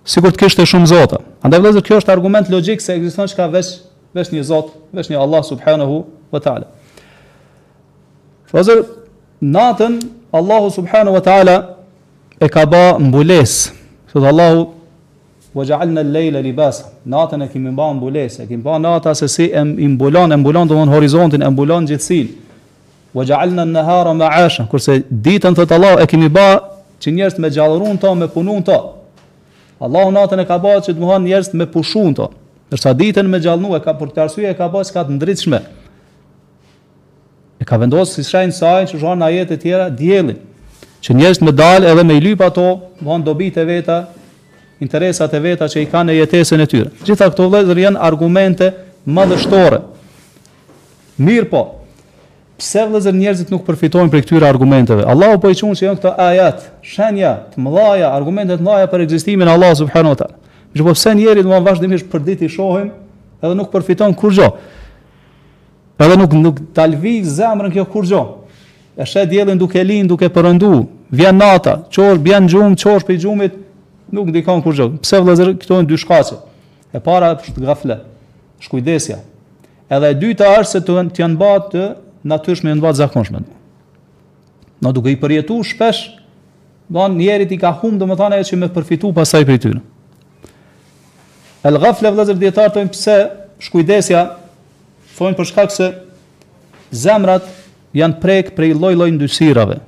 Sikur 0.07 0.31
të 0.31 0.45
kishte 0.45 0.63
shumë 0.71 0.87
zota. 0.87 1.19
Andaj 1.43 1.59
vëllazë 1.59 1.83
kjo 1.83 1.97
është 1.99 2.13
argument 2.15 2.47
logjik 2.51 2.79
se 2.83 2.95
ekziston 2.95 3.27
çka 3.33 3.49
vesh 3.51 3.81
vesh 4.15 4.31
një 4.31 4.43
zot, 4.47 4.69
vesh 4.95 5.11
një 5.11 5.19
Allah 5.19 5.43
subhanahu 5.43 6.05
wa 6.31 6.39
taala. 6.45 6.69
Fazer 8.47 8.83
natën 9.43 9.99
Allahu 10.31 10.69
subhanahu 10.71 11.17
wa 11.19 11.23
taala 11.27 11.57
e 12.39 12.47
ka 12.47 12.63
bë 12.65 12.83
mbules. 13.09 13.71
Sot 14.11 14.23
Allahu 14.31 14.69
wa 15.53 15.65
ja'alna 15.67 15.99
al 16.01 16.15
layla 16.15 16.39
libasa. 16.41 16.93
Natën 17.07 17.43
e 17.43 17.49
kemi 17.51 17.75
bën 17.75 17.99
mbules, 17.99 18.39
e 18.39 18.47
kemi 18.47 18.63
bën 18.63 18.87
natën 18.87 19.19
se 19.19 19.27
si 19.35 19.51
e 19.51 19.65
mbulon, 19.65 20.31
e 20.31 20.35
mbulon 20.39 20.67
domthon 20.71 20.95
horizontin, 20.95 21.43
e 21.43 21.49
mbulon 21.51 21.91
gjithësinë 21.91 22.39
wa 23.13 23.23
ja'alna 23.25 23.61
an 23.61 23.73
të 23.77 24.13
ma'ashan 24.17 24.67
kurse 24.69 24.95
ditën 25.11 25.55
thot 25.55 25.71
Allah 25.75 26.01
e 26.01 26.07
kemi 26.09 26.29
bë 26.33 26.47
që 27.03 27.11
njerëz 27.13 27.39
me 27.41 27.49
gjallëruan 27.51 27.97
to 28.01 28.13
me 28.17 28.27
punun 28.27 28.63
to 28.65 28.77
Allahu 29.83 30.11
natën 30.15 30.41
e 30.41 30.45
ka 30.49 30.57
bë 30.61 30.73
që 30.85 30.95
të 30.95 30.99
mohon 31.01 31.25
njerëz 31.27 31.51
me 31.59 31.67
pushun 31.73 32.13
to 32.17 32.31
ndërsa 32.71 32.93
ditën 33.01 33.29
me 33.29 33.39
gjallnu 33.43 33.75
e 33.77 33.81
ka 33.85 33.93
për 33.99 34.09
të 34.15 34.23
arsye 34.25 34.49
e 34.49 34.55
ka 34.57 34.67
bë 34.73 34.81
ska 34.89 35.03
të 35.07 35.17
ndritshme 35.17 35.59
e 37.61 37.67
ka 37.69 37.77
vendosur 37.83 38.13
si 38.15 38.25
shajin 38.31 38.51
saj 38.55 38.89
që 38.93 39.01
janë 39.05 39.29
jetë 39.37 39.51
të 39.53 39.59
tjera 39.61 39.87
diellin 40.01 40.39
që 41.05 41.17
njerëz 41.19 41.43
me 41.45 41.53
dalë 41.53 41.93
edhe 41.93 42.07
me 42.09 42.17
lyp 42.25 42.41
ato 42.47 42.65
von 43.03 43.21
dobit 43.21 43.57
e 43.61 43.67
veta 43.69 43.99
interesat 44.81 45.37
e 45.37 45.43
veta 45.45 45.69
që 45.69 45.85
i 45.85 45.91
kanë 45.93 46.09
në 46.11 46.17
jetesën 46.23 46.65
e 46.65 46.69
tyre 46.73 46.89
gjitha 47.05 47.29
këto 47.29 47.45
vëllezër 47.53 47.83
janë 47.85 48.01
argumente 48.09 48.73
madhështore 49.05 49.83
mirë 51.21 51.49
po 51.53 51.63
pse 52.63 52.83
vëllezër 52.87 53.15
njerëzit 53.19 53.49
nuk 53.51 53.63
përfitojnë 53.67 54.11
prej 54.13 54.21
këtyre 54.23 54.47
argumenteve. 54.47 55.03
Allahu 55.09 55.39
po 55.43 55.51
i 55.51 55.55
thon 55.57 55.75
se 55.75 55.85
janë 55.85 55.99
këto 55.99 56.13
ajat, 56.23 56.63
shenja 56.93 57.33
të 57.51 57.59
mëdha, 57.63 58.11
argumente 58.11 58.55
të 58.59 58.63
mëdha 58.65 58.87
për 58.91 59.03
ekzistimin 59.05 59.49
e 59.49 59.51
Allahut 59.51 59.81
subhanahu 59.81 60.13
wa 60.15 60.19
taala. 60.21 60.37
Mirë, 60.73 60.85
po 60.87 60.93
pse 60.95 61.13
njerëzit 61.19 61.49
mund 61.49 61.67
vazhdimisht 61.67 62.07
për 62.11 62.23
ditë 62.29 62.47
i 62.47 62.53
shohim 62.55 62.87
edhe 63.43 63.57
nuk 63.59 63.69
përfiton 63.73 64.15
kur 64.19 64.33
gjo. 64.35 64.47
Edhe 66.03 66.17
nuk 66.19 66.37
nuk 66.39 66.61
zemrën 66.73 67.73
kjo 67.75 67.85
kur 67.91 68.07
gjo. 68.09 68.23
E 68.95 69.05
shet 69.09 69.29
diellin 69.31 69.57
duke 69.59 69.81
lind, 69.83 70.09
duke 70.13 70.27
përëndu, 70.31 70.71
vjen 71.17 71.37
nata, 71.41 71.79
çor 71.91 72.19
bjen 72.21 72.45
gjum, 72.51 72.75
çor 72.79 73.01
pe 73.07 73.15
gjumit, 73.17 73.55
nuk 74.13 74.27
ndikon 74.31 74.61
kur 74.63 74.75
gjo. 74.77 74.87
Pse 75.03 75.17
vëllezër 75.19 75.51
këto 75.59 75.79
janë 75.81 75.89
dy 75.89 75.97
shkaqe. 75.99 76.37
E 76.93 77.01
para 77.03 77.31
është 77.35 77.63
gafla, 77.65 77.99
shkujdesja. 78.63 79.19
Edhe 79.91 80.11
e 80.13 80.17
dyta 80.21 80.51
është 80.61 80.71
se 80.71 80.83
të, 80.85 80.99
janë 81.23 81.39
bë 81.41 81.51
të 81.73 81.87
natyrshme 82.23 82.69
e 82.71 82.75
ndvat 82.75 82.95
zakonshme. 82.95 83.43
Na 84.81 84.91
duke 84.91 85.11
i 85.11 85.15
përjetu 85.19 85.59
shpesh, 85.65 86.11
do 86.89 86.99
të 86.99 87.15
njerit 87.15 87.51
i 87.51 87.57
ka 87.59 87.71
humbë 87.79 88.01
domethënë 88.01 88.37
ajo 88.39 88.47
që 88.51 88.57
më 88.61 88.67
përfitu 88.75 89.11
pasaj 89.15 89.45
prej 89.47 89.59
tyre. 89.65 89.79
El 91.63 91.77
ghafla 91.79 92.11
vëllazër 92.11 92.39
dietar 92.41 92.73
pse 92.91 93.15
shkujdesja 93.67 94.23
thonë 95.17 95.37
për 95.37 95.47
shkak 95.51 95.71
se 95.71 95.87
zemrat 96.91 97.45
janë 97.95 98.19
prek 98.19 98.51
prej 98.57 98.73
lloj-lloj 98.75 99.13
ndysirave. 99.15 99.79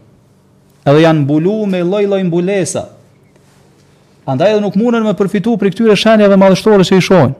Edhe 0.86 1.00
janë 1.04 1.26
mbulu 1.26 1.58
me 1.68 1.84
lloj-lloj 1.84 2.24
mbulesa. 2.30 2.86
Andaj 4.26 4.56
edhe 4.56 4.64
nuk 4.64 4.78
mundën 4.80 5.04
me 5.06 5.14
përfitu 5.20 5.58
për 5.60 5.74
këtyre 5.74 5.98
shenjave 6.00 6.38
madhështore 6.40 6.88
që 6.88 6.98
i 6.98 7.02
shohin. 7.04 7.36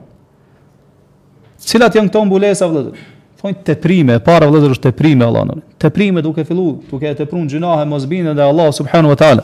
Cilat 1.66 1.96
janë 1.98 2.12
këto 2.12 2.26
mbulesa 2.28 2.68
vëllazër? 2.70 3.14
Thonë 3.46 3.62
të 3.66 3.74
prime, 3.78 4.16
e 4.18 4.22
para 4.26 4.48
vëllëzër 4.50 4.72
është 4.74 4.88
të 4.88 4.98
prime, 4.98 5.22
Allah 5.28 5.60
Të 5.80 5.90
prime 5.94 6.22
duke 6.26 6.44
fillu, 6.48 6.80
duke 6.90 7.06
e 7.06 7.14
të 7.16 7.28
prunë 7.30 7.52
gjinahe, 7.52 7.84
mëzbinë 7.90 8.32
dhe 8.38 8.42
Allah, 8.50 8.72
subhanu 8.74 9.12
wa 9.12 9.18
ta'ala. 9.22 9.44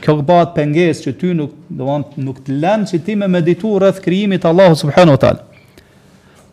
Kjo 0.00 0.14
këbat 0.20 0.54
pëngesë 0.56 1.04
që 1.04 1.12
ty 1.20 1.32
nuk, 1.36 1.52
nuk 2.16 2.38
të 2.46 2.56
lën 2.62 2.86
që 2.88 3.00
ti 3.06 3.16
me 3.20 3.28
meditu 3.28 3.74
rëth 3.80 4.00
kriimit 4.04 4.44
Allah, 4.48 4.72
subhanu 4.76 5.12
wa 5.16 5.20
ta'ala. 5.20 5.82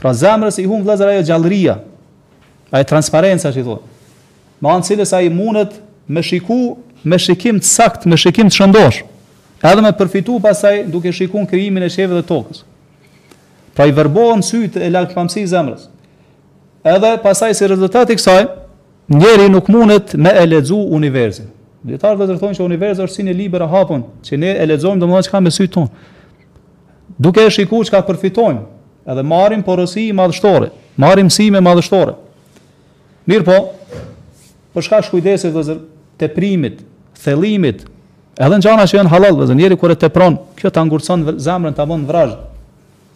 Pra 0.04 0.12
zemrës 0.14 0.58
i 0.60 0.66
hum 0.68 0.82
vëllëzër 0.84 1.12
ajo 1.14 1.22
gjallëria, 1.30 1.76
ajo 2.72 2.90
transparenca 2.92 3.52
që 3.56 3.64
i 3.64 3.70
thonë. 3.70 4.04
Ma 4.62 4.76
anë 4.76 4.88
cilës 4.90 5.16
ai 5.18 5.30
mundët 5.34 5.78
me 6.12 6.24
shiku, 6.28 6.60
me 7.08 7.18
shikim 7.24 7.62
të 7.64 7.72
sakt, 7.72 8.04
me 8.10 8.20
shikim 8.20 8.52
të 8.52 8.58
shëndosh. 8.60 9.00
Edhe 9.64 9.86
me 9.88 9.94
përfitu 9.98 10.40
pasaj 10.44 10.84
duke 10.92 11.14
shikun 11.16 11.48
krijimin 11.50 11.86
e 11.88 11.92
shqeve 11.94 12.20
dhe 12.20 12.26
tokës. 12.30 12.64
Pra 13.78 13.86
i 13.88 13.94
vërbohën 13.96 14.42
sytë 14.44 14.82
e 14.86 14.92
lakë 14.92 15.16
pëmsi 15.18 15.46
zemrës 15.56 15.88
edhe 16.84 17.18
pasaj 17.24 17.54
si 17.58 17.68
rezultat 17.68 18.10
i 18.10 18.16
kësaj, 18.18 18.44
njeri 19.12 19.50
nuk 19.52 19.68
mundet 19.70 20.16
me 20.18 20.30
e 20.34 20.46
ledzu 20.48 20.78
universin. 20.96 21.48
Djetarë 21.86 22.18
dhe 22.18 22.28
zërëtojnë 22.32 22.58
që 22.60 22.66
universin 22.66 23.06
është 23.06 23.16
si 23.16 23.26
një 23.26 23.34
liber 23.38 23.64
e 23.66 23.70
hapon, 23.70 24.04
që 24.26 24.38
ne 24.38 24.52
e 24.62 24.66
ledzojmë 24.74 25.02
dhe 25.02 25.10
më 25.10 25.18
dhe 25.20 25.26
që 25.28 25.32
ka 25.34 25.40
me 25.42 25.54
sytë 25.54 25.74
tonë. 25.78 25.92
Duke 27.22 27.44
e 27.48 27.54
shiku 27.54 27.82
që 27.86 27.96
ka 27.96 28.02
përfitojmë, 28.06 28.62
edhe 29.10 29.24
marim 29.26 29.64
porosi 29.66 30.08
i 30.12 30.16
madhështore, 30.16 30.72
marim 30.98 31.30
si 31.34 31.48
me 31.52 31.62
madhështore. 31.62 32.16
Mirë 33.30 33.46
po, 33.50 33.58
përshka 34.76 35.02
shkujdesit 35.08 35.54
dhe 35.58 35.64
zërë 35.68 35.84
të 36.22 36.30
primit, 36.36 36.82
thelimit, 37.24 37.84
edhe 38.38 38.60
në 38.62 38.66
gjana 38.66 38.86
që 38.90 39.00
janë 39.02 39.14
halal, 39.14 39.40
dhe 39.42 39.50
zërë 39.50 39.62
njeri 39.64 39.80
kërë 39.82 39.98
të 40.04 40.14
pronë, 40.14 40.44
kjo 40.62 40.70
të 40.70 40.84
angurëson 40.86 41.26
zemrën 41.42 41.78
të 41.78 41.86
avon 41.86 42.06
vrajë, 42.10 42.38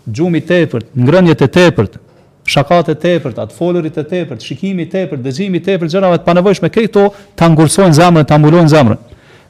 gjumi 0.10 0.42
tepërt, 0.50 0.90
ngrënjët 1.06 1.46
e 1.48 1.52
tepërt, 1.58 2.00
shakate 2.46 2.92
e 2.94 3.00
tepërt, 3.00 3.40
atë 3.42 3.56
folërit 3.58 3.98
e 4.00 4.04
tepërt, 4.06 4.44
shikimi 4.46 4.86
i 4.86 4.90
tepërt, 4.92 5.24
dëgjimi 5.26 5.58
i 5.60 5.64
tepërt, 5.66 5.92
gjërave 5.96 6.20
të 6.22 6.28
panevojshme, 6.28 6.70
këto 6.72 7.06
ta 7.40 7.48
ngursojnë 7.50 7.98
zemrën, 7.98 8.28
ta 8.30 8.38
mbulojnë 8.40 8.70
zemrën. 8.70 9.00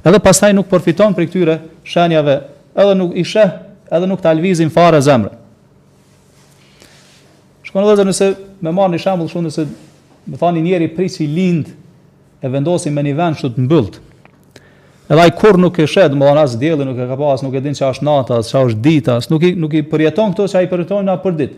Edhe 0.05 0.19
pastaj 0.23 0.53
nuk 0.55 0.67
përfiton 0.71 1.15
prej 1.17 1.27
këtyre 1.31 1.57
shenjave, 1.91 2.37
edhe 2.77 2.93
nuk 2.95 3.15
i 3.17 3.23
sheh, 3.27 3.51
edhe 3.91 4.07
nuk 4.09 4.21
ta 4.23 4.31
lvizin 4.37 4.69
fare 4.71 4.99
zemrën. 5.03 5.35
Shkon 7.67 7.89
edhe 7.89 8.05
nëse 8.07 8.29
me 8.63 8.71
marr 8.75 8.93
një 8.93 9.01
shembull 9.03 9.31
shumë 9.33 9.49
nëse 9.49 9.67
më 10.31 10.39
thani 10.41 10.63
njëri 10.65 10.87
prisi 10.95 11.27
lind 11.27 11.73
e 12.39 12.51
vendosi 12.53 12.93
me 12.95 13.03
një 13.03 13.15
vend 13.19 13.41
shtu 13.41 13.51
të 13.57 13.65
mbyllt. 13.67 13.99
Edhe 15.11 15.21
ai 15.21 15.33
kur 15.37 15.57
nuk 15.61 15.75
e 15.77 15.85
shet, 15.85 16.13
do 16.15 16.33
as 16.45 16.55
dielli 16.57 16.85
nuk 16.85 16.97
e 16.97 17.09
ka 17.11 17.17
pas, 17.19 17.43
nuk 17.45 17.53
e 17.53 17.61
din 17.61 17.75
çfarë 17.77 17.97
është 17.99 18.05
nata, 18.07 18.39
çfarë 18.41 18.69
është 18.71 18.81
dita, 18.85 19.19
nuk 19.29 19.43
i 19.45 19.51
nuk 19.53 19.75
i 19.77 19.83
përjeton 19.85 20.31
këto 20.33 20.47
që 20.49 20.61
ai 20.61 20.69
përjeton 20.71 21.05
na 21.05 21.19
për 21.21 21.35
ditë 21.41 21.57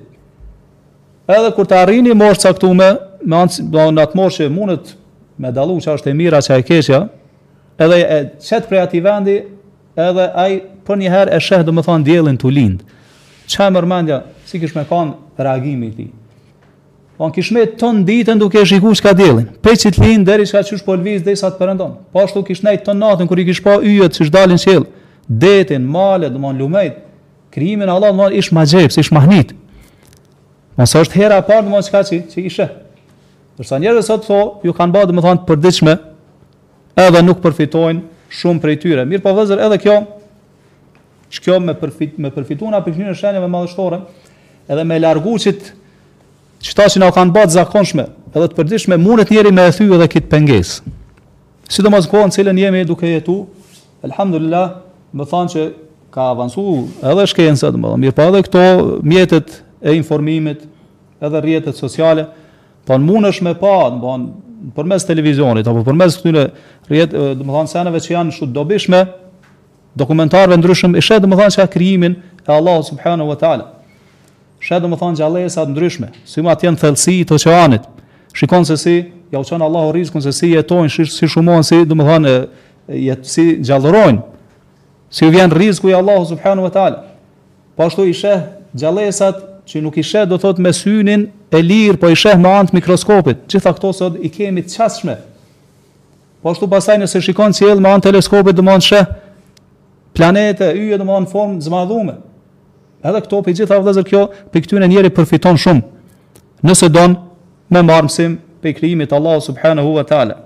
edhe 1.27 1.51
kur 1.55 1.67
të 1.67 1.75
arrini 1.83 2.13
moshë 2.15 2.53
këtu 2.55 2.69
me 2.77 2.91
anë 3.27 3.91
në 3.97 4.03
atë 4.05 4.15
moshë 4.19 4.47
mundet 4.53 4.93
me 5.43 5.49
dalu 5.53 5.79
që 5.83 5.95
është 5.97 6.11
e 6.13 6.17
mira 6.17 6.39
që 6.41 6.53
a 6.55 6.61
e 6.61 6.65
keshja, 6.65 7.01
edhe 7.83 7.97
e 8.15 8.19
qëtë 8.41 8.67
prej 8.69 8.79
ati 8.85 9.01
vendi, 9.05 9.35
edhe 9.99 10.29
ai 10.43 10.61
për 10.87 11.01
një 11.01 11.11
herë 11.13 11.35
e 11.35 11.41
sheh 11.43 11.65
dhe 11.67 11.73
më 11.75 11.83
thonë 11.87 12.03
diellin 12.07 12.39
lindë. 12.39 12.53
lind. 12.57 12.79
Çfarë 13.47 13.75
mërmendja, 13.77 14.21
si 14.45 14.59
kish 14.59 14.75
me 14.75 14.83
kanë 14.89 15.13
reagimi 15.43 15.91
ti. 15.91 15.95
tij. 15.95 16.07
Po 17.17 17.25
an 17.25 17.31
kish 17.31 17.51
me 17.51 17.65
ton 17.65 18.05
ditën 18.07 18.37
duke 18.39 18.65
shikuar 18.65 18.95
çka 18.95 19.13
diellin. 19.17 19.47
Peçit 19.63 19.95
lindë 19.99 20.25
deri 20.27 20.47
çka 20.47 20.63
çush 20.63 20.83
po 20.85 20.93
lviz 20.97 21.23
derisa 21.25 21.47
të 21.51 21.57
perëndon. 21.61 21.91
Po 22.11 22.17
ashtu 22.23 22.43
kish 22.47 22.61
të 22.63 22.91
natën 23.03 23.27
kur 23.27 23.37
i 23.39 23.45
kish 23.45 23.61
pa 23.63 23.75
yjet 23.83 24.13
që 24.15 24.29
dalin 24.33 24.57
qëllë, 24.65 24.87
Detin, 25.29 25.81
malet, 25.95 26.31
domon 26.33 26.55
lumejt, 26.59 26.93
krimin 27.51 27.89
Allah 27.89 28.07
domon 28.09 28.31
ish 28.33 28.51
majep, 28.51 28.91
ish 29.01 29.11
mahnit. 29.11 29.49
Mos 30.77 30.93
është 30.93 31.17
hera 31.17 31.39
e 31.41 31.45
parë 31.45 31.65
domos 31.65 31.87
çka 31.89 32.03
si 32.05 32.19
që 32.31 32.43
ishe. 32.45 32.67
Por 33.57 33.65
sa 33.65 33.79
njerëz 33.81 34.05
sot 34.11 34.27
thonë 34.29 34.67
ju 34.67 34.73
kanë 34.77 34.93
bë, 34.93 35.05
domethënë 35.09 35.41
të 35.41 35.47
përditshme, 35.49 35.95
edhe 37.01 37.23
nuk 37.25 37.39
përfitojnë 37.41 38.03
shumë 38.37 38.61
prej 38.61 38.75
tyre. 38.83 39.05
Mir 39.09 39.23
po 39.25 39.33
vëzër 39.33 39.63
edhe 39.67 39.79
kjo. 39.81 39.95
Ç'kjo 41.33 41.57
me 41.65 41.73
përfit 41.75 42.19
me 42.21 42.29
përfituan 42.31 42.77
apo 42.77 42.93
kishin 42.93 43.17
shënjë 43.17 43.41
me 43.41 43.49
madhështore, 43.55 43.99
edhe 44.69 44.85
me 44.87 44.99
larguçit 45.01 45.71
çta 46.63 46.85
që 46.93 47.01
na 47.01 47.09
kanë 47.15 47.33
bë 47.35 47.47
zakonshme, 47.57 48.05
edhe 48.37 48.45
të 48.45 48.59
përditshme 48.59 49.01
mund 49.01 49.25
të 49.25 49.33
njëri 49.33 49.55
me 49.57 49.65
e 49.67 49.73
thyë 49.73 49.97
edhe 49.97 50.07
kit 50.13 50.29
pengesë. 50.31 50.85
Sidomos 51.73 52.05
ku 52.07 52.21
an 52.21 52.31
cilën 52.31 52.61
jemi 52.61 52.85
duke 52.87 53.09
jetu, 53.15 53.41
elhamdullilah, 54.05 54.75
më 55.17 55.25
thon 55.27 55.49
se 55.51 55.65
ka 56.13 56.29
avancuar 56.37 56.85
edhe 57.11 57.25
shkenca 57.33 57.73
domethënë. 57.73 58.03
Mir 58.05 58.15
po 58.15 58.29
edhe 58.29 58.45
këto 58.45 58.63
mjetet 59.03 59.63
e 59.81 59.93
informimit, 59.95 60.61
edhe 61.21 61.41
rrjetet 61.41 61.77
sociale, 61.77 62.25
po 62.87 62.97
në 62.97 63.03
mund 63.05 63.27
është 63.29 63.47
me 63.49 63.53
pa, 63.59 63.73
në 63.91 63.99
bon, 64.01 64.27
përmes 64.75 65.05
televizionit, 65.05 65.67
apo 65.67 65.83
përmes 65.85 66.17
këtyre 66.21 66.45
rjetë, 66.89 67.25
dhe 67.41 67.45
më 67.45 67.55
thanë, 67.57 67.71
seneve 67.73 68.01
që 68.03 68.13
janë 68.15 68.37
shumë 68.37 68.55
dobishme, 68.55 69.01
dokumentarve 69.97 70.57
ndryshme, 70.59 70.95
i 70.97 71.03
shetë 71.03 71.25
dhe 71.25 71.31
më 71.31 71.39
thanë 71.41 71.57
që 71.57 71.65
a 71.65 72.13
e 72.49 72.53
Allah 72.55 72.77
subhanu 72.85 73.25
wa 73.27 73.35
ta'ala. 73.37 73.67
Shetë 74.63 74.81
dhe 74.85 74.89
më 74.93 74.97
thanë 75.01 75.17
gjallesat 75.21 75.71
ndryshme, 75.73 76.09
si 76.25 76.41
ma 76.41 76.55
tjenë 76.55 76.77
thelsi 76.79 77.17
të 77.27 77.35
oqeanit, 77.37 77.83
shikon 78.33 78.65
se 78.65 78.77
si, 78.81 78.95
ja 79.31 79.39
u 79.41 79.43
qënë 79.43 79.65
Allah 79.65 79.85
o 79.91 80.21
se 80.21 80.31
si 80.31 80.53
jetojnë, 80.53 80.89
shish, 80.89 81.11
si 81.13 81.27
shumon, 81.27 81.63
si 81.63 81.83
dhe 81.85 81.93
më 81.95 82.03
thanë, 82.03 82.33
jetë, 82.87 83.27
si 83.33 83.45
gjallërojnë, 83.67 84.21
si 85.09 85.25
vjenë 85.25 85.37
vjen 85.37 85.51
rizku 85.51 85.89
i 85.89 85.93
Allah 85.93 86.23
subhanu 86.25 86.61
wa 86.63 86.69
ta'ala. 86.71 87.03
Po 87.75 87.83
ashtu 87.85 88.05
i 88.07 88.13
që 89.67 89.81
nuk 89.83 89.97
i 89.99 90.03
sheh 90.05 90.23
do 90.29 90.37
thot 90.39 90.59
me 90.63 90.71
synin 90.75 91.25
e 91.51 91.59
lirë, 91.61 91.99
po 91.99 92.09
i 92.13 92.17
sheh 92.17 92.39
me 92.39 92.51
anë 92.59 92.71
të 92.71 92.77
mikroskopit. 92.77 93.43
Gjitha 93.51 93.73
këto 93.75 93.91
sot 93.97 94.15
i 94.23 94.29
kemi 94.31 94.63
të 94.63 94.75
çastshme. 94.77 95.17
Po 96.41 96.53
ashtu 96.53 96.69
pasaj 96.71 96.97
nëse 97.01 97.21
shikon 97.25 97.55
qiell 97.57 97.81
me 97.83 97.91
anë 97.91 98.07
teleskopit 98.07 98.55
do 98.57 98.63
mund 98.63 98.87
planetë, 100.17 100.71
yje 100.73 100.97
do 100.97 101.05
mund 101.05 101.27
në 101.27 101.31
formë 101.31 101.61
zmadhume. 101.67 102.13
Edhe 103.05 103.19
këto 103.25 103.43
pe 103.45 103.53
gjitha 103.53 103.77
vëllazër 103.77 104.07
këto 104.07 104.23
pe 104.51 104.63
këtyn 104.63 104.85
e 104.85 104.87
njëri 104.89 105.11
përfiton 105.13 105.59
shumë. 105.61 105.83
Nëse 106.65 106.87
don 106.89 107.17
me 107.69 107.83
marrësim 107.85 108.39
pe 108.63 108.73
krijimit 108.73 109.13
Allahu 109.13 109.43
subhanahu 109.51 109.93
wa 109.99 110.07
taala. 110.09 110.39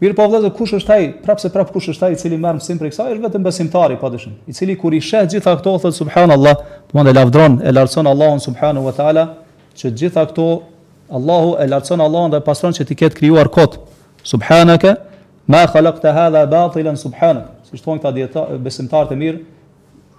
Mirë 0.00 0.14
po 0.16 0.24
vëllezër, 0.32 0.52
kush 0.56 0.72
është 0.78 0.92
ai? 0.94 1.08
Prapse 1.20 1.48
prap 1.52 1.68
kush 1.74 1.90
është 1.92 2.06
ai 2.06 2.14
i 2.14 2.16
cili 2.16 2.36
merr 2.40 2.56
mësim 2.56 2.78
prej 2.80 2.94
kësaj? 2.94 3.10
Është 3.18 3.22
vetëm 3.26 3.42
besimtari 3.44 3.96
padyshim, 4.00 4.32
po 4.38 4.48
i 4.48 4.54
cili 4.56 4.76
kur 4.80 4.94
i 4.96 5.00
sheh 5.04 5.26
gjitha 5.28 5.52
këto 5.60 5.74
thot 5.82 5.96
subhanallahu, 5.98 6.62
domon 6.88 7.10
e 7.10 7.12
lavdron, 7.12 7.58
e 7.60 7.70
lartson 7.76 8.08
Allahun 8.08 8.40
subhanahu 8.40 8.86
wa 8.88 8.94
taala, 8.96 9.24
që 9.76 9.90
gjitha 10.00 10.24
këto 10.30 10.46
Allahu 11.18 11.52
e 11.60 11.66
lartson 11.68 12.00
Allahun 12.00 12.32
dhe 12.32 12.40
pastron 12.46 12.72
që 12.78 12.86
ti 12.88 12.96
ket 13.02 13.18
krijuar 13.18 13.50
kot. 13.52 13.76
Subhanaka 14.32 14.94
ma 15.52 15.66
khalaqta 15.68 16.14
hadha 16.16 16.46
batilan 16.54 16.96
subhanak. 16.96 17.52
Si 17.68 17.76
thon 17.84 18.00
këta 18.00 18.14
dietar 18.16 18.56
besimtar 18.58 19.04
të 19.12 19.20
mirë, 19.20 19.36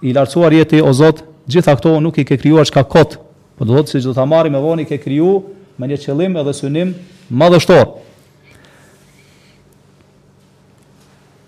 i 0.06 0.14
lartësuar 0.14 0.54
jeti 0.60 0.78
o 0.82 0.94
Zot, 0.94 1.24
gjitha 1.50 1.74
këto 1.80 1.96
nuk 2.02 2.22
i 2.22 2.28
ke 2.30 2.38
krijuar 2.38 2.70
çka 2.70 2.84
kot. 2.86 3.18
Po 3.58 3.66
do 3.66 3.74
të 3.74 3.80
thotë 3.82 3.96
se 3.96 4.02
çdo 4.06 4.14
ta 4.14 4.24
marrim 4.30 4.54
me 4.54 4.62
vonë 4.62 4.86
ke 4.88 5.00
kriju 5.02 5.34
me 5.78 5.90
një 5.90 5.98
qëllim 6.06 6.38
edhe 6.40 6.54
synim 6.54 6.94
madhështor. 7.30 7.84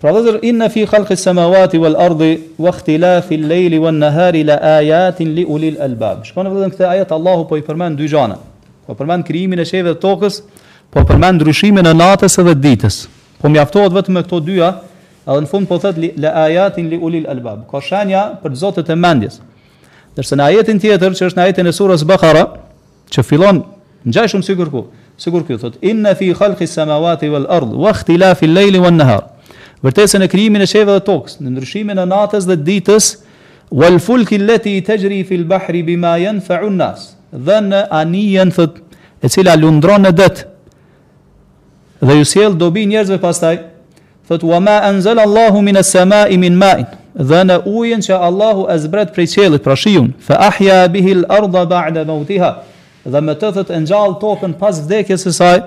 Pra 0.05 0.11
dhe 0.13 0.19
zër, 0.21 0.35
inë 0.45 0.67
fi 0.69 0.83
khalqës 0.85 1.23
samawati 1.25 1.79
wal 1.81 1.95
ardi, 1.97 2.35
wa 2.61 2.69
khtilafi 2.75 3.39
lejli 3.41 3.79
wa 3.81 3.89
nëhari 3.89 4.43
la 4.45 4.57
ajatin 4.75 5.31
li 5.33 5.41
ulil 5.49 5.79
albab. 5.81 6.19
Shkone 6.27 6.51
vëdhe 6.53 6.67
në 6.69 6.75
këte 6.75 6.85
ajet, 6.91 7.13
Allahu 7.17 7.47
po 7.49 7.57
i 7.57 7.63
përmen 7.65 7.95
dy 7.97 8.05
gjana. 8.11 8.37
Po 8.85 8.93
përmen 8.99 9.23
kriimin 9.25 9.63
e 9.65 9.65
sheve 9.65 9.95
dhe 9.95 10.03
tokës, 10.03 10.43
po 10.93 11.01
përmen 11.09 11.39
ndryshimin 11.39 11.89
e 11.89 11.95
natës 11.97 12.37
edhe 12.43 12.53
ditës. 12.67 12.99
Po 13.41 13.49
mjaftohet 13.49 13.97
vetëm 13.97 14.19
me 14.19 14.25
këto 14.29 14.43
dyja, 14.45 14.69
edhe 15.25 15.41
në 15.41 15.49
fund 15.49 15.71
po 15.73 15.81
thët 15.81 15.97
li, 15.97 16.11
la 16.21 16.35
ajatin 16.45 16.93
li 16.93 17.01
ulil 17.01 17.25
albab. 17.33 17.65
Ka 17.73 17.81
shenja 17.81 18.27
për 18.45 18.59
zotët 18.61 18.93
e 18.93 18.99
mendjes. 19.09 19.39
Dërse 20.15 20.37
në 20.37 20.51
ajetin 20.53 20.83
tjetër, 20.85 21.17
që 21.17 21.31
është 21.33 21.39
në 21.41 21.47
ajetin 21.49 21.71
e 21.73 21.77
surës 21.81 22.05
bëkara, 22.05 22.45
që 23.09 23.25
filon 23.25 23.63
në 24.05 24.19
gjaj 24.19 24.35
shumë 24.35 24.51
sigur 24.53 24.69
ku, 24.69 24.85
sigur 25.17 25.49
ku, 25.49 25.57
thot, 25.57 25.81
inë 25.81 26.13
fi 26.21 26.29
khalqës 26.37 26.77
samawati 26.77 27.25
wal 27.33 27.49
ardi, 27.57 27.73
wa 27.73 27.95
khtilafi 28.03 28.45
lejli 28.57 28.85
wa 28.89 28.93
nëhari 29.01 29.31
vërtetën 29.85 30.23
e 30.25 30.29
krijimin 30.31 30.63
e 30.65 30.69
sheve 30.69 30.95
dhe 30.95 31.03
tokës, 31.05 31.37
në 31.43 31.51
ndryshimin 31.53 31.99
e 32.01 32.05
natës 32.09 32.47
dhe 32.49 32.57
ditës, 32.65 33.11
wal 33.77 33.99
fulki 34.01 34.39
lati 34.41 34.75
tajri 34.85 35.21
fi 35.27 35.37
al 35.39 35.45
bahri 35.51 35.83
bima 35.87 36.15
yanfa'u 36.21 36.71
an 36.71 36.79
nas. 36.81 37.11
Dhen 37.35 37.69
anien 37.73 38.51
thot 38.55 38.79
e 39.25 39.29
cila 39.33 39.55
lundron 39.59 40.05
në 40.05 40.11
det. 40.19 40.35
Dhe 42.05 42.17
ju 42.19 42.25
sjell 42.27 42.57
dobi 42.59 42.85
njerëzve 42.89 43.19
pastaj 43.23 43.57
thot 44.29 44.41
wa 44.47 44.59
ma 44.59 44.77
anzala 44.89 45.23
Allahu 45.27 45.61
min 45.65 45.77
as-sama'i 45.81 46.37
min 46.41 46.57
ma'in. 46.61 46.85
Dhen 47.15 47.53
ujin 47.71 48.01
që 48.03 48.17
Allahu 48.29 48.65
e 48.73 48.77
zbret 48.83 49.13
prej 49.15 49.27
qelit, 49.37 49.61
pra 49.63 49.75
shiun, 49.79 50.13
fa 50.19 50.39
ahya 50.49 50.81
bihi 50.91 51.13
al 51.21 51.25
ardha 51.41 51.65
ba'da 51.69 52.05
mautiha, 52.09 52.51
Dhe 53.05 53.21
me 53.21 53.35
të 53.37 53.51
thot 53.53 53.69
e 53.69 53.77
ngjall 53.85 54.15
tokën 54.17 54.55
pas 54.57 54.79
vdekjes 54.81 55.27
së 55.27 55.31
saj. 55.37 55.59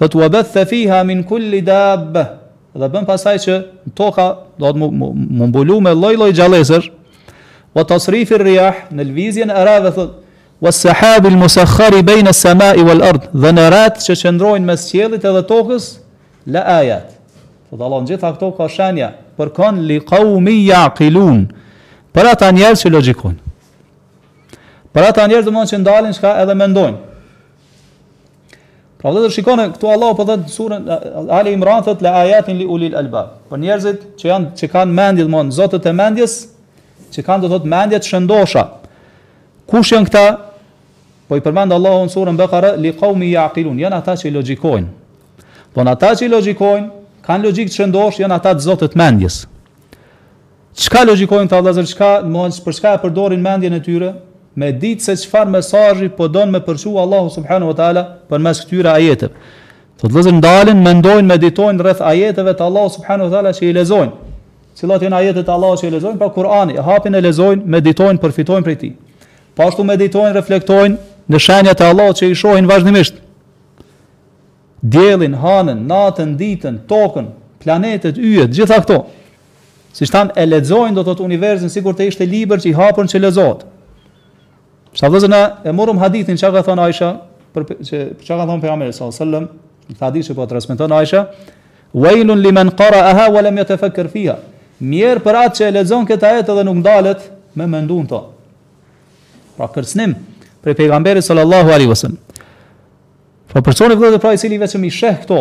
Thot 0.00 0.14
u 0.16 0.22
bëth 0.32 0.54
fiha 0.70 1.02
min 1.04 1.20
kulli 1.28 1.60
dab 1.60 2.16
dhe 2.74 2.88
bën 2.90 3.06
pasaj 3.06 3.36
që 3.46 3.54
në 3.54 3.92
toka 3.96 4.24
do 4.58 4.70
të 4.74 4.90
më 5.14 5.46
mbulu 5.52 5.76
me 5.84 5.92
loj 5.94 6.16
loj 6.18 6.30
gjalesër, 6.34 6.88
o 7.74 7.82
të 7.86 7.98
sërifi 8.02 8.38
rriah 8.42 8.80
në 8.94 9.06
lvizjen 9.12 9.50
e 9.50 9.62
dhe 9.84 9.92
thot, 9.96 10.16
o 10.64 10.70
sahabi 10.74 11.30
lë 11.32 11.38
musakhari 11.40 12.02
bejnë 12.06 12.30
e 12.32 12.34
sema 12.38 12.72
i 12.78 12.82
wal 12.86 13.02
ard, 13.06 13.30
dhe 13.34 13.50
në 13.54 13.64
ratë 13.76 14.04
që 14.06 14.16
qëndrojnë 14.22 14.66
mes 14.68 14.86
qjelit 14.90 15.26
edhe 15.30 15.42
tokës, 15.46 15.88
la 16.46 16.64
ajat. 16.80 17.10
dhe 17.74 17.82
Allah 17.84 18.02
në 18.02 18.06
gjitha 18.10 18.32
këto 18.34 18.50
ka 18.58 18.68
shenja, 18.70 19.08
për 19.38 19.48
kon 19.54 19.80
li 19.86 20.00
kaumi 20.00 20.60
ja 20.66 20.88
kilun, 20.96 21.46
për 22.14 22.26
ata 22.32 22.50
njerë 22.52 22.78
që 22.82 22.92
logikon. 22.96 23.34
Për 24.94 25.02
ata 25.10 25.26
njerë 25.26 25.42
dhe 25.46 25.50
mund 25.54 25.68
që 25.72 25.78
ndalin 25.80 26.12
shka 26.14 26.36
edhe 26.42 26.54
mendojnë. 26.54 26.98
Pra 29.04 29.10
vëllezër 29.12 29.32
shikoni 29.36 29.64
këtu 29.74 29.88
Allahu 29.92 30.14
po 30.16 30.24
thot 30.24 30.46
surën 30.48 30.86
Ali 31.36 31.50
Imran 31.52 31.84
thot 31.84 32.00
la 32.00 32.14
ayatin 32.22 32.56
li 32.56 32.64
ulil 32.72 32.94
albab. 32.96 33.34
Për 33.52 33.60
njerëzit 33.60 34.06
që 34.16 34.30
janë 34.30 34.54
që 34.56 34.68
kanë 34.72 34.94
mendje 34.96 35.26
domon 35.26 35.50
zotët 35.52 35.84
e 35.90 35.92
mendjes, 35.92 36.38
që 37.12 37.24
kanë 37.26 37.44
do 37.44 37.50
thot 37.52 37.66
mendje 37.68 38.00
të 38.00 38.08
shëndosha. 38.14 38.62
Kush 39.68 39.92
janë 39.92 40.08
këta? 40.08 40.22
Po 41.28 41.36
i 41.36 41.44
përmend 41.44 41.76
Allahu 41.76 42.06
në 42.08 42.14
surën 42.16 42.40
Baqara 42.40 42.70
li 42.80 42.94
qaumi 42.96 43.28
yaqilun, 43.34 43.82
janë 43.84 43.98
ata 44.00 44.16
që 44.24 44.32
logjikojnë. 44.38 44.88
Po 45.76 45.84
në 45.84 45.94
ata 45.98 46.14
që 46.24 46.30
logjikojnë, 46.38 46.88
kanë 47.28 47.48
logjik 47.50 47.68
të 47.74 47.78
shëndosh, 47.82 48.22
janë 48.24 48.38
ata 48.40 48.56
të 48.56 48.66
zotët 48.70 48.96
e 48.96 49.02
mendjes. 49.04 49.42
Çka 50.80 51.04
logjikojnë 51.10 51.52
ta 51.52 51.60
vëllezër 51.60 51.92
çka, 51.92 52.14
domon 52.24 52.56
për 52.64 52.80
çka 52.80 52.96
e 52.96 53.04
përdorin 53.04 53.44
mendjen 53.52 53.76
e 53.76 53.84
tyre? 53.84 54.14
me 54.54 54.70
ditë 54.72 55.02
se 55.02 55.14
qëfar 55.24 55.48
mesazhi 55.50 56.08
po 56.16 56.28
donë 56.30 56.54
me 56.54 56.60
përshu 56.64 56.94
Allahu 57.00 57.30
subhanu 57.34 57.70
wa 57.72 57.78
ta'ala 57.78 58.02
për 58.30 58.42
mes 58.44 58.60
këtyre 58.64 58.92
ajetëm. 58.92 59.32
Thot 60.00 60.12
dhe 60.14 60.22
zërë 60.26 60.36
ndalin, 60.38 60.82
me 60.82 60.92
ndojnë, 61.00 61.28
me 61.30 61.38
ditojnë 61.42 61.82
rrëth 61.84 62.02
ajetëve 62.10 62.54
të 62.58 62.64
Allahu 62.68 62.92
subhanu 62.96 63.26
wa 63.28 63.34
ta'ala 63.34 63.52
që 63.56 63.66
i 63.68 63.72
lezojnë. 63.80 64.12
Cilat 64.78 65.02
janë 65.06 65.20
në 65.34 65.42
të 65.46 65.52
Allahu 65.54 65.78
që 65.80 65.88
i 65.88 65.92
lezojnë, 65.96 66.18
pa 66.22 66.28
Kur'ani, 66.38 66.78
hapin 66.88 67.14
e 67.14 67.20
lezojnë, 67.26 67.64
me 67.66 67.80
ditojnë, 67.82 68.18
përfitojnë 68.22 68.66
për 68.68 68.78
ti. 68.82 68.92
Pa 69.54 69.62
po 69.62 69.68
ashtu 69.68 69.84
me 69.86 69.96
ditojnë, 69.98 70.32
reflektojnë 70.38 70.96
në 71.30 71.40
shenjat 71.42 71.80
e 71.82 71.90
Allahu 71.92 72.14
që 72.20 72.30
i 72.32 72.38
shohin 72.38 72.66
vazhdimisht. 72.70 73.20
Djelin, 74.82 75.38
hanën, 75.42 75.84
natën, 75.90 76.34
ditën, 76.38 76.82
tokën, 76.90 77.30
planetet, 77.62 78.18
yët, 78.18 78.50
gjitha 78.54 78.82
këto. 78.82 78.98
Siç 79.94 80.10
shtanë 80.10 80.34
e 80.42 80.48
lexojnë 80.50 80.96
do 80.98 81.04
të 81.04 81.12
thotë 81.12 81.22
universin 81.28 81.70
sikur 81.70 81.94
të 81.94 82.10
ishte 82.10 82.26
libër 82.26 82.58
që 82.64 82.72
i 82.72 82.74
hapën 82.80 83.12
që 83.12 83.22
i 83.22 83.30
Sa 84.94 85.10
vëzë 85.10 85.28
ne 85.30 85.40
e 85.66 85.72
morëm 85.74 85.98
hadithin 85.98 86.38
që 86.38 86.52
ka 86.54 86.60
thonë 86.68 86.84
Aisha, 86.86 87.08
për 87.54 87.64
që 87.82 88.00
që 88.22 88.30
ka 88.38 88.44
thonë 88.46 88.62
pejgamberi 88.62 88.94
sallallahu 88.94 89.18
alajhi 89.18 89.18
wasallam, 89.18 89.48
një 89.90 89.96
hadith 90.00 90.28
që 90.30 90.36
po 90.38 90.46
transmeton 90.50 90.94
Aisha, 90.94 91.22
"Wailun 91.94 92.42
liman 92.42 92.70
qara'aha 92.78 93.26
wa 93.34 93.42
lam 93.42 93.58
yatafakkar 93.58 94.06
fiha." 94.12 94.36
Mirë 94.78 95.22
për 95.22 95.34
atë 95.40 95.54
që 95.58 95.66
e 95.68 95.72
lexon 95.78 96.06
këtë 96.06 96.28
ajet 96.30 96.48
edhe 96.54 96.64
nuk 96.66 96.78
ndalet 96.82 97.20
me 97.54 97.66
mendun 97.66 98.06
to. 98.06 98.20
Pra 99.56 99.66
kërcnim 99.74 100.14
për 100.62 100.74
pejgamberin 100.78 101.22
sallallahu 101.22 101.70
alajhi 101.74 101.90
wasallam. 101.90 102.18
Po 103.50 103.62
personi 103.62 103.94
vëllai 103.98 104.18
pra 104.18 104.32
i 104.34 104.38
cili 104.38 104.58
vetëm 104.58 104.86
i 104.86 104.90
sheh 104.90 105.18
këto 105.26 105.40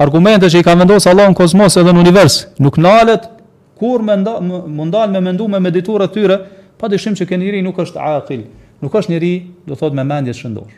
argumente 0.00 0.48
që 0.48 0.60
i 0.60 0.62
ka 0.64 0.74
vendosur 0.80 1.12
Allahu 1.12 1.32
në 1.32 1.36
kozmos 1.40 1.76
edhe 1.76 1.92
në 1.92 2.00
univers, 2.00 2.42
nuk 2.58 2.76
ndalet 2.78 3.28
kur 3.80 4.00
më 4.04 4.20
ndal 4.24 4.40
më 4.76 4.84
ndal 4.92 5.10
me 5.16 5.20
mendu 5.20 5.48
me 5.48 5.58
meditura 5.60 6.08
tyre, 6.08 6.40
pa 6.78 6.86
dyshim 6.88 7.16
që 7.18 7.26
keni 7.28 7.48
njëri 7.48 7.62
nuk 7.66 7.78
është 7.82 7.98
aqil, 8.12 8.44
nuk 8.82 8.94
është 8.94 9.12
njëri, 9.14 9.32
do 9.66 9.74
thot 9.78 9.96
me 9.98 10.04
mendje 10.06 10.32
të 10.36 10.42
shëndosh. 10.42 10.74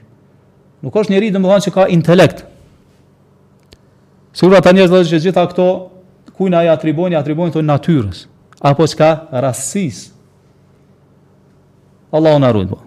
Nuk 0.80 0.96
është 0.96 1.12
njëri, 1.14 1.28
domethënë 1.34 1.64
se 1.66 1.72
ka 1.74 1.86
intelekt. 1.92 2.44
Sigur 4.32 4.56
ata 4.56 4.72
njerëz 4.72 5.10
që 5.12 5.20
gjitha 5.26 5.44
këto 5.52 5.66
kujna 6.38 6.62
ja 6.64 6.76
atribojnë, 6.78 7.18
atribojnë 7.18 7.54
thonë 7.56 7.68
natyrës, 7.68 8.22
apo 8.64 8.86
çka 8.88 9.10
rastësisë. 9.44 10.14
Allahu 12.16 12.40
na 12.42 12.48
ruaj. 12.54 12.68
Po. 12.72 12.80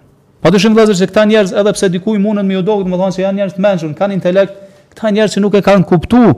Pa 0.44 0.50
dyshim 0.52 0.74
vëllazër 0.76 0.98
se 0.98 1.06
këta 1.08 1.22
njerëz 1.30 1.54
edhe 1.56 1.72
pse 1.76 1.88
dikujt 1.94 2.20
mundën 2.20 2.44
me 2.44 2.58
më 2.58 2.64
udogut, 2.64 2.84
domethënë 2.88 3.14
se 3.16 3.22
janë 3.22 3.38
njerëz 3.38 3.54
të 3.56 3.62
mençur, 3.64 3.94
kanë 4.00 4.18
intelekt, 4.18 4.58
këta 4.92 5.14
njerëz 5.16 5.38
që 5.38 5.44
nuk 5.44 5.54
e 5.54 5.62
kanë 5.64 5.86
kuptuar 5.90 6.34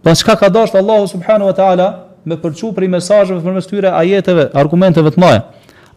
Po 0.00 0.14
çka 0.16 0.32
ka 0.40 0.48
dashur 0.48 0.78
Allahu 0.80 1.04
subhanahu 1.10 1.50
wa 1.50 1.54
taala 1.56 1.86
me 2.24 2.36
përçuprë 2.40 2.86
mesazheve 2.88 3.42
përmes 3.44 3.66
tyre 3.68 3.90
ajeteve, 3.92 4.46
argumenteve 4.56 5.10
të 5.12 5.20
mëdha. 5.20 5.42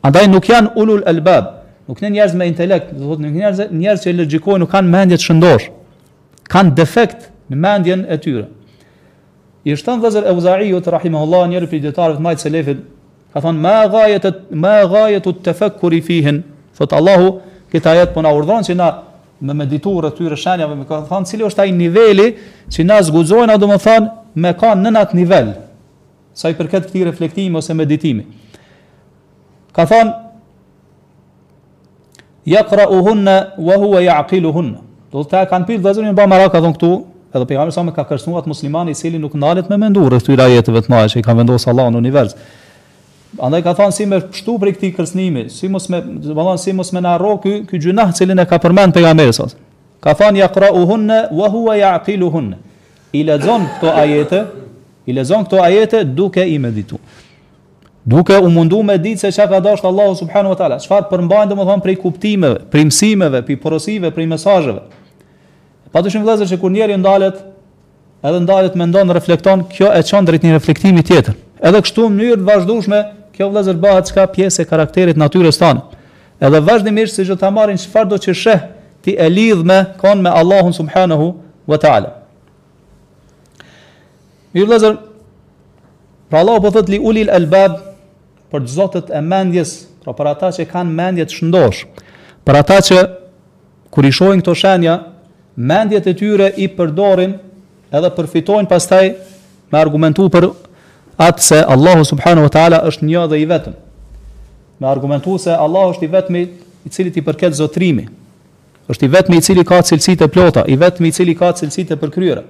Andaj 0.03 0.27
nuk 0.27 0.47
janë 0.49 0.73
ulul 0.79 1.03
albab, 1.07 1.45
nuk 1.87 2.01
janë 2.03 2.17
njerëz 2.17 2.33
me 2.35 2.45
intelekt, 2.51 2.89
do 2.95 3.07
thotë 3.07 3.23
nuk 3.23 3.37
janë 3.39 3.67
njerëz 3.79 4.01
që 4.03 4.11
logjikojnë, 4.17 4.63
nuk 4.65 4.71
kanë 4.73 4.91
mendje 4.91 5.19
të 5.19 5.25
shëndosh. 5.29 5.67
Kan 6.51 6.73
defekt 6.75 7.29
në 7.47 7.59
mendjen 7.63 8.01
e 8.11 8.17
tyre. 8.23 8.49
I 9.63 9.77
shtan 9.79 10.01
vëzër 10.03 10.27
e 10.27 10.33
uzaiut, 10.35 10.89
rahimahullah, 10.97 11.45
njerë 11.53 11.69
për 11.71 11.77
i 11.79 11.81
djetarët 11.85 12.19
majtë 12.25 12.43
selefit, 12.43 12.81
ka 13.31 13.45
thonë, 13.45 13.63
ma 13.63 13.77
gajet, 13.93 14.27
ma 14.51 14.73
të 15.23 15.33
tefek 15.47 15.79
kur 15.79 15.95
i 15.95 16.01
fihin, 16.03 16.41
thotë 16.75 16.99
Allahu, 16.99 17.31
këta 17.71 17.95
jetë 18.01 18.13
po 18.17 18.25
na 18.27 18.35
urdhonë 18.35 18.67
që 18.67 18.75
na 18.79 18.89
me 19.39 19.55
meditur 19.63 20.03
e 20.03 20.11
tyre 20.19 20.35
shenjave, 20.37 20.75
me 20.75 20.83
ka 20.89 20.99
thonë, 21.07 21.31
cili 21.31 21.47
është 21.47 21.63
ai 21.63 21.71
niveli 21.79 22.27
që 22.71 22.85
na 22.91 22.99
zgudzojnë, 23.07 23.55
a 23.55 23.55
do 23.57 23.71
më 23.71 23.79
thonë, 23.87 24.11
me 24.35 24.51
kanë 24.59 24.83
nënat 24.83 25.15
nivel, 25.15 25.55
sa 26.35 26.51
i 26.51 26.59
përket 26.59 26.89
këtij 26.91 27.07
reflektimi 27.07 27.55
ose 27.63 27.71
meditimi 27.73 28.27
ka 29.73 29.85
thon 29.85 30.07
yaqra'uhun 32.47 33.25
wa 33.57 33.75
huwa 33.83 34.01
ya'qiluhun 34.09 34.75
do 35.11 35.23
ta 35.23 35.45
kan 35.45 35.65
pir 35.65 35.79
vazhdim 35.79 36.05
me 36.09 36.13
bamara 36.21 36.49
ka 36.53 36.61
thon 36.63 36.73
këtu 36.77 36.89
edhe 37.33 37.45
pejgamberi 37.49 37.73
sa 37.75 37.81
më 37.87 37.91
ka 37.97 38.03
kërcënuar 38.11 38.43
at 38.45 38.47
muslimani 38.53 38.91
i 38.93 38.97
cili 39.01 39.19
nuk 39.21 39.33
ndalet 39.33 39.69
me 39.69 39.77
menduar 39.83 40.13
rreth 40.13 40.27
këtyra 40.29 40.45
jetëve 40.53 40.85
të 40.85 40.89
mëdha 40.93 41.07
që 41.13 41.19
i 41.23 41.25
ka 41.25 41.33
vendosur 41.39 41.73
Allahu 41.73 41.91
në 41.95 42.01
univers 42.05 42.35
andaj 43.45 43.61
ka 43.65 43.73
thon 43.79 43.91
si 43.95 44.05
me 44.05 44.21
shtu 44.31 44.59
për 44.61 44.75
këtë 44.77 44.91
kërcënim 44.99 45.37
si 45.49 45.69
mos 45.73 45.89
me 45.89 46.03
vallan 46.37 46.61
si 46.61 46.73
mos 46.77 46.93
me 46.93 47.01
na 47.01 47.17
rro 47.17 47.37
ky 47.43 47.63
ky 47.69 47.79
gjynah 47.81 48.13
i 48.13 48.17
cili 48.19 48.37
ne 48.37 48.45
ka 48.45 48.61
përmend 48.61 48.93
pejgamberi 48.93 49.33
sa 49.33 49.49
ka 50.03 50.13
thon 50.13 50.35
yaqra'uhun 50.43 51.09
wa 51.39 51.47
huwa 51.55 51.75
ya'qiluhun 51.81 52.53
i 53.17 53.23
lezon 53.25 53.65
këto 53.79 53.91
ajete 54.05 54.45
i 55.09 55.13
lezon 55.17 55.43
këto 55.49 55.63
ajete 55.65 56.03
duke 56.05 56.45
i 56.45 56.59
meditu 56.61 56.99
duke 58.05 58.35
u 58.37 58.49
mundu 58.49 58.81
me 58.83 58.97
ditë 58.99 59.21
se 59.23 59.29
që 59.31 59.45
ka 59.47 59.59
dashtë 59.63 59.87
Allahu 59.87 60.15
subhanu 60.19 60.51
wa 60.51 60.57
ta'ala, 60.59 60.77
qëfar 60.83 61.05
përmbajnë 61.11 61.49
dhe 61.51 61.55
më 61.59 61.65
thonë 61.69 61.83
prej 61.85 61.95
kuptimeve, 62.01 62.59
prej 62.71 62.83
mësimeve, 62.89 63.41
prej 63.47 63.57
porosive, 63.63 64.09
prej 64.11 64.27
mesajëve. 64.31 64.77
Pa 65.95 66.01
të 66.01 66.11
shumë 66.15 66.27
vlezër 66.27 66.49
që 66.51 66.59
kur 66.61 66.73
njeri 66.73 66.97
ndalet, 66.99 67.39
edhe 68.27 68.41
ndalet 68.43 68.75
me 68.79 68.87
ndonë, 68.89 69.15
reflekton, 69.19 69.63
kjo 69.71 69.91
e 69.95 70.01
qënë 70.09 70.31
drejt 70.31 70.47
një 70.47 70.55
reflektimi 70.57 71.03
tjetër. 71.05 71.37
Edhe 71.63 71.81
kështu 71.85 72.07
mënyrë 72.11 72.47
vazhdushme, 72.49 72.99
kjo 73.37 73.47
vlezër 73.53 73.79
që 74.07 74.17
ka 74.17 74.27
pjesë 74.35 74.63
e 74.63 74.65
karakterit 74.67 75.17
natyres 75.17 75.61
tanë. 75.63 75.81
Edhe 76.43 76.59
vazhdimisht 76.59 77.15
se 77.15 77.23
si 77.23 77.29
që 77.31 77.37
të 77.39 77.53
marin 77.55 77.79
qëfar 77.79 78.09
do 78.09 78.17
që 78.19 78.33
sheh 78.35 78.63
ti 79.03 79.15
e 79.15 79.29
lidhë 79.29 79.63
me, 79.67 79.77
konë 80.01 80.21
me 80.25 80.29
Allahun 80.33 80.73
subhanahu 80.75 81.29
wa 81.67 81.77
ta'ala. 81.79 82.11
Mirë 84.53 84.67
vlezër, 84.67 84.97
pra 86.29 86.43
Allah 86.43 86.59
po 86.61 86.73
li 86.89 86.99
ulil 86.99 87.29
albab, 87.29 87.92
për 88.53 88.61
të 88.61 88.69
zotët 88.69 89.07
e 89.17 89.19
mendjes, 89.25 89.69
pra 90.05 90.13
për 90.13 90.27
ata 90.33 90.51
që 90.53 90.67
kanë 90.69 90.91
mendje 90.93 91.23
të 91.25 91.37
shëndosh, 91.39 91.79
për 92.45 92.59
ata 92.61 92.75
që 92.85 92.97
kur 93.93 94.05
i 94.05 94.11
shohin 94.13 94.41
këto 94.43 94.53
shenja, 94.61 94.93
mendjet 95.69 96.07
e 96.11 96.13
tyre 96.17 96.51
i 96.63 96.67
përdorin 96.77 97.33
edhe 97.93 98.11
përfitojnë 98.17 98.69
pastaj 98.71 99.07
me 99.73 99.79
argumentu 99.81 100.27
për 100.33 100.51
atë 101.21 101.45
se 101.47 101.59
Allahu 101.73 102.05
subhanu 102.09 102.45
wa 102.47 102.51
ta'ala 102.55 102.79
është 102.91 103.05
një 103.09 103.25
dhe 103.33 103.41
i 103.43 103.49
vetëm. 103.49 103.73
Me 104.81 104.89
argumentu 104.91 105.37
se 105.39 105.49
Allahu 105.53 105.93
është 105.97 106.05
i 106.07 106.11
vetëmi 106.13 106.43
i 106.87 106.91
cili 106.93 107.09
ti 107.13 107.21
përket 107.25 107.55
zotrimi, 107.57 108.05
është 108.89 109.07
i 109.09 109.13
vetëmi 109.17 109.37
i 109.41 109.45
cili 109.49 109.63
ka 109.65 109.79
cilësitë 109.85 110.25
të 110.27 110.29
plota, 110.33 110.65
i 110.73 110.77
vetëmi 110.81 111.09
i 111.11 111.15
cili 111.19 111.33
ka 111.37 111.53
cilësitë 111.57 111.93
të 111.95 112.01
përkryre. 112.05 112.43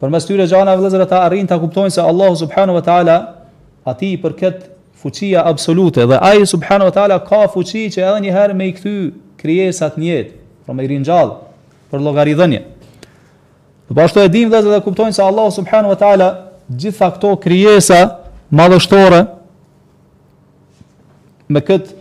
Për 0.00 0.12
mështyre 0.16 0.46
gjana 0.50 0.76
vëllëzre 0.78 1.08
ta 1.12 1.22
arrinë 1.28 1.48
të 1.52 1.58
kuptojnë 1.64 1.96
se 1.98 2.04
Allahu 2.14 2.36
subhanu 2.46 2.76
wa 2.80 2.84
ta'ala 2.84 3.16
ati 3.84 4.12
i 4.14 4.20
përket 4.22 4.62
fuqia 5.02 5.42
absolute 5.46 6.06
dhe 6.08 6.18
ai 6.20 6.46
subhanahu 6.48 6.88
wa 6.88 6.94
taala 6.96 7.18
ka 7.24 7.44
fuqi 7.52 7.82
që 7.92 8.02
edhe 8.10 8.20
një 8.24 8.32
herë 8.36 8.54
me 8.56 8.68
i 8.70 8.76
kthy 8.76 8.96
krijesat 9.40 9.98
në 10.00 10.06
jetë, 10.10 10.30
pra 10.64 10.68
për 10.72 10.76
me 10.78 10.86
ringjall 10.88 11.32
për 11.92 12.00
llogaridhënie. 12.06 12.62
Do 13.84 13.88
po 13.92 14.00
bashkë 14.00 14.24
e 14.24 14.32
dim 14.32 14.50
dhe 14.52 14.62
dhe 14.64 14.80
kuptojnë 14.86 15.12
se 15.16 15.22
Allah 15.22 15.50
subhanahu 15.52 15.92
wa 15.92 16.00
taala 16.00 16.28
gjitha 16.72 17.10
këto 17.18 17.34
krijesa 17.44 18.00
madhështore 18.50 19.26
me 21.48 21.60
kët 21.60 21.92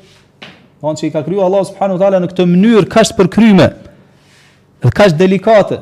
von 0.84 0.96
po 0.96 1.00
që 1.02 1.08
i 1.10 1.12
ka 1.12 1.24
kriju 1.28 1.42
Allah 1.44 1.66
subhanahu 1.68 1.98
wa 2.00 2.06
taala 2.06 2.20
në 2.24 2.32
këtë 2.32 2.46
mënyrë 2.56 2.88
kaq 2.96 3.16
për 3.20 3.28
kryme 3.36 3.68
dhe 4.84 4.88
kaq 4.92 5.20
delikate 5.20 5.82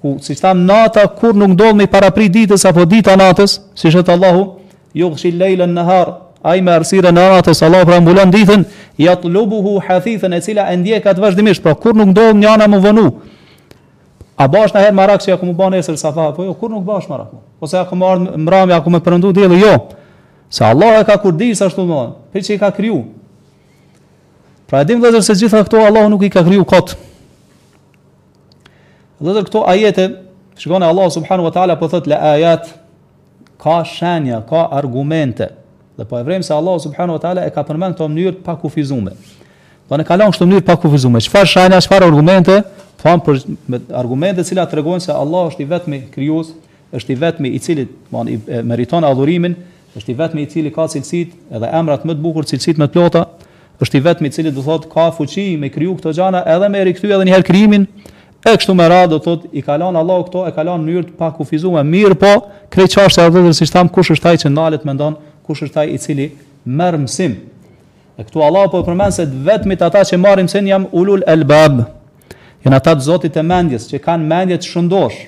ku 0.00 0.16
siç 0.24 0.40
tham 0.40 0.64
nata 0.64 1.04
kur 1.20 1.34
nuk 1.36 1.52
ndodh 1.54 1.76
me 1.76 1.84
paraprit 1.86 2.32
ditës 2.32 2.64
apo 2.68 2.84
dita 2.88 3.12
natës, 3.16 3.58
siç 3.76 3.92
thot 4.00 4.08
Allahu 4.08 4.63
jo 4.94 5.10
gëshi 5.12 5.32
lejlën 5.34 5.72
në 5.74 5.84
har, 5.88 6.12
ai 6.46 6.60
me 6.62 6.74
arsire 6.76 7.10
në 7.12 7.24
ratës, 7.32 7.62
Allah 7.66 7.82
pra 7.88 7.98
mbulon 8.00 8.30
ditën, 8.32 8.62
ja 9.02 9.16
të 9.18 9.30
lubuhu 9.34 9.76
hathithën 9.82 10.36
e 10.36 10.40
cila 10.44 10.68
e 10.70 10.76
ndje 10.78 11.00
vazhdimisht, 11.22 11.62
pra 11.62 11.74
kur 11.74 11.96
nuk 11.98 12.12
ndohë 12.12 12.36
një 12.38 12.52
anë 12.54 12.68
më 12.74 12.80
vënu, 12.84 13.06
a 14.38 14.46
bash 14.50 14.74
në 14.74 14.82
herë 14.86 14.94
marak 14.98 15.22
që 15.22 15.32
ja 15.32 15.36
ku 15.38 15.46
më 15.50 15.56
bën 15.58 15.76
esër 15.80 15.96
sa 15.98 16.12
fa, 16.14 16.28
po 16.34 16.46
jo, 16.46 16.54
kur 16.58 16.70
nuk 16.70 16.84
bash 16.86 17.08
marak, 17.10 17.34
ose 17.60 17.76
ja 17.76 17.82
ku 17.88 17.96
më 17.98 18.10
arë 18.10 18.44
më 18.44 18.54
ramë, 18.54 18.74
ja 18.76 18.80
ku 18.82 18.92
më 18.94 19.00
përëndu 19.06 19.34
dielli 19.36 19.58
jo, 19.64 19.74
se 20.52 20.62
Allah 20.68 21.00
e 21.00 21.02
ka 21.10 21.18
kur 21.22 21.34
di 21.34 21.50
sa 21.58 21.66
më 21.66 21.98
anë, 22.04 22.14
që 22.44 22.54
i 22.54 22.60
ka 22.62 22.70
kryu, 22.76 23.00
pra 24.70 24.84
dim 24.86 25.02
dhe 25.02 25.10
se 25.22 25.34
gjitha 25.42 25.64
këto, 25.66 25.82
Allah 25.82 26.06
nuk 26.08 26.22
i 26.22 26.30
ka 26.30 26.44
kryu 26.46 26.62
kot 26.64 26.94
Dhe 29.24 29.30
dhe 29.32 29.44
këto 29.46 29.60
ajete, 29.70 30.04
shkone 30.58 30.84
Allah 30.84 31.06
subhanahu 31.08 31.46
wa 31.46 31.52
ta'ala 31.54 31.76
po 31.80 31.86
thot 31.88 32.04
la 32.10 32.16
ajat 32.34 32.66
ka 33.64 33.82
shenja, 33.84 34.42
ka 34.46 34.68
argumente. 34.80 35.48
Dhe 35.96 36.04
po 36.04 36.18
e 36.18 36.22
vrem 36.22 36.42
se 36.42 36.52
Allah 36.54 36.76
subhanahu 36.86 37.16
wa 37.16 37.22
taala 37.24 37.46
e 37.46 37.50
ka 37.54 37.62
përmend 37.64 37.96
këtë 37.96 38.08
mënyrë 38.12 38.42
pa 38.44 38.56
kufizume. 38.60 39.14
Do 39.14 39.88
po 39.88 39.96
ne 40.00 40.04
kalon 40.04 40.32
këtë 40.34 40.48
mënyrë 40.48 40.66
pa 40.68 40.76
kufizume. 40.82 41.22
Çfarë 41.26 41.50
shenja, 41.54 41.80
çfarë 41.86 42.08
argumente? 42.10 42.58
Po 43.02 43.14
për 43.28 43.40
me 43.68 43.80
argumente 44.02 44.42
të 44.42 44.50
cilat 44.50 44.72
tregojnë 44.72 45.06
se 45.06 45.12
Allah 45.14 45.48
është 45.50 45.64
i 45.64 45.68
vetmi 45.70 46.00
krijues, 46.14 46.52
është 46.96 47.12
i 47.14 47.18
vetmi 47.22 47.52
i 47.56 47.60
cili, 47.62 47.86
do 48.10 48.24
të 48.26 48.62
meriton 48.68 49.04
adhurimin, 49.04 49.54
është 49.98 50.12
i 50.14 50.18
vetmi 50.20 50.44
i 50.46 50.50
cili 50.52 50.72
ka 50.74 50.86
cilësitë 50.90 51.54
edhe 51.58 51.70
emrat 51.80 52.04
më 52.08 52.16
të 52.16 52.24
bukur, 52.24 52.48
cilësitë 52.48 52.80
më 52.82 52.88
të 52.90 52.96
plota, 52.96 53.24
është 53.84 54.00
i 54.00 54.04
vetmi 54.08 54.30
i 54.32 54.36
cili 54.36 54.52
do 54.54 54.64
thotë 54.64 54.90
ka 54.92 55.10
fuqi 55.16 55.48
me 55.60 55.70
kriju 55.74 55.94
këto 56.00 56.14
gjëra 56.16 56.44
edhe 56.56 56.68
me 56.72 56.82
rikthy 56.90 57.10
edhe 57.12 57.26
një 57.28 57.36
herë 57.36 57.48
krijimin, 57.50 57.84
E 58.44 58.52
kështu 58.60 58.74
me 58.76 58.84
radhë 58.92 59.08
do 59.08 59.18
thot 59.24 59.44
i 59.56 59.62
kalon 59.64 59.96
Allahu 59.96 60.26
këto 60.26 60.42
e 60.50 60.50
kalon 60.52 60.82
në 60.82 60.84
mënyrë 60.90 61.06
të 61.08 61.14
pakufizuar, 61.16 61.84
mirë 61.88 62.16
po 62.20 62.32
krejt 62.74 62.92
çfarë 62.92 63.38
do 63.40 63.52
si 63.56 63.64
tham 63.72 63.88
kush 63.88 64.10
është 64.12 64.30
ai 64.34 64.40
që 64.42 64.50
ndalet 64.52 64.84
mendon 64.84 65.14
kush 65.48 65.62
është 65.64 65.80
ai 65.80 65.92
i 65.94 65.98
cili 66.00 66.26
merr 66.64 66.98
msim 67.06 67.38
e 68.20 68.26
këtu 68.26 68.42
Allahu 68.44 68.70
po 68.74 68.82
përmend 68.86 69.16
se 69.16 69.24
vetëm 69.48 69.72
ata 69.88 70.02
që 70.04 70.20
marrin 70.20 70.48
se 70.52 70.60
jam 70.68 70.84
ulul 70.92 71.24
albab 71.26 71.86
janë 72.66 72.76
ata 72.82 72.92
të 73.00 73.06
Zotit 73.08 73.32
të 73.34 73.46
mendjes 73.48 73.88
që 73.90 74.02
kanë 74.04 74.28
mendje 74.28 74.60
të 74.60 74.68
shëndosh 74.74 75.20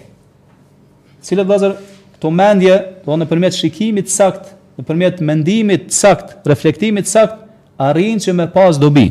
cilë 1.26 1.48
vëzer 1.48 1.74
këto 2.18 2.30
mendje 2.36 2.76
do 3.08 3.16
në 3.16 3.30
përmjet 3.32 3.56
shikimit 3.56 4.12
sakt 4.12 4.52
në 4.76 4.84
përmjet 4.90 5.24
mendimit 5.24 5.88
sakt 5.88 6.36
reflektimit 6.52 7.08
sakt 7.08 7.40
arrin 7.88 8.20
që 8.20 8.36
me 8.38 8.46
pas 8.56 8.76
dobi 8.76 9.08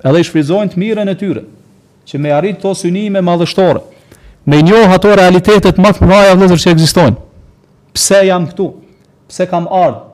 edhe 0.00 0.20
i 0.22 0.26
shfrizojnë 0.30 0.70
të 0.76 0.82
mirën 0.86 1.10
e 1.12 1.18
tyre 1.24 1.44
që 2.08 2.18
me 2.20 2.32
arrit 2.34 2.58
këto 2.60 2.72
synime 2.76 3.22
madhështore, 3.24 3.82
me 4.48 4.60
njohë 4.64 4.94
ato 4.96 5.12
realitetet 5.16 5.78
më 5.80 5.92
të 5.98 6.08
mëdha 6.08 6.32
vëllëzër 6.36 6.62
që 6.64 6.72
ekzistojnë. 6.74 7.18
Pse 7.96 8.22
jam 8.28 8.46
këtu? 8.50 8.68
Pse 9.30 9.46
kam 9.50 9.68
ardhur? 9.68 10.06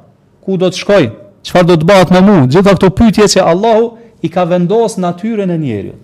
Ku 0.44 0.56
do 0.58 0.70
të 0.72 0.80
shkoj? 0.82 1.06
Çfarë 1.46 1.68
do 1.72 1.76
të 1.80 1.88
batë 1.88 2.16
me 2.16 2.20
mua? 2.26 2.46
Gjitha 2.50 2.74
këto 2.76 2.90
pyetje 2.96 3.28
që 3.36 3.46
Allahu 3.52 3.90
i 4.26 4.30
ka 4.32 4.44
vendosur 4.50 5.02
natyrën 5.04 5.50
e 5.54 5.58
njeriut. 5.62 6.02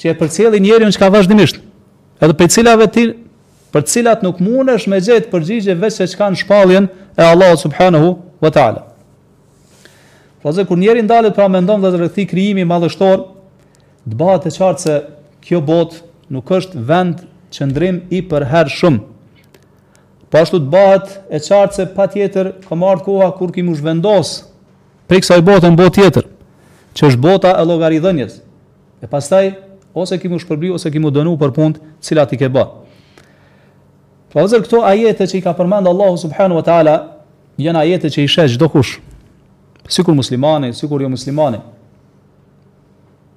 Që 0.00 0.10
e 0.12 0.14
përcjelli 0.16 0.60
njeriun 0.64 0.92
çka 0.96 1.10
vazhdimisht. 1.12 1.58
Edhe 2.20 2.34
për 2.36 2.48
cilave 2.52 2.86
ti 2.92 3.04
për 3.70 3.84
cilat 3.86 4.22
nuk 4.24 4.40
mundesh 4.42 4.88
me 4.90 4.98
gjetë 5.00 5.30
përgjigje 5.32 5.76
veç 5.80 6.00
se 6.00 6.06
çka 6.14 6.30
në 6.34 6.40
shpalljen 6.42 6.88
e 7.16 7.22
Allahut 7.30 7.60
subhanahu 7.62 8.16
wa 8.42 8.50
taala. 8.50 8.82
Po 10.42 10.50
kur 10.68 10.78
njeri 10.80 11.02
ndalet 11.04 11.34
pra 11.36 11.48
mendon 11.48 11.82
vëllëzër 11.82 12.06
këtë 12.08 12.26
krijimi 12.32 12.64
madhështor, 12.64 13.18
të 14.10 14.18
bëhet 14.18 14.46
e 14.48 14.50
qartë 14.58 14.82
se 14.82 14.94
kjo 15.46 15.60
botë 15.62 16.02
nuk 16.34 16.50
është 16.54 16.82
vend 16.86 17.22
qëndrim 17.54 18.02
i 18.14 18.20
përherë 18.30 18.72
shumë. 18.74 19.00
Po 20.30 20.38
ashtu 20.42 20.60
të 20.62 20.70
bëhet 20.72 21.14
e 21.34 21.38
qartë 21.42 21.76
se 21.78 21.86
pa 21.94 22.06
tjetër 22.10 22.52
ka 22.66 22.78
koha 23.04 23.30
kur 23.38 23.52
kim 23.54 23.68
u 23.70 23.74
shvendosë, 23.78 24.42
pri 25.08 25.18
i 25.20 25.42
botë 25.48 25.70
në 25.70 25.76
botë 25.78 25.94
tjetër, 25.98 26.24
që 26.94 27.02
është 27.08 27.20
bota 27.22 27.54
e 27.58 27.64
logaridhënjës. 27.66 28.34
E 29.02 29.06
pastaj, 29.08 29.52
ose 29.94 30.18
kim 30.18 30.34
u 30.34 30.38
shpërbli, 30.38 30.70
ose 30.74 30.90
kim 30.92 31.04
u 31.04 31.10
dënu 31.10 31.36
për 31.40 31.54
punë 31.56 31.80
cila 32.00 32.26
ti 32.26 32.36
ke 32.38 32.50
bë. 32.52 32.64
Pra 34.30 34.44
vëzër 34.46 34.62
këto 34.66 34.84
ajete 34.86 35.26
që 35.26 35.38
i 35.38 35.42
ka 35.42 35.54
përmendë 35.58 35.90
Allahu 35.90 36.18
subhanu 36.22 36.58
wa 36.58 36.62
ta'ala, 36.62 36.96
janë 37.58 37.80
ajete 37.82 38.10
që 38.14 38.20
i 38.22 38.28
shetë 38.30 38.52
gjdo 38.54 38.68
kushë, 38.70 39.00
sikur 39.90 40.14
muslimani, 40.14 40.70
sikur 40.78 41.02
jo 41.02 41.08
muslimani, 41.10 41.58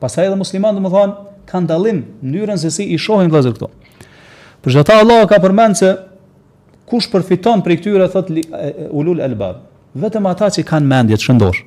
Pastaj 0.04 0.28
edhe 0.28 0.36
musliman 0.36 0.76
më 0.84 0.90
thon 0.92 1.12
kanë 1.48 1.70
dallim 1.70 2.02
mënyrën 2.28 2.60
se 2.60 2.72
si 2.76 2.90
i 2.92 2.98
shohin 3.00 3.30
vëllezër 3.32 3.54
këto. 3.56 3.70
Për 4.64 4.82
ta 4.84 4.98
Allah 5.00 5.22
ka 5.32 5.40
përmend 5.44 5.78
se 5.80 5.94
kush 6.92 7.08
përfiton 7.12 7.64
prej 7.64 7.80
këtyre 7.80 8.10
thot 8.12 8.28
ulul 9.00 9.22
albab, 9.24 9.62
vetëm 10.04 10.28
ata 10.28 10.50
që 10.56 10.66
kanë 10.72 10.90
mendje 10.92 11.20
të 11.22 11.28
shëndosh. 11.28 11.62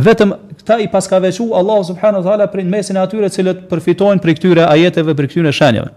Vetëm 0.00 0.32
këta 0.58 0.80
i 0.82 0.88
paska 0.90 1.18
veçu 1.22 1.46
Allah 1.54 1.78
subhanahu 1.86 2.24
wa 2.24 2.26
taala 2.26 2.48
prej 2.50 2.66
mesin 2.74 2.98
e 2.98 3.02
atyre 3.04 3.30
që 3.36 3.54
përfitojnë 3.70 4.22
prej 4.26 4.34
këtyre 4.40 4.66
ajeteve 4.74 5.14
prej 5.14 5.30
këtyre 5.30 5.54
shenjave. 5.54 5.94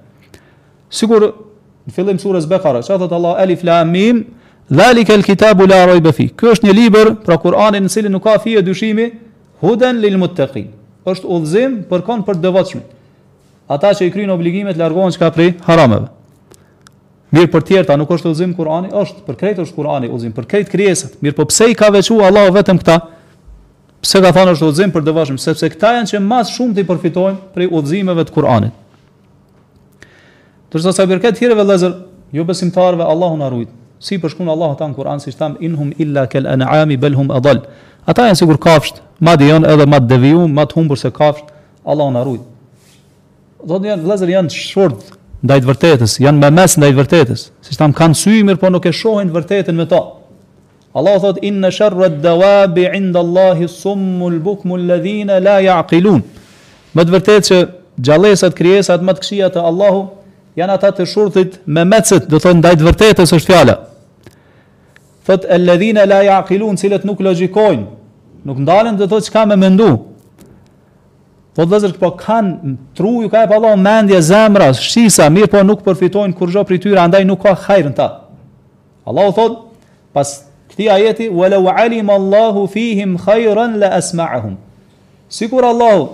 Sigur 0.93 1.25
në 1.89 1.93
fillim 1.95 2.21
surës 2.21 2.45
Bekara, 2.49 2.83
çfarë 2.85 3.05
thot 3.07 3.17
Allah 3.17 3.41
alif 3.45 3.65
lam 3.65 3.89
mim, 3.97 4.23
Dhalika 4.71 5.13
al-kitabu 5.17 5.65
la 5.67 5.81
rayba 5.89 6.13
fi. 6.15 6.29
Ky 6.39 6.53
është 6.53 6.69
një 6.69 6.73
libër, 6.77 7.09
pra 7.25 7.35
Kur'anin 7.37 7.83
në 7.83 7.91
cilin 7.91 8.13
nuk 8.15 8.23
ka 8.23 8.37
fije 8.39 8.61
dyshimi, 8.63 9.09
huden 9.61 9.99
lil 10.01 10.15
muttaqin 10.21 10.69
është 11.11 11.27
udhëzim 11.35 11.71
për 11.89 12.03
kon 12.07 12.23
për 12.27 12.39
devotshmit. 12.43 12.87
Ata 13.71 13.93
që 13.95 14.07
i 14.07 14.11
kryjnë 14.11 14.33
obligimet 14.35 14.77
largohen 14.79 15.11
çka 15.15 15.29
prej 15.35 15.53
harameve. 15.67 16.09
Mirë 17.33 17.49
për 17.51 17.63
tjerta 17.67 17.95
nuk 17.97 18.11
është 18.13 18.29
udhëzim 18.31 18.51
Kurani, 18.55 18.91
është 18.91 19.23
për 19.27 19.37
krejt 19.39 19.59
është 19.63 19.75
Kurani 19.79 20.09
udhëzim, 20.13 20.33
për 20.37 20.45
krejt 20.51 20.69
krijesat. 20.71 21.15
Mirë 21.25 21.37
po 21.39 21.47
pse 21.49 21.69
i 21.71 21.75
ka 21.75 21.87
veçuar 21.95 22.27
Allahu 22.29 22.53
vetëm 22.59 22.77
këta? 22.83 22.97
Pse 24.03 24.21
ka 24.21 24.29
thënë 24.35 24.53
është 24.55 24.67
udhëzim 24.69 24.91
për 24.93 25.05
devotshmit, 25.09 25.41
sepse 25.43 25.69
këta 25.75 25.95
janë 25.97 26.11
që 26.11 26.21
më 26.27 26.41
shumë 26.51 26.77
ti 26.77 26.85
përfitojnë 26.87 27.55
prej 27.55 27.69
udhëzimeve 27.73 28.25
të 28.27 28.35
Kuranit. 28.35 28.81
Tërsa 30.73 30.93
sa 30.93 31.07
birkat 31.09 31.39
thirë 31.39 31.57
vëllazër, 31.57 31.97
jo 32.37 32.45
besimtarve, 32.47 33.03
Allahu 33.03 33.39
na 33.41 33.49
Si 34.03 34.17
përshkon 34.19 34.49
Allahu 34.51 34.75
tan 34.75 34.91
Kur'an, 34.93 35.21
si 35.23 35.31
tham 35.31 35.55
inhum 35.63 35.93
illa 35.97 36.27
kal 36.27 36.43
an'ami 36.45 36.97
bal 36.99 37.13
hum 37.15 37.29
Ata 38.05 38.25
janë 38.27 38.39
sigur 38.41 38.57
kafsht, 38.59 38.97
ma 39.23 39.35
di 39.39 39.47
janë 39.47 39.67
edhe 39.73 39.85
ma 39.87 39.99
devijum, 40.03 40.51
ma 40.51 40.65
të 40.67 40.75
humbur 40.75 40.99
se 40.99 41.11
kafsht, 41.15 41.47
Allah 41.87 42.09
unë 42.11 42.19
arrujt. 42.21 42.43
Dhe 43.63 43.77
të 43.79 43.89
janë, 43.93 44.03
vlezër 44.03 44.31
janë 44.33 44.51
shord 44.57 45.05
ndaj 45.43 45.61
të 45.63 45.69
vërtetës, 45.69 46.17
janë 46.23 46.39
me 46.41 46.49
mes 46.57 46.75
ndaj 46.79 46.91
të 46.93 46.97
vërtetës, 46.99 47.43
si 47.63 47.75
shtam 47.75 47.93
kanë 47.95 48.15
sujmir, 48.19 48.59
po 48.59 48.69
nuk 48.71 48.87
e 48.87 48.93
shohin 48.95 49.31
vërtetën 49.35 49.75
me 49.75 49.85
ta. 49.91 50.01
Allah 50.95 51.15
thot, 51.23 51.39
inë 51.43 51.63
në 51.63 51.71
shërë 51.77 52.09
dëwabi 52.23 52.85
indë 52.99 53.21
Allahi 53.25 53.67
summu 53.71 54.27
lbukmu 54.35 54.77
lëdhina 54.77 55.39
la 55.43 55.57
ja 55.63 55.77
akilun. 55.83 56.21
Më 56.93 57.01
të 57.07 57.15
vërtetë 57.15 57.47
që 57.49 57.61
gjalesat, 58.07 58.55
kriesat, 58.55 59.01
më 59.03 59.15
të 59.15 59.23
këshia 59.23 59.51
të 59.55 59.63
Allahu, 59.71 60.03
janë 60.59 60.75
ata 60.77 60.91
të 60.99 61.07
shurëtit 61.11 61.61
me 61.65 61.87
mecët, 61.91 62.27
dhe 62.29 62.43
thonë, 62.43 62.59
ndaj 62.61 62.75
të 62.79 62.89
vërtetës 62.91 63.33
është 63.39 63.51
fjala 63.51 63.79
thot 65.25 65.43
el 65.45 65.61
ladhina 65.65 66.05
la 66.05 66.21
yaqilun 66.23 66.75
cilët 66.79 67.05
nuk 67.07 67.21
logjikojn 67.23 67.85
nuk 68.47 68.57
ndalen 68.63 68.97
të 68.99 69.07
thotë 69.11 69.27
çka 69.31 69.45
me 69.47 69.55
mendu 69.59 69.91
Po 71.53 71.67
vëzër 71.69 71.91
po 72.01 72.09
kanë 72.17 72.71
tru 72.97 73.21
ju 73.21 73.27
ka 73.29 73.43
e 73.43 73.47
pa 73.47 73.59
Allah, 73.59 73.75
mendje 73.77 74.17
zemra, 74.25 74.71
shisa, 74.73 75.27
mirë 75.29 75.51
po 75.53 75.59
nuk 75.61 75.83
përfitojnë 75.85 76.33
kur 76.33 76.49
për 76.65 76.73
i 76.73 76.79
tyre, 76.81 76.97
andaj 76.97 77.21
nuk 77.29 77.43
ka 77.45 77.53
hajrë 77.67 77.91
në 77.91 77.93
ta. 77.93 78.07
Allahu 79.05 79.35
thot, 79.37 79.59
pas 80.13 80.31
këti 80.73 80.87
ajeti, 80.89 81.27
Walau 81.29 81.67
alim 81.69 82.09
Allahu 82.09 82.65
fihim 82.67 83.19
khayran 83.21 83.77
la 83.77 83.91
esma'ahum. 83.99 84.55
Sikur 85.29 85.61
Allahu 85.63 86.09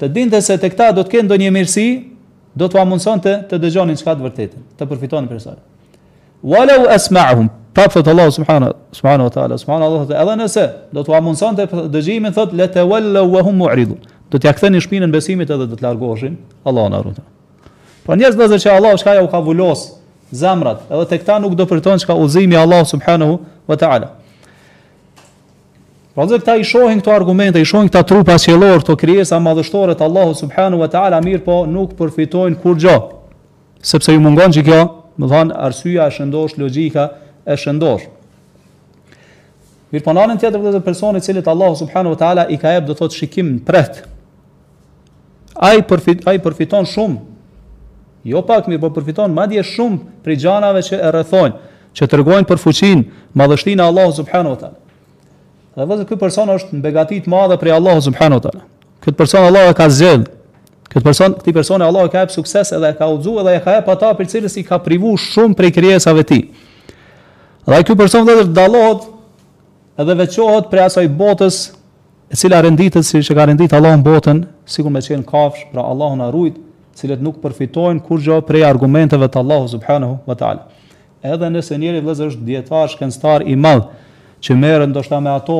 të 0.00 0.08
dinte 0.08 0.40
se 0.40 0.56
të 0.56 0.72
këta 0.72 0.88
do 0.96 1.04
të 1.04 1.18
kendo 1.18 1.36
një 1.36 1.50
mirësi, 1.52 1.86
do 2.56 2.64
t'u 2.68 2.80
amunson 2.80 3.20
të 3.20 3.34
të 3.50 3.60
dëgjonin 3.66 4.00
çka 4.00 4.16
të 4.16 4.24
vërtetën, 4.24 4.64
të 4.80 4.88
përfitonin 4.88 5.28
për 5.28 5.44
sërë. 5.44 5.62
Walau 6.40 6.88
pa 7.78 7.86
thot 7.88 8.06
Allah 8.08 8.28
subhanahu 8.30 8.74
subhanahu 8.92 9.22
wa 9.28 9.32
taala 9.36 9.54
subhanahu 9.62 9.86
Allah 9.88 10.00
edhe 10.22 10.34
nëse 10.42 10.64
do 10.94 11.02
t'u 11.06 11.14
amundsonte 11.14 11.66
dëgjimin 11.94 12.34
thot 12.34 12.50
la 12.60 12.66
tawalla 12.78 13.22
wa 13.34 13.42
hum 13.46 13.54
mu'ridu 13.62 13.96
do 14.30 14.36
t'ja 14.38 14.52
ktheni 14.56 14.80
shpinën 14.84 15.10
besimit 15.16 15.50
edhe 15.54 15.66
do 15.70 15.74
të 15.78 15.84
largoheshin 15.86 16.34
Allah 16.68 16.88
na 16.94 17.02
ruta 17.06 17.22
po 18.04 18.16
njerëz 18.18 18.38
do 18.40 18.58
që 18.62 18.70
Allah 18.78 18.96
çka 19.02 19.12
ja 19.18 19.22
u 19.26 19.28
ka 19.34 19.38
vulos 19.46 19.82
zemrat 20.42 20.82
edhe 20.90 21.04
tek 21.12 21.24
ta 21.28 21.36
nuk 21.44 21.54
do 21.60 21.66
përton 21.72 21.98
çka 22.02 22.14
udhëzimi 22.22 22.56
Allah 22.64 22.82
subhanahu 22.92 23.34
wa 23.68 23.76
taala 23.82 24.14
Po 26.18 26.24
dhe 26.26 26.34
këta 26.42 26.56
i 26.58 26.64
shohin 26.66 26.98
këto 26.98 27.12
argumente, 27.14 27.60
i 27.62 27.66
shohin 27.68 27.86
këta 27.88 28.00
trupa 28.02 28.34
qëllor, 28.42 28.80
këto 28.82 28.96
krijesa 28.98 29.36
madhështore 29.38 29.94
të 29.94 30.02
Allahu 30.08 30.32
subhanahu 30.34 30.80
wa 30.82 30.88
ta'ala, 30.90 31.20
mirë 31.22 31.44
po 31.44 31.58
nuk 31.66 31.92
përfitojn 31.94 32.56
kur 32.58 32.74
gjo, 32.74 32.94
sepse 33.78 34.10
ju 34.16 34.24
mungon 34.24 34.50
që 34.56 34.64
kjo, 34.66 34.80
më 35.14 35.28
arsyeja 35.30 35.68
arsyja, 35.68 36.08
shëndosh, 36.16 36.56
logjika, 36.58 37.04
e 37.48 37.56
shëndosh. 37.56 38.04
Mirpo 39.92 40.12
nën 40.12 40.36
tjetër 40.40 40.60
vetë 40.60 40.82
personi 40.84 41.20
i 41.22 41.24
cili 41.24 41.40
Allah 41.40 41.54
Allahu 41.56 41.78
subhanahu 41.80 42.14
wa 42.14 42.18
taala 42.20 42.42
i 42.52 42.58
ka 42.60 42.74
jap 42.74 42.84
do 42.90 42.96
të 42.96 43.00
thotë 43.00 43.18
shikim 43.22 43.54
pret. 43.64 44.02
Ai 45.56 45.80
përfit 45.82 46.26
ai 46.28 46.36
përfiton 46.44 46.84
shumë. 46.88 47.18
Jo 48.28 48.42
pak, 48.44 48.66
mirë, 48.68 48.82
po 48.82 48.90
përfiton 48.98 49.32
madje 49.32 49.62
shumë 49.64 50.20
për 50.24 50.34
gjanave 50.42 50.82
që 50.84 50.98
e 51.00 51.12
rrethojnë, 51.14 51.56
që 51.96 52.08
tregojnë 52.12 52.48
për 52.50 52.60
fuqinë, 52.60 53.04
madhështinë 53.38 53.80
e 53.82 53.86
Allahu 53.88 54.12
subhanahu 54.20 54.54
wa 54.56 54.60
taala. 54.64 54.78
Dhe 55.78 55.86
vëzë 55.88 56.08
ky 56.10 56.18
person 56.20 56.50
është 56.52 56.76
në 56.76 56.84
begati 56.84 57.22
të 57.24 57.32
madhe 57.32 57.56
për 57.62 57.72
Allahu 57.78 58.04
subhanahu 58.10 58.40
wa 58.42 58.50
taala. 58.50 58.64
Këtë 59.02 59.16
person 59.22 59.48
Allah 59.48 59.70
e 59.72 59.78
ka 59.80 59.88
zgjedh. 59.88 60.28
këtë 60.88 61.04
person, 61.04 61.32
këtë 61.36 61.52
person 61.54 61.82
Allah 61.84 62.04
e 62.08 62.12
ka 62.12 62.22
jap 62.26 62.30
sukses 62.32 62.72
edhe 62.72 62.88
e 62.92 62.96
ka 62.96 63.06
udhzu 63.08 63.36
edhe 63.40 63.56
e 63.56 63.60
ka 63.60 63.72
jap 63.76 63.88
ata 63.92 64.12
për 64.16 64.26
cilës 64.32 64.54
i 64.56 64.62
ka 64.64 64.78
privu 64.80 65.10
shumë 65.20 65.54
prej 65.56 65.70
krijesave 65.76 66.22
të 66.24 66.28
tij. 66.28 66.44
Dhe 67.68 67.82
ky 67.84 67.92
person 67.98 68.24
vetë 68.24 68.46
dallohet 68.56 69.02
edhe 70.00 70.14
veçohet 70.22 70.70
prej 70.72 70.86
asaj 70.86 71.08
botës 71.18 71.58
e 72.32 72.38
cila 72.38 72.62
renditet 72.64 73.04
si 73.04 73.20
që 73.26 73.36
ka 73.36 73.44
rendit 73.50 73.74
Allah 73.76 73.98
në 73.98 74.06
botën, 74.06 74.40
si 74.64 74.80
ku 74.84 74.88
me 74.92 75.02
qenë 75.04 75.26
kafsh, 75.28 75.66
pra 75.74 75.84
Allah 75.84 76.14
në 76.16 76.26
arrujt, 76.30 76.56
cilët 76.96 77.20
nuk 77.24 77.42
përfitojnë 77.44 78.00
kur 78.08 78.22
gjohë 78.24 78.46
prej 78.48 78.64
argumenteve 78.70 79.28
të 79.28 79.42
Allahu 79.42 79.68
subhanahu 79.74 80.16
wa 80.28 80.36
ta'ala. 80.40 80.64
Edhe 81.20 81.50
nëse 81.52 81.76
njeri 81.80 82.00
vëzër 82.08 82.32
është 82.32 82.48
djetar, 82.48 82.88
shkenstar 82.94 83.44
i 83.50 83.56
madh, 83.56 83.88
që 84.44 84.56
merët 84.62 84.92
ndoshta 84.94 85.20
me 85.20 85.32
ato, 85.34 85.58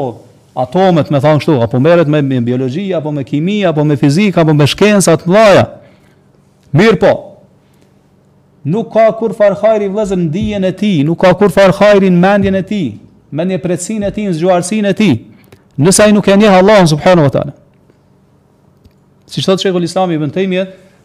atomet 0.57 1.11
me 1.13 1.21
thangë 1.25 1.45
shtu, 1.45 1.59
apo 1.65 1.81
merët 1.83 2.09
me 2.09 2.25
biologi, 2.41 2.89
apo 2.97 3.13
me 3.13 3.25
kimia, 3.25 3.75
apo 3.75 3.85
me 3.85 4.01
fizika, 4.01 4.47
apo 4.47 4.57
me 4.57 4.65
shkenca 4.71 5.19
atë 5.19 5.29
mdhaja, 5.29 5.65
mirë 6.73 7.01
po, 7.05 7.15
nuk 8.69 8.91
ka 8.93 9.07
kur 9.19 9.33
farë 9.37 9.89
vëzën 9.95 10.21
në 10.27 10.31
dijen 10.35 10.66
e 10.69 10.73
ti, 10.77 10.91
nuk 11.07 11.21
ka 11.23 11.33
kur 11.41 11.53
farë 11.55 11.97
në 12.12 12.16
mendjen 12.21 12.59
e 12.61 12.64
ti, 12.69 12.83
me 13.33 13.45
një 13.45 13.59
pretsin 13.64 14.05
e 14.07 14.12
ti, 14.12 14.27
në 14.29 14.37
zgjuarësin 14.39 14.91
e 14.91 14.95
ti, 14.97 15.09
nësa 15.81 16.07
i 16.11 16.14
nuk 16.16 16.29
e 16.29 16.37
njeha 16.41 16.61
Allah 16.61 16.83
në 16.85 16.93
subhanu 16.95 17.27
vë 17.27 17.33
tane. 17.35 17.55
Si 19.29 19.43
që 19.43 19.51
thotë 19.53 19.66
shekull 19.66 19.85
islami 19.85 20.16
i 20.16 20.23
bëntejmje, 20.23 20.64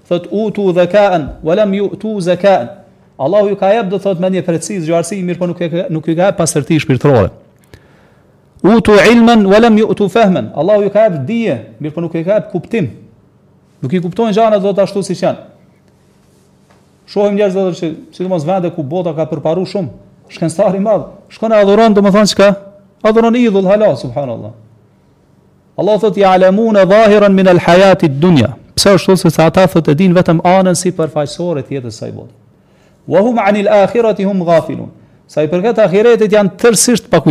thotë 0.09 0.31
u 0.35 0.45
tu 0.55 0.69
dhe 0.75 0.85
u 0.85 1.75
ju 1.79 1.89
tu 2.03 2.17
dhe 2.27 2.53
Allahu 3.23 3.51
ju 3.51 3.55
ka 3.55 3.67
jebë 3.69 3.89
dhe 3.91 3.97
thotë 4.01 4.19
me 4.23 4.29
një 4.33 4.41
pretsin, 4.43 4.79
zgjuarësi, 4.81 5.19
mirë 5.23 5.37
po 5.39 5.47
nuk 5.47 5.59
ju 5.61 6.15
ka 6.15 6.29
jebë 6.31 6.37
pasërti 6.39 6.67
ti 6.73 6.79
shpirtrore. 6.81 7.29
U 8.63 8.79
tu 8.81 8.95
ilmen, 9.05 9.45
u 9.45 9.53
alam 9.53 9.77
ju 9.77 9.93
tu 9.93 10.07
fehmen, 10.09 10.49
Allahu 10.57 10.87
ju 10.87 10.91
ka 10.91 11.05
jebë 11.07 11.21
dhije, 11.27 11.57
mirë 11.79 11.93
po 11.93 12.01
nuk 12.03 12.15
ju 12.17 12.23
ka 12.25 12.39
kuptim, 12.49 12.89
nuk 13.83 13.93
i 13.93 14.01
kuptojnë 14.01 14.33
gjanë 14.35 14.77
ashtu 14.81 15.03
si 15.05 15.15
qenë. 15.21 15.52
Shohim 17.07 17.35
njerëz 17.35 17.55
vetëm 17.57 17.75
se 17.75 17.93
sidomos 18.15 18.45
vende 18.47 18.71
ku 18.71 18.83
bota 18.83 19.11
ka 19.15 19.25
përparuar 19.27 19.67
shumë 19.67 19.89
shkencëtar 20.31 20.75
i 20.77 20.81
madh. 20.81 21.05
Shkon 21.33 21.51
e 21.51 21.57
adhuron 21.59 21.93
domethënë 21.97 22.31
çka? 22.31 22.47
Adhuron 23.03 23.35
idhul 23.35 23.67
hala 23.67 23.89
subhanallahu. 23.99 24.53
Allah 25.77 25.99
thot 25.99 26.17
ja 26.17 26.31
alamun 26.37 26.75
zahiran 26.93 27.33
min 27.33 27.47
alhayati 27.47 28.05
ad-dunya. 28.07 28.53
Pse 28.79 28.89
ashtu 28.95 29.17
se 29.17 29.29
sa 29.29 29.45
ata 29.51 29.67
thot 29.67 29.87
e 29.91 29.95
din 29.99 30.15
vetëm 30.15 30.39
anën 30.45 30.77
si 30.79 30.91
përfaqësore 30.95 31.63
të 31.67 31.75
jetës 31.79 31.99
së 31.99 32.11
botës. 32.13 32.35
Wa 33.07 33.21
hum 33.21 33.39
an 33.39 33.59
al-akhirati 33.65 34.23
hum 34.23 34.45
ghafilun. 34.47 34.89
Sa 35.27 35.43
i 35.43 35.47
përket 35.51 35.79
ahiretit 35.83 36.31
janë 36.31 36.55
tërësisht 36.55 37.09
pa 37.11 37.23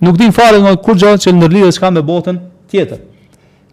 Nuk 0.00 0.16
din 0.16 0.32
fare 0.32 0.56
kur 0.84 0.96
gjallë 0.96 1.20
që 1.20 1.32
ndërlidhet 1.32 1.76
çka 1.76 1.90
me 1.90 2.00
botën 2.02 2.38
tjetër. 2.72 3.00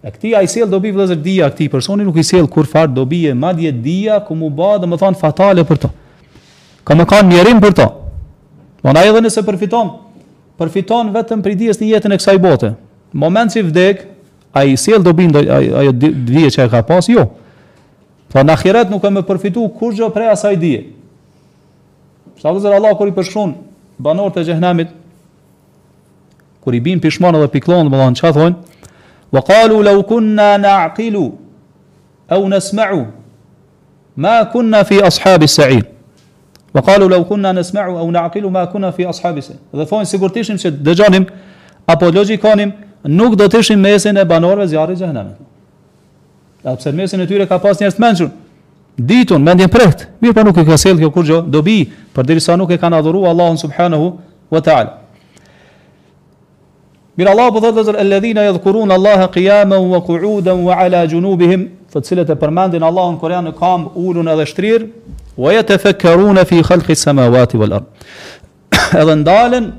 E 0.03 0.11
këti 0.13 0.33
a 0.37 0.43
i 0.45 0.49
sel 0.49 0.67
dobi 0.69 0.91
vëzër 0.93 1.17
dhia, 1.25 1.47
këti 1.49 1.69
personi 1.73 2.05
nuk 2.05 2.19
i 2.21 2.25
sel 2.25 2.45
kur 2.51 2.67
farë 2.69 2.93
dobi 2.93 3.23
e 3.27 3.33
madje 3.33 3.71
dhia, 3.73 4.19
ku 4.25 4.35
mu 4.37 4.49
ba 4.53 4.75
dhe 4.77 4.85
më 4.89 4.99
thonë 5.01 5.17
fatale 5.21 5.63
për 5.65 5.79
to. 5.85 5.89
Ka 6.85 6.95
me 6.95 7.07
kanë 7.09 7.33
njerim 7.33 7.61
për 7.63 7.73
to. 7.79 7.87
Ma 8.83 8.91
po 8.91 8.93
na 8.93 9.01
edhe 9.09 9.23
nëse 9.25 9.41
përfiton, 9.43 9.89
përfiton 10.61 11.09
vetëm 11.15 11.41
për 11.43 11.53
i 11.53 11.57
dhjes 11.63 11.81
një 11.81 11.89
jetën 11.95 12.13
e 12.15 12.19
kësaj 12.21 12.37
bote. 12.43 12.69
Moment 13.17 13.51
që 13.51 13.59
i 13.59 13.65
vdek, 13.71 14.05
a 14.57 14.63
i 14.69 14.77
sel 14.77 15.01
dobi 15.03 15.25
në 15.31 15.43
ajo 15.81 15.95
dhije 16.03 16.53
që 16.55 16.67
e 16.67 16.69
ka 16.71 16.83
pas, 16.87 17.09
jo. 17.09 17.25
Tha 18.29 18.39
po 18.41 18.45
në 18.47 18.53
akiret 18.53 18.93
nuk 18.93 19.03
e 19.07 19.11
me 19.15 19.25
përfitu 19.25 19.65
kur 19.79 19.97
gjë 19.97 20.11
prej 20.13 20.29
asaj 20.35 20.55
dhije. 20.61 20.85
Sa 22.37 22.53
vëzër 22.53 22.77
Allah 22.77 22.93
kër 22.99 23.09
i 23.11 23.15
përshkron 23.17 23.55
banor 24.03 24.29
të 24.35 24.43
gjehnamit, 24.51 24.91
kër 26.61 26.75
i 26.77 26.81
bin 26.85 26.99
pishmonë 27.01 27.41
dhe 27.41 27.49
piklonë, 27.53 27.89
më 27.89 27.97
dhe 28.03 28.09
që 28.21 28.27
a 28.29 28.33
hojnë, 28.35 28.76
وقالوا 29.33 29.83
لو 29.83 30.03
كنا 30.03 30.57
نعقل 30.57 31.17
او 32.31 32.41
نسمع 32.49 32.89
ما 34.17 34.43
كنا 34.43 34.79
في 34.83 35.07
اصحاب 35.07 35.43
السعير 35.43 35.85
وقالوا 36.75 37.09
لو 37.09 37.23
كنا 37.25 37.51
نسمع 37.51 37.85
او 37.87 38.11
نعقل 38.11 38.45
ما 38.47 38.65
كنا 38.65 38.91
في 38.91 39.03
اصحاب 39.05 39.37
السعير 39.37 39.59
دفون 39.73 40.03
سيغورتيشم 40.03 40.57
شد 40.63 40.83
دجانم 40.83 41.25
apo 41.91 42.05
logjikonim 42.11 42.71
nuk 43.03 43.33
do 43.39 43.45
të 43.49 43.57
ishim 43.63 43.79
mesin 43.79 44.17
e 44.19 44.23
banorëve 44.31 44.65
zjarrit 44.67 44.99
xhenemit. 44.99 45.37
A 46.67 46.73
pse 46.75 46.91
mesin 46.97 47.21
e 47.23 47.27
tyre 47.29 47.45
ka 47.51 47.55
pas 47.63 47.79
njerëz 47.79 47.95
të 47.95 48.01
mençur? 48.03 48.27
Ditun 49.09 49.41
mendjen 49.47 49.71
prit. 49.75 50.01
Mirë, 50.21 50.33
po 50.35 50.43
nuk 50.43 50.59
e 50.59 50.65
ka 50.67 50.75
sjell 50.81 50.99
kjo 50.99 51.11
kurrë 51.15 51.37
dobi, 51.55 51.77
përderisa 52.15 52.57
nuk 52.59 52.73
e 52.75 52.77
kanë 52.81 52.99
adhuru 52.99 53.21
Allahun 53.31 53.55
subhanahu 53.63 54.07
wa 54.51 54.61
taala. 54.67 54.91
Mirë 57.17 57.31
Allah 57.33 57.47
për 57.49 57.55
po 57.55 57.61
dhe 57.73 57.81
zërë, 57.87 57.99
Elledhina 58.03 58.43
e 58.45 58.49
dhkurun 58.53 58.91
Allah 58.93 59.23
e 59.23 59.27
qiamen 59.33 59.85
wa 59.89 59.97
kuuden 60.05 60.59
wa 60.67 60.75
ala 60.83 60.99
gjunubihim, 61.09 61.63
të 61.89 62.01
cilët 62.05 62.29
e 62.29 62.35
përmendin 62.37 62.83
Allah 62.85 63.07
në 63.15 63.17
Korean 63.23 63.47
në 63.49 63.53
kam 63.57 63.87
ulun 63.97 64.29
edhe 64.33 64.45
shtrir, 64.51 64.85
wa 65.33 65.53
jetë 65.55 65.79
e 65.79 65.81
fekkarun 65.87 66.37
e 66.37 66.43
fi 66.45 66.59
khalqi 66.67 66.93
samawati 66.95 67.57
vë 67.57 67.71
lërë. 67.71 68.11
edhe 69.01 69.15
ndalen, 69.23 69.71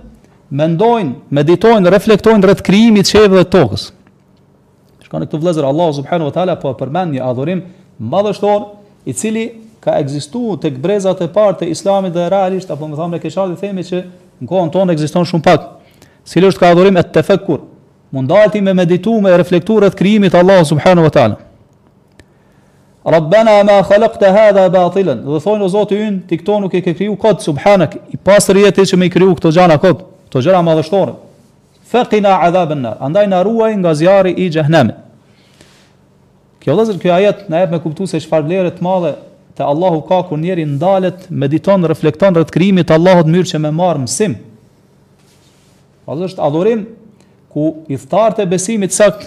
mendojnë, 0.50 1.14
meditojnë, 1.38 1.94
reflektojnë 1.94 2.42
rrët 2.48 2.64
krijimit 2.66 3.14
qeve 3.14 3.30
dhe 3.36 3.46
tokës. 3.54 3.86
Shkone 5.06 5.30
këtu 5.30 5.38
vlezër, 5.40 5.70
Allah 5.70 5.94
subhanu 6.02 6.32
wa 6.32 6.34
ta'ala 6.34 6.58
për 6.58 6.74
po 6.74 6.76
përmend 6.82 7.14
një 7.14 7.22
adhurim 7.30 7.62
madhështor, 8.02 8.66
i 9.08 9.14
cili 9.14 9.46
ka 9.80 9.94
egzistu 10.02 10.56
të 10.58 10.74
këbrezat 10.80 11.22
e 11.24 11.30
partë 11.32 11.62
të 11.62 11.70
islamit 11.76 12.18
dhe 12.18 12.26
realisht, 12.34 12.74
apo 12.74 12.90
më 12.90 12.98
thamë 12.98 13.14
në 13.14 13.22
keshadi 13.28 13.58
themi 13.62 13.86
që 13.86 14.02
në 14.40 14.50
kohën 14.50 14.74
tonë 14.74 14.98
egziston 14.98 15.26
shumë 15.30 15.46
pakë 15.46 15.74
si 16.28 16.42
është 16.44 16.60
ka 16.60 16.70
adhurim 16.74 16.96
e 17.00 17.02
të 17.08 17.22
fekur, 17.24 17.62
mundati 18.12 18.60
me 18.60 18.74
meditu 18.76 19.14
me 19.24 19.32
reflektu 19.40 19.78
rrët 19.80 19.94
kriimit 19.96 20.34
Allah 20.36 20.60
subhanu 20.68 21.06
wa 21.06 21.10
ta'ala. 21.14 21.36
Rabbena 23.14 23.54
ma 23.64 23.78
khalëq 23.88 24.18
të 24.20 24.32
hadha 24.34 24.66
e 24.68 24.72
batilën, 24.74 25.22
dhe 25.24 25.38
thonë 25.44 25.64
o 25.64 25.68
zotë 25.72 25.96
yun, 26.02 26.18
ti 26.28 26.36
këto 26.42 26.58
nuk 26.60 26.74
e 26.76 26.82
ke 26.84 26.92
kriju 26.98 27.14
këtë, 27.22 27.46
subhanak, 27.48 27.94
i 28.12 28.20
pasër 28.20 28.60
jeti 28.66 28.84
që 28.90 28.98
me 29.00 29.08
i 29.08 29.12
kriju 29.14 29.32
këto 29.38 29.52
gjana 29.56 29.78
këtë, 29.80 30.04
gjera 30.28 30.42
gjëra 30.44 30.60
madhështore. 30.66 31.14
Fekina 31.88 32.34
adhabën 32.50 32.82
nërë, 32.84 32.98
andaj 33.08 33.24
në 33.32 33.38
ruaj 33.48 33.72
nga 33.80 33.94
zjari 33.96 34.34
i 34.44 34.50
gjëhnemi. 34.52 34.98
Kjo 36.60 36.74
dhe 36.76 36.84
zërë 36.90 37.00
kjo 37.00 37.14
ajet 37.14 37.40
në 37.48 37.62
ebë 37.64 37.78
me 37.78 37.82
kuptu 37.86 38.10
se 38.10 38.20
shfar 38.20 38.44
të 38.50 38.76
madhe 38.84 39.14
të 39.58 39.64
Allahu 39.66 40.02
ka 40.06 40.18
kur 40.28 40.38
njeri 40.38 40.66
ndalet, 40.68 41.30
mediton, 41.30 41.88
reflekton 41.90 42.36
rrët 42.36 42.92
Allahot 42.94 43.26
mërë 43.26 43.48
që 43.54 43.62
me 43.64 43.72
marë 43.72 44.04
mësimë. 44.04 44.36
Pra 46.08 46.14
dhe 46.16 46.24
është 46.24 46.40
adhurim 46.40 46.82
ku 47.52 47.62
i 47.92 47.98
thtarët 48.00 48.38
e 48.40 48.44
besimit 48.48 48.94
sakt 48.96 49.26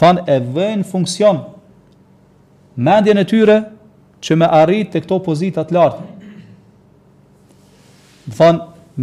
fan 0.00 0.22
e 0.24 0.38
vën 0.40 0.80
funksion 0.88 1.42
mendjen 2.80 3.20
e 3.20 3.24
tyre 3.28 3.56
që 4.24 4.36
me 4.40 4.46
arrit 4.62 4.88
të 4.94 5.02
këto 5.04 5.18
pozitat 5.26 5.74
lartë. 5.76 6.06
Dhe 8.32 8.48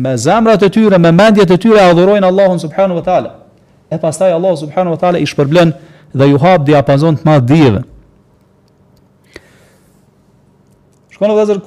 me 0.02 0.16
zemrat 0.18 0.66
e 0.66 0.72
tyre, 0.74 0.98
me 0.98 1.12
mendjet 1.14 1.54
e 1.54 1.58
tyre 1.62 1.84
adhurojnë 1.92 2.32
Allahun 2.34 2.64
subhanu 2.66 2.98
vë 2.98 3.06
tala. 3.06 3.36
E 3.94 4.02
pastaj 4.02 4.34
Allah 4.34 4.58
subhanu 4.64 4.96
vë 4.96 5.02
tala 5.04 5.22
i 5.22 5.30
shpërblen 5.30 5.76
dhe 6.18 6.30
ju 6.32 6.42
hap 6.42 6.66
diapazon 6.66 7.20
të 7.22 7.30
madh 7.30 7.46
dhjeve. 7.50 7.84
Shkonë 11.14 11.38
vëzër, 11.44 11.62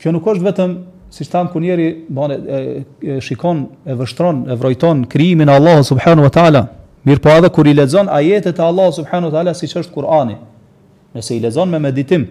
kjo 0.00 0.16
nuk 0.16 0.32
është 0.32 0.48
vetëm 0.48 0.78
siç 1.12 1.28
tham 1.28 1.48
ku 1.52 1.60
njëri 1.60 1.86
bën 2.08 2.32
e, 2.34 2.38
e, 2.56 3.18
shikon 3.20 3.58
e 3.84 3.92
vështron 3.98 4.38
e 4.50 4.56
vrojton 4.56 5.04
krijimin 5.12 5.48
e 5.48 5.56
Allahut 5.58 5.84
subhanahu 5.86 6.24
wa 6.24 6.32
taala 6.32 6.62
mirë 7.04 7.20
po 7.20 7.28
edhe 7.34 7.50
kur 7.52 7.68
i 7.68 7.74
lexon 7.76 8.08
ajetet 8.08 8.58
e 8.58 8.62
Allahut 8.64 8.96
subhanahu 8.96 9.28
wa 9.30 9.34
taala 9.36 9.52
siç 9.54 9.74
është 9.82 9.92
Kurani 9.92 10.38
nëse 11.14 11.36
i 11.36 11.42
lexon 11.44 11.68
me 11.68 11.78
meditim 11.78 12.24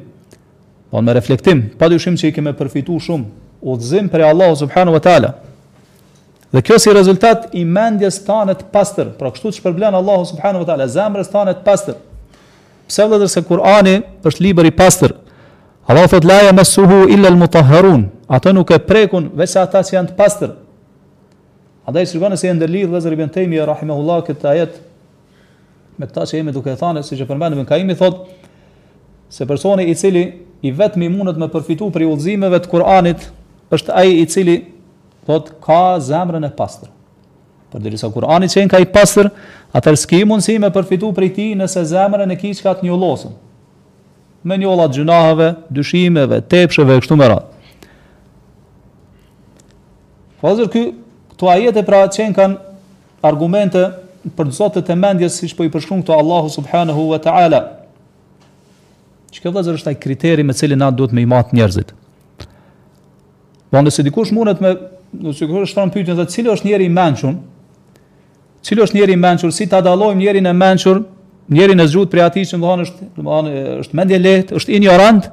me 1.05 1.13
reflektim 1.13 1.61
padyshim 1.79 2.17
që 2.17 2.32
i 2.34 2.36
kemë 2.39 2.55
përfituar 2.57 3.05
shumë 3.05 3.61
udhëzim 3.69 4.09
për 4.09 4.25
Allah 4.32 4.49
subhanahu 4.63 4.97
wa 4.97 5.03
taala 5.07 5.36
dhe 6.55 6.65
kjo 6.65 6.79
si 6.82 6.89
rezultat 6.93 7.51
i 7.53 7.61
mendjes 7.63 8.17
tanë 8.25 8.57
të 8.63 8.71
pastër 8.73 9.13
pra 9.19 9.29
kështu 9.32 9.51
të 9.53 9.59
shpërblen 9.61 9.93
Allah 10.01 10.25
subhanahu 10.32 10.65
wa 10.65 10.71
taala 10.71 10.89
zemrës 10.97 11.29
tanë 11.36 11.59
të 11.59 11.67
pastër 11.69 12.01
pse 12.89 13.05
vëllazër 13.05 13.36
se 13.38 13.45
Kurani 13.45 13.99
është 14.27 14.47
libër 14.49 14.71
i 14.73 14.73
pastër 14.82 15.13
Allah 15.91 16.07
thot 16.07 16.23
la 16.23 16.39
yamassuhu 16.47 17.09
illa 17.09 17.27
al 17.27 17.35
mutahharun. 17.35 18.05
Ata 18.29 18.53
nuk 18.55 18.69
e 18.71 18.79
prekun 18.79 19.25
veç 19.35 19.53
ata 19.59 19.81
që 19.83 19.91
janë 19.97 20.11
të 20.11 20.15
pastër. 20.15 20.53
A 21.83 21.91
dhe 21.91 22.03
i 22.05 22.07
sërgane 22.07 22.37
se 22.39 22.47
e 22.47 22.53
ndërlidh 22.55 22.93
dhe 22.93 23.01
zërë 23.03 23.17
i 23.17 23.19
bëntejmi 23.19 23.59
e 23.59 23.65
rahimehullah 23.67 24.21
këtë 24.27 24.47
ajet 24.53 24.77
me 25.99 26.07
këta 26.07 26.23
që 26.29 26.37
jemi 26.39 26.53
duke 26.55 26.71
e 26.71 26.77
thane, 26.79 27.03
si 27.03 27.17
që 27.19 27.27
përmenë 27.29 27.59
me 27.59 27.65
kaimi, 27.67 27.93
thot 27.99 28.21
se 29.29 29.43
personi 29.49 29.89
i 29.91 29.95
cili 29.99 30.23
i 30.65 30.71
vetmi 30.71 31.09
mi 31.09 31.17
mundet 31.17 31.37
me 31.37 31.49
përfitu 31.51 31.89
për 31.93 32.05
i 32.05 32.07
ullzimeve 32.07 32.61
të 32.63 32.71
Kur'anit 32.71 33.27
është 33.75 33.97
aji 33.99 34.15
i 34.21 34.23
cili, 34.31 34.55
thot, 35.27 35.51
ka 35.61 35.97
zemrën 36.01 36.47
e 36.47 36.49
pastër. 36.57 36.89
Për 37.75 37.83
dirisa 37.83 38.09
Kur'anit 38.15 38.55
që 38.55 38.61
jenë 38.63 38.71
ka 38.73 38.79
i 38.81 38.87
pastër, 38.95 39.29
atër 39.77 39.99
s'ki 40.05 40.23
mundësi 40.25 40.55
me 40.63 40.71
përfitu 40.75 41.11
për 41.13 41.27
i 41.27 41.31
ti 41.37 41.47
nëse 41.59 41.83
zemrën 41.91 42.33
e 42.33 42.39
ki 42.39 42.55
që 42.57 42.65
ka 42.69 42.77
të 42.79 42.87
një 42.87 42.97
losën 43.03 43.33
me 44.43 44.57
njolla 44.57 44.87
të 44.89 44.97
gjunaheve, 45.01 45.47
dyshimeve, 45.73 46.41
tepsheve 46.49 46.99
këtu 47.03 47.17
më 47.19 47.27
radhë. 47.31 47.47
Fazë 50.41 50.67
ky 50.73 50.85
këto 51.33 51.49
ajete 51.53 51.83
pra 51.85 51.99
qenë 52.09 52.37
kanë 52.37 52.77
argumente 53.21 53.83
për 54.37 54.51
zot 54.55 54.79
e 54.81 54.95
mendjes 54.97 55.37
siç 55.41 55.53
po 55.57 55.63
i 55.65 55.69
përshkruan 55.73 56.01
këto 56.01 56.17
Allahu 56.17 56.49
subhanahu 56.49 57.07
wa 57.11 57.19
taala. 57.21 57.59
Çka 59.31 59.51
do 59.53 59.61
është 59.61 59.87
ai 59.93 59.95
kriteri 59.95 60.43
me 60.43 60.53
cilin 60.53 60.79
na 60.79 60.89
duhet 60.91 61.13
me 61.15 61.21
i 61.21 61.25
mat 61.25 61.53
njerëzit. 61.53 61.93
Po 63.71 63.89
se 63.89 64.03
dikush 64.03 64.33
mundet 64.33 64.61
me, 64.61 64.73
do 65.13 65.31
sigurisht 65.33 65.69
të 65.69 65.71
shtron 65.71 65.93
pyetjen 65.93 66.17
se 66.17 66.25
cili 66.33 66.49
është 66.49 66.65
njeriu 66.67 66.85
i 66.85 66.91
mençur? 66.93 67.35
Cili 68.61 68.81
është 68.81 68.97
njeriu 68.97 69.13
i 69.13 69.21
mençur? 69.21 69.51
Si 69.53 69.69
ta 69.69 69.79
dallojmë 69.81 70.19
njerin 70.19 70.45
e 70.47 70.53
mençur 70.53 71.03
njeri 71.52 71.76
në 71.76 71.86
zgjut 71.91 72.12
për 72.12 72.22
ati 72.30 72.45
që 72.47 72.58
më 72.60 72.68
dhonë 72.68 72.88
është, 72.88 73.08
është 73.84 73.97
mendje 73.99 74.20
lehtë, 74.24 74.56
është 74.60 74.76
ignorant, 74.78 75.28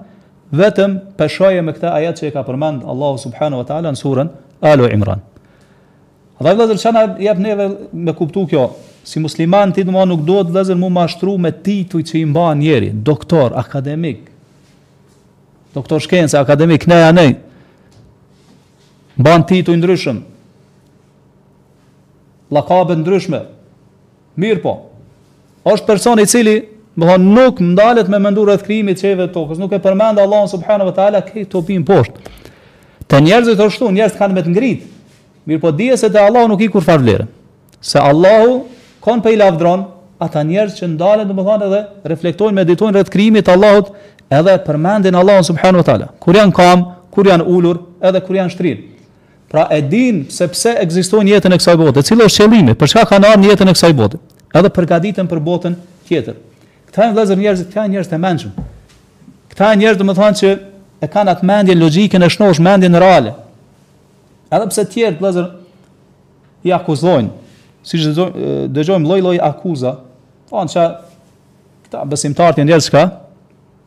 vetëm 0.58 0.96
pëshoje 1.18 1.62
me 1.62 1.74
këta 1.76 1.92
ajat 1.94 2.20
që 2.22 2.28
e 2.30 2.34
ka 2.34 2.42
përmend 2.46 2.84
Allahu 2.90 3.20
Subhanu 3.22 3.60
Wa 3.60 3.66
Ta'ala 3.68 3.92
në 3.94 4.00
surën 4.02 4.30
Alu 4.72 4.88
Imran. 4.94 5.22
A 6.38 6.44
dhe 6.46 6.54
vëzër 6.58 6.80
që 6.80 7.02
jep 7.22 7.40
neve 7.42 7.68
me 7.92 8.14
kuptu 8.18 8.46
kjo, 8.50 8.66
si 9.06 9.20
musliman 9.22 9.72
ti 9.74 9.82
dhe 9.86 10.04
nuk 10.10 10.24
duhet 10.26 10.50
vëzër 10.54 10.78
mu 10.78 10.88
mashtru 10.94 11.36
me 11.38 11.50
tituj 11.52 12.02
që 12.10 12.18
i 12.22 12.24
mba 12.28 12.48
njeri, 12.54 12.90
doktor, 12.92 13.54
akademik, 13.58 14.26
doktor 15.74 16.02
shkencë, 16.02 16.38
akademik, 16.38 16.86
ne 16.86 16.98
ja 17.02 17.12
ne, 17.12 17.26
mba 19.18 19.36
tituj 19.48 19.76
ndryshëm, 19.76 20.20
lakabe 22.54 22.96
ndryshme, 23.00 23.40
mirë 24.38 24.62
po, 24.62 24.76
është 25.74 25.86
personi 25.90 26.22
i 26.24 26.30
cili, 26.30 26.56
do 26.98 27.06
të 27.06 27.10
thonë, 27.12 27.32
nuk 27.34 27.60
ndalet 27.62 28.08
me 28.10 28.18
mendurë 28.22 28.56
të 28.58 28.66
krijimit 28.66 28.98
të 28.98 29.04
çeve 29.04 29.26
të 29.28 29.34
tokës, 29.36 29.58
nuk 29.62 29.72
e 29.76 29.80
përmend 29.82 30.18
Allahu 30.18 30.48
subhanahu 30.50 30.90
wa 30.90 30.94
taala 30.96 31.20
ke 31.24 31.44
në 31.44 31.84
poshtë. 31.86 32.22
Të 33.08 33.20
njerëzit 33.24 33.60
ashtu, 33.64 33.90
njerëz 33.94 34.16
kanë 34.18 34.34
me 34.36 34.42
të 34.44 34.50
ngrit. 34.54 34.80
Mirë, 35.48 35.60
po 35.62 35.70
dije 35.70 35.96
se 35.96 36.10
te 36.12 36.18
Allahu 36.20 36.48
nuk 36.48 36.60
i 36.60 36.68
kur 36.68 36.82
far 36.84 36.98
vlerë. 37.00 37.26
Se 37.80 37.98
Allahu 37.98 38.62
kanë 39.04 39.22
për 39.24 39.32
i 39.36 39.40
lavdron 39.40 39.84
ata 40.20 40.42
njerëz 40.44 40.74
që 40.80 40.88
ndalen, 40.96 41.28
do 41.28 41.34
të 41.34 41.46
thonë 41.46 41.66
edhe 41.68 41.80
reflektojnë, 42.12 42.58
meditojnë 42.60 42.96
rreth 42.98 43.10
krijimit 43.12 43.46
të 43.46 43.54
Allahut, 43.54 43.92
edhe 44.30 44.58
përmendin 44.66 45.14
Allahun 45.16 45.46
subhanahu 45.52 45.84
wa 45.84 45.86
taala. 45.86 46.10
Kur 46.20 46.36
janë 46.36 46.52
kam, 46.56 46.82
kur 47.14 47.30
janë 47.30 47.46
ulur, 47.46 47.84
edhe 48.02 48.20
kur 48.26 48.34
janë 48.40 48.52
shtrirë. 48.56 48.80
Pra 49.48 49.68
e 49.72 49.78
din 49.80 50.26
se 50.30 50.44
pse 50.52 50.74
ekziston 50.82 51.28
jeta 51.30 51.48
në 51.48 51.56
kësaj 51.62 51.78
bote, 51.80 52.02
cilë 52.04 52.26
është 52.28 52.42
qëllimi, 52.44 52.74
për 52.76 52.90
çka 52.92 53.06
kanë 53.08 53.30
ardhur 53.30 53.46
në 53.46 53.54
jetën 53.54 53.72
e 53.72 53.76
kësaj 53.78 53.94
bote 53.96 54.18
edhe 54.54 54.70
përgatiten 54.72 55.28
për 55.28 55.40
botën 55.44 55.74
tjetër. 56.08 56.38
Këta 56.88 57.04
janë 57.04 57.16
vëllezër 57.16 57.40
njerëz, 57.42 57.62
këta 57.68 57.82
janë 57.82 57.94
njerëz 57.96 58.08
të 58.12 58.20
mendshëm. 58.22 58.52
Këta 59.52 59.70
janë 59.70 59.80
njerëz 59.82 59.98
domethënë 60.00 60.38
që 60.40 60.52
e 61.04 61.08
kanë 61.12 61.34
atë 61.34 61.48
mendje 61.50 61.74
logjike 61.76 62.20
në 62.22 62.30
shnosh 62.34 62.62
mendjen 62.64 62.96
reale. 63.02 63.34
Edhe 64.48 64.70
pse 64.70 64.84
të 64.86 64.92
tjerë 64.94 65.20
vëllezër 65.20 65.48
i 66.68 66.72
akuzojnë, 66.74 67.28
siç 67.88 68.06
dëgjojmë 68.72 69.08
lloj-lloj 69.08 69.42
akuza, 69.44 69.92
thonë 70.48 70.72
po, 70.72 70.72
se 70.72 70.86
këta 71.86 72.06
besimtarë 72.14 72.62
janë 72.62 72.70
njerëz 72.72 72.88
ka 72.94 73.04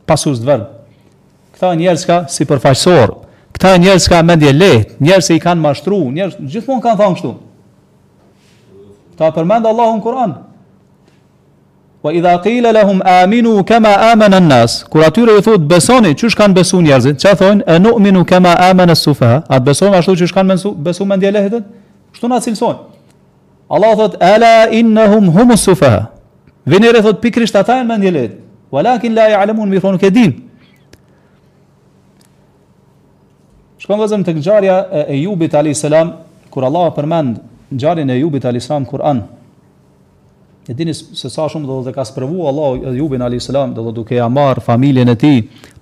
pasus 0.08 0.38
të 0.42 0.46
vërtet. 0.52 0.78
Këta 1.56 1.72
janë 1.72 1.82
njerëz 1.86 2.06
ka 2.08 2.20
si 2.28 2.48
këta 3.52 3.68
janë 3.74 3.82
njerëz 3.84 4.04
ka 4.08 4.18
mendje 4.26 4.48
lehtë, 4.56 4.94
njerëz 5.04 5.26
që 5.28 5.34
i 5.36 5.40
kanë 5.44 5.60
mashtruar, 5.62 6.06
njerëz 6.16 6.38
gjithmonë 6.54 6.82
kanë 6.82 6.98
thënë 6.98 7.16
kështu. 7.18 7.32
Ta 9.20 9.28
përmend 9.36 9.66
Allahun 9.68 10.00
Kur'an, 10.02 10.32
Wa 12.02 12.10
idha 12.12 12.34
qila 12.42 12.72
lahum 12.74 12.98
aminu 13.06 13.62
kama 13.64 13.94
amana 14.10 14.36
an-nas, 14.42 14.82
kur 14.90 15.04
atyre 15.06 15.38
i 15.38 15.42
thot 15.42 15.60
besoni, 15.70 16.14
çush 16.18 16.34
kan 16.34 16.54
besu 16.56 16.82
njerzit, 16.82 17.20
ça 17.22 17.36
thon? 17.38 17.62
E 17.66 17.78
nu'minu 17.78 18.24
kama 18.26 18.50
amana 18.54 18.92
as-sufaha. 18.92 19.44
A 19.48 19.66
beson 19.66 19.92
ashtu 19.92 20.16
çush 20.16 20.32
kan 20.34 20.48
besu 20.48 20.74
besu 20.76 21.06
mendje 21.06 21.32
dialekt? 21.32 21.54
Çto 22.12 22.28
na 22.28 22.40
cilson? 22.40 22.76
Allah 23.70 23.92
thot 23.96 24.22
ala 24.22 24.68
innahum 24.74 25.28
hum 25.28 25.50
as-sufaha. 25.50 26.06
Vini 26.66 26.94
re 26.94 27.02
thot 27.02 27.22
pikrisht 27.22 27.56
ata 27.56 27.84
mendje 27.84 28.02
dialekt. 28.12 28.34
Walakin 28.72 29.14
la 29.16 29.28
ya'lamun 29.28 29.70
bi 29.72 29.80
fun 29.80 29.98
kadin. 29.98 30.34
Shkon 33.78 33.98
gazem 33.98 34.24
tek 34.24 34.36
ngjarja 34.36 34.88
e 34.92 35.18
Ejubit 35.18 35.54
alayhis 35.54 35.78
salam, 35.80 36.12
kur 36.50 36.62
Allah 36.62 36.90
përmend 36.98 37.36
ngjarjen 37.70 38.08
e 38.08 38.16
Ejubit 38.18 38.44
alayhis 38.44 38.66
salam 38.66 38.84
Kur'an, 38.84 39.22
E 40.66 40.74
dini 40.78 40.94
se 40.94 41.26
sa 41.28 41.48
shumë 41.50 41.66
do 41.66 41.80
të 41.88 41.92
ka 41.96 42.04
sprovu 42.06 42.44
Allahu 42.46 42.94
Jubin 42.94 43.22
alayhis 43.26 43.48
salam 43.50 43.72
do 43.74 43.82
të 43.88 43.92
duke 43.96 44.26
marr 44.30 44.60
familjen 44.62 45.10
e 45.10 45.16
tij, 45.18 45.40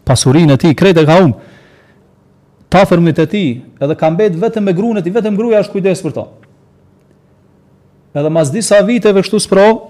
pasurinë 0.09 0.55
e 0.57 0.61
tij, 0.63 0.75
krejt 0.77 0.97
e 1.03 1.05
kaum. 1.09 1.35
Ta 2.73 2.87
fërmit 2.89 3.19
e 3.21 3.27
tij, 3.29 3.51
edhe 3.83 3.97
ka 4.01 4.09
mbet 4.11 4.39
vetëm 4.41 4.65
me 4.71 4.73
gruan 4.77 4.97
e 4.97 5.03
tij, 5.05 5.13
vetëm 5.19 5.37
gruaja 5.37 5.61
është 5.67 5.75
kujdes 5.77 6.01
për 6.05 6.15
to. 6.17 6.25
Edhe 8.23 8.33
mas 8.33 8.53
disa 8.55 8.81
viteve 8.87 9.21
kështu 9.23 9.41
sprov, 9.45 9.83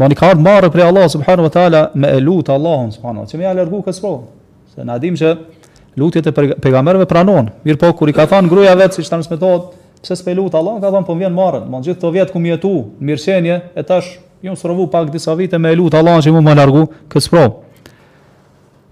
bani 0.00 0.16
ka 0.16 0.32
ardhur 0.32 0.46
marrë 0.46 0.72
për 0.72 0.86
Allah 0.88 1.10
subhanahu 1.12 1.50
wa 1.50 1.52
taala 1.52 1.82
me 1.94 2.14
lutë 2.22 2.54
Allahun 2.56 2.94
subhanahu, 2.96 3.28
që 3.28 3.38
më 3.42 3.44
ia 3.44 3.52
largu 3.60 3.82
këtë 3.84 3.98
sprov. 4.00 4.22
Se 4.72 4.88
na 4.88 4.96
dim 4.98 5.20
se 5.20 5.34
lutjet 6.00 6.32
e 6.32 6.32
pejgamberëve 6.32 7.04
pranon. 7.04 7.52
Mirpo 7.62 7.92
kur 8.00 8.08
i 8.08 8.16
ka 8.16 8.24
thënë 8.24 8.48
gruaja 8.48 8.72
vetë, 8.86 8.96
si 9.04 9.12
transmetohet, 9.12 9.68
pse 10.02 10.16
s'pe 10.18 10.34
lutë 10.34 10.56
Allah, 10.58 10.80
ka 10.82 10.90
thon 10.90 11.04
po 11.06 11.14
vjen 11.18 11.34
marrën, 11.34 11.64
më 11.70 11.80
gjithë 11.86 12.00
të 12.02 12.10
vjet 12.16 12.32
ku 12.34 12.40
më 12.42 12.52
jetu, 12.52 12.72
në 12.98 13.06
mirësjenje, 13.08 13.58
e 13.78 13.82
tash, 13.86 14.08
ju 14.42 14.50
më 14.54 14.58
sërëvu 14.58 14.86
pak 14.90 15.10
disa 15.14 15.34
vite 15.38 15.58
me 15.62 15.70
lutë 15.78 16.00
Allah, 16.00 16.18
që 16.24 16.32
mu 16.34 16.42
largu 16.42 16.88
kësë 17.12 17.30
pro. 17.30 17.44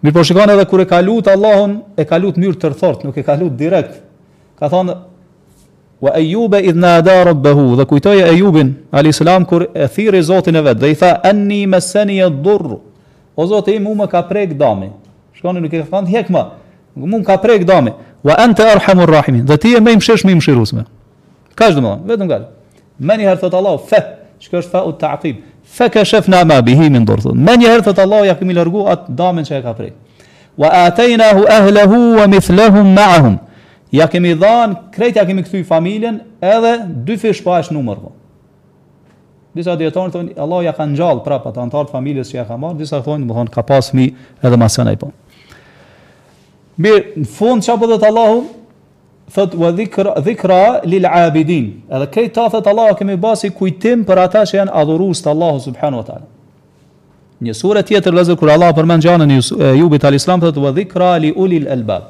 Mirë 0.07 0.15
po 0.17 0.23
shikon 0.25 0.53
edhe 0.55 0.65
kur 0.71 0.85
e 0.85 0.87
ka 0.89 1.01
lutë 1.05 1.35
Allahun, 1.35 1.75
e 1.99 2.07
ka 2.09 2.19
lutë 2.23 2.41
mjërë 2.43 2.61
tërthort, 2.63 3.03
nuk 3.05 3.19
e 3.21 3.25
ka 3.27 3.35
lutë 3.41 3.59
direkt. 3.59 3.97
Ka 4.61 4.71
thon 4.73 4.93
wa 6.01 6.13
ayyuba 6.17 6.63
idh 6.65 6.79
nada 6.81 7.19
rabbahu 7.27 7.75
dhe 7.77 7.85
kujtoi 7.91 8.23
ayubin 8.25 8.71
alayhis 8.93 9.19
salam 9.21 9.45
kur 9.45 9.67
e 9.77 9.89
thirrë 9.89 10.23
zotin 10.25 10.57
e 10.57 10.63
vet 10.65 10.79
dhe 10.81 10.89
i 10.95 10.97
tha 10.97 11.11
anni 11.29 11.67
masani 11.69 12.17
yadur 12.23 12.79
o 13.37 13.47
zoti 13.51 13.75
im 13.77 13.85
ka 14.09 14.23
prek 14.25 14.57
dami 14.57 14.89
shkoni 15.37 15.61
nuk 15.61 15.75
e 15.77 15.83
thon 15.91 16.07
hek 16.09 16.31
më 16.33 16.43
mu 17.05 17.21
ka 17.23 17.37
prek 17.37 17.67
dami 17.69 17.93
wa 18.25 18.33
anta 18.33 18.71
arhamur 18.73 19.13
rahimin 19.13 19.45
dhe 19.45 19.59
ti 19.61 19.75
je 19.75 19.81
më 19.81 19.93
i 19.99 20.01
mëshirshëm 20.01 20.33
i 20.33 20.39
mëshiruesme 20.41 20.83
Kaç 21.57 21.75
do 21.75 21.81
më 21.83 21.93
thonë? 21.93 22.07
Vetëm 22.11 22.31
kaç. 22.31 22.43
Meni 23.01 23.25
herë 23.29 23.41
thot 23.43 23.55
Allahu 23.59 23.81
fe, 23.89 24.01
çka 24.43 24.61
është 24.61 24.73
fa 24.75 24.83
u 24.87 24.93
ta'qib? 24.97 25.39
Fa 25.65 25.89
kashafna 25.91 26.45
ma 26.45 26.61
bihi 26.67 26.91
min 26.91 27.05
dhur. 27.07 27.23
Më 27.35 27.57
herë 27.65 27.83
thot 27.87 27.99
Allahu 27.99 28.25
ja 28.29 28.35
kemi 28.39 28.55
largu 28.57 28.87
atë 28.91 29.15
damën 29.19 29.45
që 29.49 29.59
e 29.59 29.63
ka 29.65 29.73
prej. 29.79 29.93
Wa 30.59 30.69
ataynahu 30.87 31.47
ahlahu 31.49 31.99
wa 32.21 32.27
mithluhum 32.29 32.93
ma'ahum. 32.97 33.39
Ja 33.93 34.07
kemi 34.11 34.35
dhënë, 34.39 34.75
krejt 34.95 35.17
ja 35.21 35.25
kemi 35.27 35.43
kthy 35.47 35.63
familjen 35.67 36.21
edhe 36.41 36.75
dy 37.07 37.17
fish 37.21 37.43
pa 37.45 37.59
as 37.61 37.71
numër. 37.75 37.99
Disa 39.57 39.75
dietarë 39.79 40.13
thonë 40.15 40.37
Allah 40.39 40.63
ja 40.69 40.73
ka 40.77 40.87
ngjall 40.87 41.25
prapë 41.27 41.49
atë 41.51 41.61
antar 41.65 41.89
të 41.89 41.95
familjes 41.97 42.31
që 42.31 42.39
ja 42.43 42.47
ka 42.47 42.57
marr, 42.61 42.77
disa 42.79 43.01
thonë 43.03 43.27
do 43.27 43.35
ka 43.51 43.63
pas 43.67 43.91
fëmijë 43.91 44.15
edhe 44.43 44.89
ai 44.89 44.97
po. 45.01 45.11
Mirë, 46.81 47.17
në 47.21 47.27
fund 47.29 47.65
çapo 47.67 47.85
do 47.89 47.99
të 48.01 48.07
Allahu, 48.09 48.45
thot 49.31 49.55
wa 49.55 49.71
dhikra 49.73 50.15
dhikra 50.25 50.81
lil 50.91 51.07
abidin 51.07 51.69
edhe 51.95 52.07
kjo 52.15 52.27
ta 52.35 52.49
thot 52.53 52.67
Allah 52.73 52.95
kemi 52.99 53.15
bësi 53.21 53.51
kujtim 53.59 54.03
për 54.09 54.25
ata 54.27 54.43
që 54.51 54.57
janë 54.61 54.75
adhurues 54.83 55.23
të 55.23 55.33
Allahut 55.35 55.63
subhanahu 55.67 56.03
wa 56.03 56.07
taala 56.09 56.27
një 57.47 57.55
sure 57.59 57.83
tjetër 57.87 58.15
vëzë 58.19 58.37
kur 58.41 58.53
Allah 58.57 58.73
përmend 58.77 59.05
gjanën 59.05 59.37
e 59.39 59.71
Jubit 59.79 60.05
al 60.05 60.19
Islam 60.19 60.43
thot 60.43 60.59
wa 60.65 60.73
dhikra 60.77 61.13
li 61.23 61.31
ulil 61.47 61.69
albab 61.77 62.09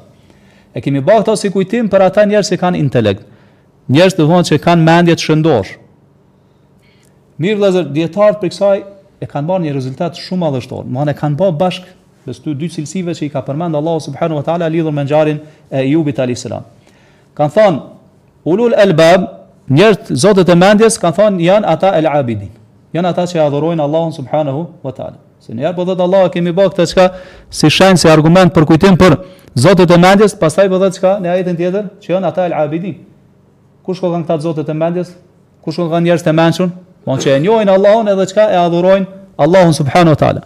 e 0.75 0.81
kemi 0.81 1.01
bërë 1.05 1.21
këto 1.27 1.35
si 1.43 1.53
kujtim 1.53 1.89
për 1.93 2.07
ata 2.09 2.25
njerëz 2.25 2.51
që 2.55 2.59
kanë 2.63 2.81
intelekt 2.81 3.27
njerëz 3.91 4.17
të 4.17 4.27
vonë 4.33 4.49
që 4.51 4.61
kanë 4.65 4.87
mendje 4.89 5.15
të 5.19 5.27
shëndosh 5.27 5.75
mirë 7.41 7.61
vëzë 7.63 7.85
dietar 7.95 8.37
për 8.41 8.53
kësaj 8.55 8.75
e 9.21 9.29
kanë 9.29 9.47
marrë 9.51 9.67
një 9.69 9.75
rezultat 9.77 10.17
shumë 10.25 10.47
madhështor 10.47 10.85
do 10.89 11.05
të 11.13 11.19
kanë 11.23 11.41
bërë 11.45 11.59
bashkë 11.65 11.99
Dhe 12.21 12.53
dy 12.53 12.67
cilësive 12.69 13.15
që 13.17 13.23
i 13.25 13.29
ka 13.33 13.41
përmend 13.41 13.73
Allahu 13.79 13.97
subhanahu 14.05 14.37
wa 14.37 14.43
ta'ala 14.45 14.67
lidhur 14.69 14.91
me 14.93 15.01
njarin 15.07 15.39
e 15.73 15.79
jubit 15.89 16.19
a.s 16.21 16.45
kanë 17.37 17.53
thonë 17.55 17.81
ulul 18.51 18.73
elbab, 18.75 19.27
njerët 19.71 20.09
zotët 20.17 20.49
e 20.51 20.55
mendjes, 20.57 20.97
kanë 21.01 21.17
thonë 21.19 21.43
janë 21.45 21.69
ata 21.71 21.91
el 21.99 22.07
abidin, 22.11 22.51
janë 22.95 23.11
ata 23.13 23.27
që 23.29 23.41
adhurojnë 23.47 23.83
Allahun 23.83 24.13
subhanahu 24.15 24.65
wa 24.83 24.91
ta'ala. 24.95 25.17
Se 25.41 25.53
njerë 25.55 25.73
për 25.75 25.83
po 25.83 25.89
dhëtë 25.91 26.05
Allah 26.07 26.25
kemi 26.33 26.53
bëhë 26.57 26.73
këtë 26.73 26.87
qka 26.91 27.05
si 27.49 27.69
shenë, 27.71 28.01
si 28.01 28.09
argument 28.11 28.53
për 28.53 28.65
kujtim 28.69 28.97
për 28.99 29.15
zotët 29.63 29.91
e 29.95 29.99
mendjes, 30.03 30.35
pastaj 30.41 30.67
për 30.67 30.75
po 30.75 30.79
dhëtë 30.83 31.01
qka 31.01 31.13
në 31.23 31.31
ajetin 31.37 31.59
tjetër 31.59 31.89
që 32.03 32.13
janë 32.15 32.29
ata 32.31 32.45
el 32.49 32.55
abidin. 32.61 32.97
Kush 33.85 34.01
ko 34.03 34.11
kanë 34.13 34.27
këta 34.27 34.41
zotët 34.45 34.69
e 34.69 34.75
mendjes? 34.77 35.15
Kush 35.63 35.79
ko 35.81 35.87
kanë 35.91 36.09
njerës 36.09 36.27
të 36.27 36.35
menqën? 36.37 36.71
po 37.05 37.15
që 37.17 37.31
e 37.33 37.39
njojnë 37.41 37.71
Allahun 37.73 38.09
edhe 38.11 38.25
qka 38.29 38.43
e 38.53 38.57
adhurojnë 38.61 39.07
Allahun 39.41 39.73
subhanahu 39.73 40.13
wa 40.13 40.19
ta'ala. 40.21 40.41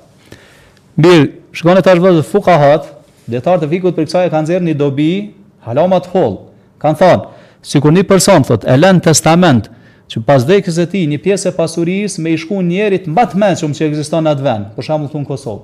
shkon 0.96 1.32
shkone 1.52 1.82
tash 1.84 2.00
vëzë 2.00 2.24
fukahat, 2.24 2.86
detar 3.28 3.60
të 3.60 3.68
fikut 3.70 3.96
për 3.98 4.06
kësaj 4.08 4.26
e 4.28 4.32
kanë 4.32 4.60
një 4.60 4.76
dobi, 4.80 5.34
halamat 5.68 6.06
hollë, 6.14 6.38
Kanë 6.86 7.00
thonë, 7.00 7.46
si 7.66 7.80
kur 7.82 7.94
një 7.96 8.04
person, 8.06 8.44
thot, 8.46 8.66
e 8.70 8.76
lënë 8.78 9.02
testament, 9.08 9.72
që 10.12 10.20
pas 10.28 10.44
dhekës 10.46 10.76
e 10.84 10.84
ti, 10.86 11.02
një 11.10 11.18
pjesë 11.24 11.50
e 11.50 11.56
pasurisë 11.58 12.22
me 12.22 12.36
i 12.36 12.58
njerit 12.68 13.08
më 13.10 13.24
të 13.32 13.40
menë 13.42 13.58
që 13.64 13.70
që 13.80 13.86
egziston 13.90 14.28
në 14.28 14.34
atë 14.36 14.44
venë, 14.46 14.68
për 14.76 14.86
shamu 14.86 15.08
thunë 15.10 15.26
Kosovë. 15.32 15.64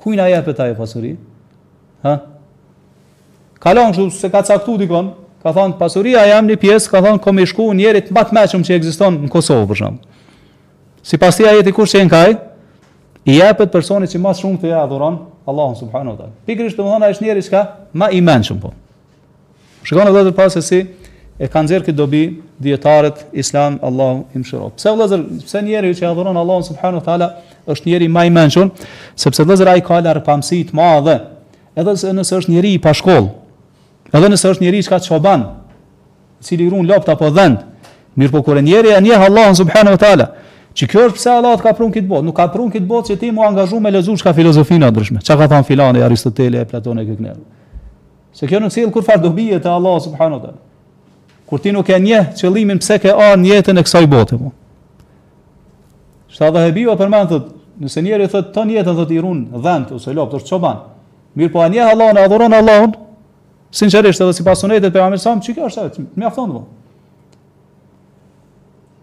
Kujna 0.00 0.28
jepet 0.30 0.60
ajo 0.62 0.76
pasuri? 0.78 1.16
Ha? 2.06 2.12
Kalon 3.60 3.90
kështu 3.92 4.12
se 4.20 4.30
ka 4.32 4.44
caktu 4.48 4.76
dikon, 4.84 5.08
ka 5.42 5.52
thonë 5.56 5.74
pasuria 5.80 6.22
jam 6.30 6.46
një 6.48 6.56
pjesë, 6.62 6.92
ka 6.94 7.00
thonë 7.04 7.20
ko 7.26 7.34
me 7.36 7.42
ishku 7.44 7.66
njerit 7.76 8.12
më 8.14 8.24
të 8.30 8.36
meqëm 8.38 8.62
që 8.64 8.76
egziston 8.78 9.18
në 9.26 9.30
Kosovë, 9.34 9.64
për 9.72 9.80
shumë. 9.80 10.22
Si 11.02 11.18
pas 11.20 11.34
tia 11.36 11.56
jeti 11.58 11.72
kur 11.76 11.90
që 11.90 11.98
e 11.98 12.04
nkaj, 12.06 12.28
i 13.28 13.40
jepet 13.40 13.74
personi 13.74 14.06
që 14.08 14.22
mas 14.22 14.38
shumë 14.44 14.62
të 14.62 14.70
ja 14.70 14.84
adhuron, 14.86 15.18
Allahun 15.48 15.74
subhanu 15.74 16.14
ta. 16.14 16.30
Pikrish 16.46 16.76
të 16.78 16.84
më 16.86 16.94
thonë, 16.94 17.08
ishtë 17.16 17.26
njeri 17.26 17.42
që 17.48 17.54
ka 17.56 17.64
ma 17.98 18.12
i 18.14 18.20
menqëm, 18.22 18.60
po. 18.62 18.70
Shikon 19.84 20.06
edhe 20.08 20.18
vetë 20.22 20.32
pas 20.36 20.52
se 20.56 20.60
si 20.64 20.78
e 21.40 21.48
kanë 21.48 21.70
xerr 21.72 21.84
këto 21.86 21.96
dobi 22.02 22.20
dietarët 22.60 23.20
islam 23.40 23.78
Allahu 23.80 24.26
i 24.36 24.42
mëshiroj. 24.42 24.72
Pse 24.76 24.92
vëllazë, 24.92 25.18
pse 25.46 25.60
njëri 25.64 25.92
që 25.96 26.08
adhuron 26.10 26.36
Allahun 26.36 26.66
subhanu 26.66 27.00
teala 27.06 27.30
është 27.70 27.88
njëri 27.88 28.08
më 28.12 28.24
i 28.28 28.32
mençur, 28.34 28.68
sepse 29.16 29.46
vëllazë 29.46 29.68
ai 29.72 29.80
ka 29.86 30.00
lar 30.04 30.20
pamsi 30.26 30.60
të 30.68 30.76
madhe. 30.76 31.16
Edhe 31.78 31.94
nëse 32.18 32.36
është 32.42 32.52
njëri 32.52 32.74
i 32.76 32.82
pa 32.84 32.92
shkoll, 32.96 33.30
edhe 34.12 34.30
nëse 34.34 34.52
është 34.52 34.66
njëri 34.66 34.82
që 34.84 34.92
ka 34.94 34.98
çoban, 35.06 35.46
i 36.40 36.44
cili 36.44 36.68
ruan 36.72 36.84
lopt 36.88 37.08
apo 37.12 37.30
dhënë, 37.30 37.64
mirë 38.20 38.32
po 38.34 38.42
kur 38.44 38.60
e 38.60 38.64
njëri 38.66 38.92
e 38.96 38.98
nje 39.06 39.16
Allahun 39.16 39.56
subhanu 39.62 39.94
teala, 40.02 40.26
që 40.76 40.88
kjo 40.92 41.06
është 41.08 41.16
pse 41.16 41.32
Allah 41.38 41.56
ka 41.62 41.72
prun 41.78 41.92
këtë 41.94 42.08
botë, 42.10 42.26
nuk 42.28 42.36
ka 42.36 42.46
prun 42.52 42.68
këtë 42.74 42.88
botë 42.88 43.14
që 43.14 43.16
ti 43.22 43.32
mua 43.34 43.48
angazhu 43.48 43.80
me 43.80 43.90
lezuçka 43.96 44.34
filozofina 44.36 44.90
ndryshme. 44.92 45.22
Çka 45.24 45.36
ka 45.40 45.48
thënë 45.54 45.66
Filani, 45.70 46.04
Aristoteli, 46.04 46.60
Platoni 46.70 47.06
këngë. 47.08 47.34
Se 48.34 48.46
kjo 48.46 48.60
nuk 48.62 48.72
sjell 48.74 48.90
kur 48.94 49.02
do 49.04 49.22
dobije 49.28 49.60
te 49.62 49.68
Allah 49.68 49.98
subhanahu 50.02 50.34
wa 50.40 50.44
taala. 50.44 50.58
Kur 51.46 51.58
ti 51.58 51.72
nuk 51.72 51.88
e 51.88 51.98
njeh 51.98 52.26
qëllimin 52.38 52.78
pse 52.78 52.98
ke 53.02 53.10
ar 53.12 53.36
në 53.38 53.50
jetën 53.54 53.78
e 53.80 53.82
kësaj 53.82 54.06
bote 54.06 54.38
po. 54.38 54.52
Sa 56.30 56.50
dha 56.50 56.66
e 56.68 56.72
bio 56.72 56.94
përmend 56.96 57.28
thot, 57.30 57.48
nëse 57.80 58.00
njeriu 58.02 58.28
thot 58.30 58.52
ton 58.54 58.68
jetën 58.70 58.94
do 58.94 59.04
t'i 59.06 59.18
run 59.20 59.48
dhënt 59.50 59.90
ose 59.96 60.14
lop, 60.14 60.34
është 60.34 60.48
çoban. 60.52 60.78
mirë 61.36 61.52
po 61.52 61.60
a 61.60 61.68
njeh 61.68 61.86
Allahun, 61.90 62.16
e 62.16 62.20
adhuron 62.20 62.54
Allahun. 62.54 62.92
Sinqerisht 63.70 64.20
edhe 64.20 64.32
sipas 64.32 64.58
sunetit 64.60 64.92
pejgamberit 64.92 65.22
sa, 65.22 65.34
çka 65.40 65.60
është 65.66 65.80
atë? 65.90 66.04
Mjafton 66.14 66.48
do. 66.52 66.60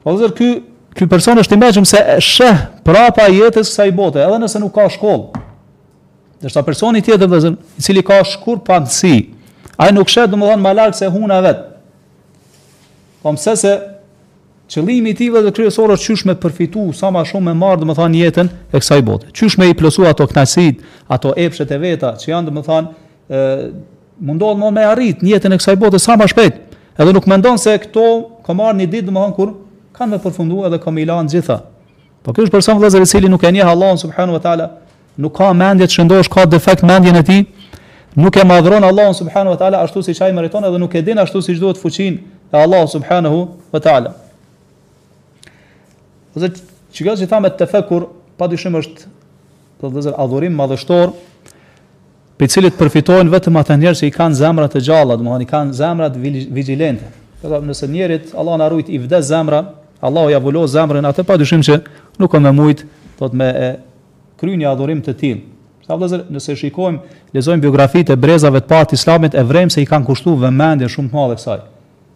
Po, 0.03 0.11
po 0.11 0.17
zer 0.17 0.31
ky 0.31 0.63
ky 0.97 1.05
person 1.05 1.37
është 1.39 1.53
i 1.55 1.59
mëshëm 1.61 1.85
se 1.85 1.99
sheh 2.23 2.63
prapa 2.83 3.27
jetës 3.31 3.67
kësaj 3.71 3.91
bote, 3.95 4.19
edhe 4.23 4.39
nëse 4.43 4.59
nuk 4.63 4.73
ka 4.75 4.87
shkollë. 4.89 5.46
Dërsa 6.37 6.61
personi 6.65 7.01
tjetër 7.01 7.29
vëzër, 7.31 7.53
i 7.57 7.83
cili 7.83 8.03
ka 8.05 8.19
shkur 8.27 8.59
pandësi, 8.67 9.13
ai 9.81 9.89
nuk 9.93 10.09
shet 10.11 10.29
do 10.29 10.37
të 10.37 10.45
thonë 10.51 10.63
më 10.65 10.73
larg 10.77 10.95
se 10.97 11.09
huna 11.09 11.39
vet. 11.41 11.63
Po 13.25 13.33
pse 13.33 13.55
se 13.57 13.71
qëllimi 14.75 15.15
i 15.15 15.17
tij 15.17 15.31
vetë 15.33 15.53
kryesor 15.57 15.95
është 15.95 16.05
çysh 16.11 16.25
me 16.29 16.35
përfitu 16.37 16.85
sa 16.93 17.09
më 17.11 17.23
shumë 17.31 17.47
me 17.49 17.55
marr 17.63 17.81
do 17.81 17.87
të 17.89 17.95
thonë 17.97 18.21
jetën 18.21 18.51
e 18.69 18.77
kësaj 18.81 19.01
bote. 19.09 19.31
Çysh 19.33 19.57
me 19.57 19.71
i 19.71 19.75
plosu 19.79 20.05
ato 20.05 20.27
kënaqësit, 20.29 20.85
ato 21.11 21.33
epshet 21.41 21.73
e 21.73 21.81
veta 21.81 22.13
që 22.21 22.31
janë 22.35 22.51
do 22.51 22.57
të 22.59 22.65
thonë 22.69 22.87
ë 23.33 24.55
më 24.61 24.71
me 24.77 24.85
arrit 24.93 25.25
në 25.25 25.33
jetën 25.33 25.57
e 25.57 25.57
kësaj 25.59 25.79
bote 25.81 25.97
sa 26.03 26.19
më 26.21 26.29
shpejt. 26.35 26.61
Edhe 26.97 27.13
nuk 27.17 27.25
mendon 27.29 27.57
se 27.61 27.73
këto 27.81 28.05
ka 28.45 28.53
marr 28.57 28.77
një 28.83 28.91
ditë 28.93 29.09
do 29.09 29.15
të 29.15 29.17
thonë 29.17 29.35
kur 29.39 29.55
kanë 29.97 30.17
të 30.17 30.23
përfunduar 30.27 30.69
edhe 30.69 30.79
kanë 30.85 31.03
ilan 31.07 31.29
gjitha. 31.33 31.59
Po 32.21 32.33
ky 32.33 32.45
është 32.45 32.53
person 32.53 32.77
vëllazër 32.77 33.01
i 33.01 33.07
cili 33.09 33.29
nuk 33.31 33.41
e 33.45 33.51
njeh 33.55 33.65
Allahun 33.69 33.97
subhanu 33.97 34.33
wa 34.35 34.39
taala, 34.43 34.65
nuk 35.17 35.35
ka 35.37 35.51
mendje 35.57 35.87
të 35.89 35.95
shëndosh, 35.97 36.29
ka 36.31 36.45
defekt 36.49 36.83
mendjen 36.85 37.17
e 37.17 37.23
ti, 37.25 37.37
nuk 38.17 38.37
e 38.37 38.45
madhron 38.45 38.83
Allahun 38.85 39.13
subhanahu 39.17 39.55
wa 39.55 39.59
taala 39.59 39.81
ashtu 39.85 40.03
siç 40.05 40.21
ai 40.21 40.31
meriton 40.33 40.63
edhe 40.69 40.77
nuk 40.79 40.95
e 40.95 41.01
din 41.01 41.17
ashtu 41.19 41.41
siç 41.41 41.59
duhet 41.61 41.77
fuqin 41.81 42.21
e 42.53 42.57
Allahut 42.57 42.89
subhanahu 42.91 43.39
wa 43.73 43.79
taala. 43.85 44.13
Do 46.37 46.47
të 46.47 47.15
si 47.17 47.25
thamë 47.31 47.55
të 47.57 47.65
fekur, 47.73 48.07
padyshim 48.37 48.75
është 48.77 48.99
të 48.99 49.05
po 49.81 49.89
dhëzër 49.95 50.15
adhurim 50.23 50.53
madhështor, 50.57 51.11
pe 52.37 52.45
cilit 52.47 52.77
përfitojnë 52.77 53.33
vetëm 53.33 53.57
atë 53.61 53.77
njerë 53.81 53.99
që 53.99 54.07
i 54.07 54.13
kanë 54.13 54.37
zemrat 54.37 54.75
të 54.75 54.83
gjalla, 54.87 55.17
thonë 55.17 55.41
i 55.45 55.49
kanë 55.49 55.73
zemrat 55.73 56.17
vigilente. 56.57 57.09
Këta 57.41 57.59
nëse 57.65 57.89
njerit, 57.89 58.29
Allah 58.37 58.57
në 58.61 58.65
arrujt 58.69 58.89
i 58.93 58.97
vdes 59.01 59.25
zemra, 59.29 59.59
Allah 60.01 60.29
ja 60.31 60.37
vullo 60.41 60.63
zemrën, 60.69 61.05
atë 61.09 61.25
padyshim 61.25 61.61
që 61.65 61.79
nuk 62.21 62.33
o 62.33 62.39
me 62.41 62.51
mujt, 62.59 62.83
thot 63.17 63.33
me 63.33 63.47
kryjnë 64.39 64.63
një 64.63 64.71
adhurim 64.71 64.99
të 65.01 65.13
tilë. 65.19 65.39
Sa 65.87 65.95
vëllazër, 65.95 66.25
nëse 66.35 66.55
shikojmë, 66.59 67.15
lexojmë 67.35 67.63
biografitë 67.63 68.13
e 68.15 68.19
brezave 68.21 68.59
të 68.61 68.69
parë 68.71 68.89
të 68.91 68.97
Islamit 68.99 69.37
e 69.39 69.43
vrem 69.47 69.69
se 69.73 69.81
i 69.83 69.87
kanë 69.87 70.05
kushtuar 70.09 70.39
vëmendje 70.43 70.89
shumë 70.93 71.09
të 71.09 71.15
madhe 71.17 71.37
kësaj. 71.39 71.59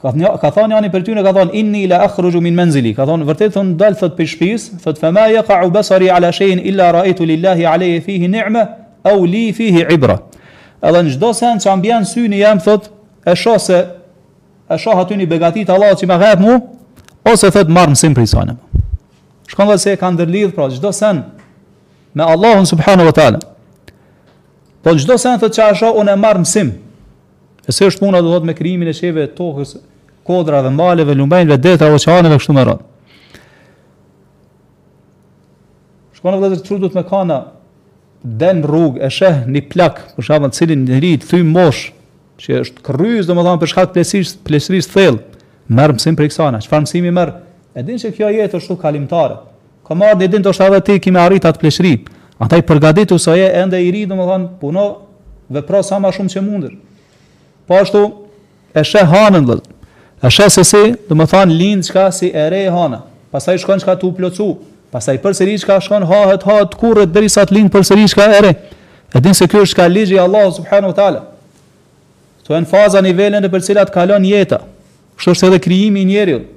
Ka 0.00 0.08
thënë 0.12 0.30
ka 0.40 0.50
thënë 0.56 0.76
ani 0.78 0.88
për 0.88 1.02
ty 1.04 1.14
ne 1.16 1.24
ka 1.24 1.32
thënë 1.36 1.52
inni 1.60 1.82
la 1.90 1.98
akhruju 2.06 2.40
min 2.40 2.56
manzili. 2.56 2.94
Ka 2.96 3.04
thënë 3.08 3.26
vërtet 3.28 3.52
thon 3.56 3.74
dal 3.76 3.96
thot 4.00 4.14
për 4.16 4.30
shtëpis, 4.32 4.68
thot 4.84 4.98
fa 5.00 5.10
ma 5.12 5.26
yaqa'u 5.28 5.68
basari 5.72 6.08
ala 6.10 6.30
shay'in 6.32 6.62
illa 6.70 6.90
ra'aytu 6.96 7.26
lillahi 7.28 7.66
alayhi 7.68 8.00
fihi 8.04 8.28
ni'ma 8.32 8.62
aw 9.10 9.18
li 9.26 9.50
fihi 9.52 9.82
'ibra. 9.92 10.16
Edhe 10.80 11.02
në 11.04 11.14
çdo 11.16 11.32
sen 11.36 11.58
që 11.58 12.04
syni 12.04 12.38
jam 12.40 12.58
thot 12.62 12.88
e 13.28 13.34
shose 13.36 13.99
e 14.70 14.78
shoh 14.78 14.94
aty 15.00 15.16
në 15.18 15.26
begatit 15.30 15.70
Allahu 15.72 15.98
që 15.98 16.06
më 16.08 16.18
vep 16.22 16.42
mu 16.44 16.52
ose 17.26 17.50
thot 17.52 17.70
marr 17.74 17.90
msim 17.90 18.14
për 18.14 18.26
isonë. 18.26 18.54
Shkon 19.50 19.66
dhe 19.70 19.76
se 19.82 19.94
e 19.94 19.98
ka 19.98 20.10
ndërlidh 20.14 20.52
pra 20.54 20.68
çdo 20.70 20.92
sen 20.94 21.24
me 22.14 22.22
Allahun 22.26 22.64
subhanahu 22.66 23.10
wa 23.10 23.14
taala. 23.14 23.40
Po 24.82 24.94
çdo 24.96 25.18
sen 25.18 25.38
thot 25.42 25.54
çka 25.56 25.72
shoh 25.82 25.98
unë 26.02 26.14
marr 26.22 26.38
msim. 26.44 26.70
E 27.66 27.72
se 27.72 27.86
është 27.88 28.04
puna 28.04 28.22
do 28.22 28.30
thot 28.32 28.46
me 28.46 28.54
krijimin 28.54 28.88
e 28.90 28.94
çeve 28.94 29.26
tokës, 29.36 29.76
kodra 30.24 30.62
dhe 30.64 30.70
maleve, 30.70 31.12
lumbajve, 31.18 31.58
deta 31.62 31.86
dhe 31.90 31.98
oqeaneve 31.98 32.38
kështu 32.40 32.56
me 32.56 32.64
radhë. 32.70 32.88
Shkon 36.18 36.38
dhe 36.42 36.52
vetë 36.54 36.80
të 36.88 36.96
me 36.98 37.06
kana 37.10 37.38
den 38.22 38.62
rrug 38.68 38.98
e 39.00 39.10
sheh 39.10 39.46
një 39.48 39.66
plak 39.72 39.96
për 40.16 40.30
të 40.30 40.54
cilin 40.58 40.84
njëri 40.86 41.14
thym 41.26 41.46
mosh 41.56 41.90
që 42.40 42.60
është 42.64 42.84
kryes 42.86 43.28
domethënë 43.28 43.60
për 43.60 43.70
shkak 43.72 43.90
të 43.90 43.96
plesisë, 43.98 44.38
plesërisë 44.48 44.92
thellë. 44.94 45.38
Merr 45.70 45.94
mësim 45.96 46.16
për 46.18 46.28
iksana, 46.30 46.60
çfarë 46.64 46.86
mësimi 46.86 47.12
merr? 47.14 47.34
Edin 47.78 48.00
se 48.02 48.10
kjo 48.16 48.30
jetë 48.32 48.56
është 48.58 48.70
shumë 48.70 48.80
kalimtare. 48.82 49.36
Ka 49.86 49.96
marrë 49.98 50.16
një 50.24 50.30
ditë 50.32 50.40
ndoshta 50.44 50.68
edhe 50.70 50.80
ti 50.88 50.96
kimi 51.04 51.20
arrit 51.22 51.46
atë 51.46 51.60
plesëri. 51.62 51.92
Ataj 52.40 52.62
përgatitu 52.66 53.18
se 53.20 53.30
ajë 53.34 53.50
ende 53.60 53.80
i 53.84 53.92
ri 53.92 54.06
domethënë 54.08 54.54
puno 54.62 54.86
vepro 55.52 55.82
sa 55.84 56.00
më 56.02 56.14
shumë 56.16 56.32
që 56.34 56.42
mundur. 56.46 56.74
Po 57.68 57.76
ashtu 57.78 58.04
e 58.72 58.82
sheh 58.88 59.12
hanën 59.14 59.46
vëllai. 59.46 59.76
E 60.24 60.28
sheh 60.32 60.50
se 60.56 60.64
si 60.68 60.82
domethënë 61.12 61.54
lin 61.60 61.84
çka 61.86 62.08
si 62.16 62.32
e 62.32 62.46
rej 62.52 62.68
hana. 62.74 63.02
Pastaj 63.30 63.60
shkon 63.62 63.78
të 63.84 63.94
tu 64.02 64.10
plocu. 64.16 64.50
Pastaj 64.90 65.20
përsëri 65.22 65.58
çka 65.62 65.76
shkon 65.84 66.02
hahet 66.08 66.42
hahet, 66.48 66.72
të 66.72 66.80
kurrë 66.80 67.06
derisa 67.14 67.44
të 67.46 67.54
lind 67.58 67.70
përsëri 67.74 68.08
çka 68.10 68.26
e 68.34 68.40
rej. 68.48 68.56
Edin 69.14 69.34
se 69.36 69.46
ky 69.50 69.60
është 69.62 69.76
ka 69.80 69.88
ligji 69.90 70.16
i 70.16 70.22
Allahut 70.22 70.54
subhanahu 70.56 70.90
wa 70.92 70.96
taala. 70.98 71.22
Kto 72.50 72.56
janë 72.58 72.66
faza 72.66 72.98
nivele 72.98 73.38
në 73.38 73.46
për 73.46 73.62
cilat 73.62 73.92
kalon 73.94 74.24
jeta. 74.26 74.56
Kështu 75.14 75.32
është 75.36 75.46
edhe 75.46 75.58
krijimi 75.62 76.00
i 76.02 76.06
njeriut. 76.08 76.48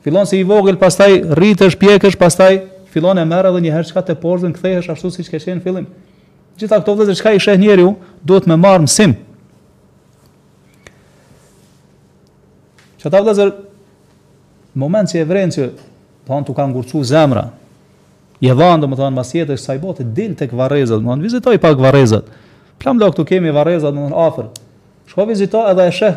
Fillon 0.00 0.24
si 0.24 0.38
i 0.40 0.44
vogël, 0.48 0.78
pastaj 0.80 1.18
rritesh, 1.36 1.74
pjekësh, 1.76 2.14
pastaj 2.16 2.56
fillon 2.94 3.18
e 3.20 3.24
merr 3.28 3.50
edhe 3.50 3.58
një 3.60 3.74
herë 3.74 3.88
çka 3.90 4.00
të 4.06 4.14
porzën, 4.22 4.54
kthehesh 4.56 4.86
ashtu 4.94 5.10
siç 5.12 5.26
ke 5.28 5.36
qenë 5.36 5.58
në 5.58 5.60
fillim. 5.66 5.88
Gjitha 6.56 6.78
këto 6.80 6.94
vëzë, 7.02 7.16
shka 7.18 7.32
i 7.36 7.42
shëh 7.44 7.58
njeriu, 7.60 7.90
duhet 8.24 8.48
me 8.48 8.56
marë 8.56 8.86
mësim. 8.86 9.12
Që 13.02 13.12
ta 13.12 13.20
vëzër, 13.28 13.50
moment 14.80 15.12
që 15.12 15.18
e 15.20 15.26
vrenë 15.28 15.54
që 15.58 15.66
të 15.66 15.84
po 16.30 16.38
hanë 16.38 16.56
kanë 16.62 16.70
ngurcu 16.72 17.02
zemra, 17.12 17.44
je 18.40 18.56
vanë 18.62 18.80
dhe 18.86 18.90
më 18.94 18.96
të 18.96 19.04
hanë 19.04 19.16
mas 19.20 19.34
jetë 19.36 19.58
e 19.58 19.60
kësaj 19.60 19.76
botë, 19.84 20.08
dilë 20.16 20.38
të 20.40 20.48
këvarezët, 20.54 21.04
më 21.04 21.12
hanë 21.12 21.28
vizitoj 21.28 21.58
pak 21.66 21.76
këvarezët, 21.82 22.32
plam 22.80 22.96
lo 23.02 23.10
këtu 23.12 23.26
kemi 23.34 23.52
varezët, 23.52 23.92
më 23.92 24.06
hanë 24.06 24.48
shko 25.08 25.24
vizito 25.26 25.64
edhe 25.70 25.88
e 25.88 25.92
sheh. 25.96 26.14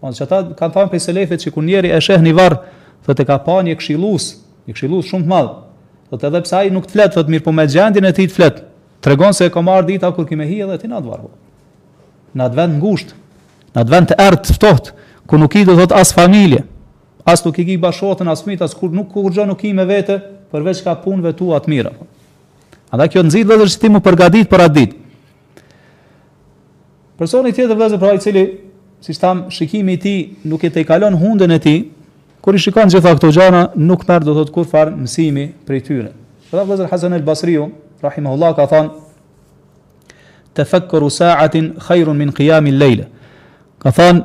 Po 0.00 0.10
që 0.14 0.26
ta 0.30 0.38
kanë 0.58 0.74
thënë 0.74 0.90
pse 0.94 1.14
lefet 1.14 1.44
që 1.44 1.52
kur 1.54 1.66
njeri 1.66 1.90
e 1.94 1.98
sheh 2.02 2.22
në 2.22 2.32
varr, 2.38 2.56
thotë 3.06 3.26
ka 3.26 3.36
pa 3.44 3.60
një 3.66 3.76
këshillues, 3.78 4.26
një 4.66 4.76
këshillues 4.76 5.10
shumë 5.10 5.26
të 5.26 5.30
madh. 5.30 5.52
të 6.12 6.26
edhe 6.28 6.42
pse 6.44 6.56
ai 6.58 6.70
nuk 6.74 6.86
të 6.86 6.92
flet, 6.94 7.14
thotë 7.14 7.30
mirë, 7.32 7.44
po 7.46 7.52
me 7.56 7.66
gjendjen 7.70 8.04
e 8.08 8.12
tij 8.12 8.26
të 8.30 8.34
flet. 8.36 8.62
Tregon 9.02 9.34
se 9.34 9.46
e 9.46 9.50
ka 9.50 9.62
dita 9.82 10.12
kur 10.14 10.26
kime 10.28 10.46
hi 10.46 10.60
edhe 10.62 10.78
ti 10.78 10.88
në 10.90 10.98
atë 11.00 11.08
varr. 11.10 11.22
Në 12.36 12.44
atë 12.46 12.56
vend 12.60 12.76
ngusht, 12.82 13.14
në 13.74 13.82
atë 13.82 13.90
vend 13.92 14.10
të 14.10 14.14
errët, 14.22 14.52
ftohtë, 14.56 14.92
ku 15.26 15.38
nuk 15.40 15.54
i 15.58 15.64
do 15.66 15.74
thot 15.76 15.92
as 15.92 16.12
familje, 16.12 16.62
as 17.24 17.42
nuk 17.44 17.58
i 17.58 17.64
gjej 17.64 17.80
as 17.84 18.42
fëmit, 18.42 18.62
as 18.62 18.74
kur 18.74 18.90
nuk 18.90 19.10
kurrë 19.12 19.46
nuk 19.48 19.64
i 19.64 19.72
me 19.72 19.84
vete, 19.84 20.18
përveç 20.52 20.82
ka 20.84 20.96
punëve 21.04 21.32
tu 21.34 21.48
të 21.50 21.92
Andaj 22.92 23.08
kjo 23.08 23.22
nxit 23.24 23.46
vetë 23.48 23.66
që 23.72 23.78
ti 23.80 23.88
më 23.88 24.00
përgatit 24.04 24.46
për 24.52 24.60
atë 24.68 24.74
ditë. 24.76 25.01
Personi 27.18 27.52
tjetër 27.52 27.76
vëllazë 27.76 27.98
pra 28.00 28.14
i 28.16 28.20
cili 28.22 28.42
Si 29.02 29.14
tham 29.18 29.48
shikimi 29.50 29.96
i 29.96 29.98
ti, 29.98 30.02
tij 30.02 30.48
nuk 30.48 30.62
e 30.64 30.68
tejkalon 30.70 31.16
hundën 31.18 31.50
e 31.50 31.56
tij, 31.58 31.78
kur 32.38 32.54
i 32.54 32.58
shikon 32.62 32.86
gjitha 32.92 33.16
këto 33.16 33.32
gjëra 33.34 33.62
nuk 33.82 34.04
merr 34.06 34.22
do 34.22 34.30
të 34.36 34.44
thot 34.44 34.52
kur 34.54 34.68
far 34.70 34.92
mësimi 34.94 35.48
prej 35.66 35.80
tyre. 35.88 36.12
Pra 36.52 36.62
vëllazë 36.62 36.86
Hasan 36.92 37.16
el 37.16 37.24
Basriu 37.26 37.64
rahimahullahu 38.02 38.54
ka 38.60 38.68
thon 38.70 38.92
të 40.54 40.68
fëkëru 40.70 41.10
saatin 41.10 41.72
khajrun 41.82 42.14
min 42.14 42.30
al 42.30 42.70
lejle. 42.78 43.08
Ka 43.82 43.90
than, 43.90 44.22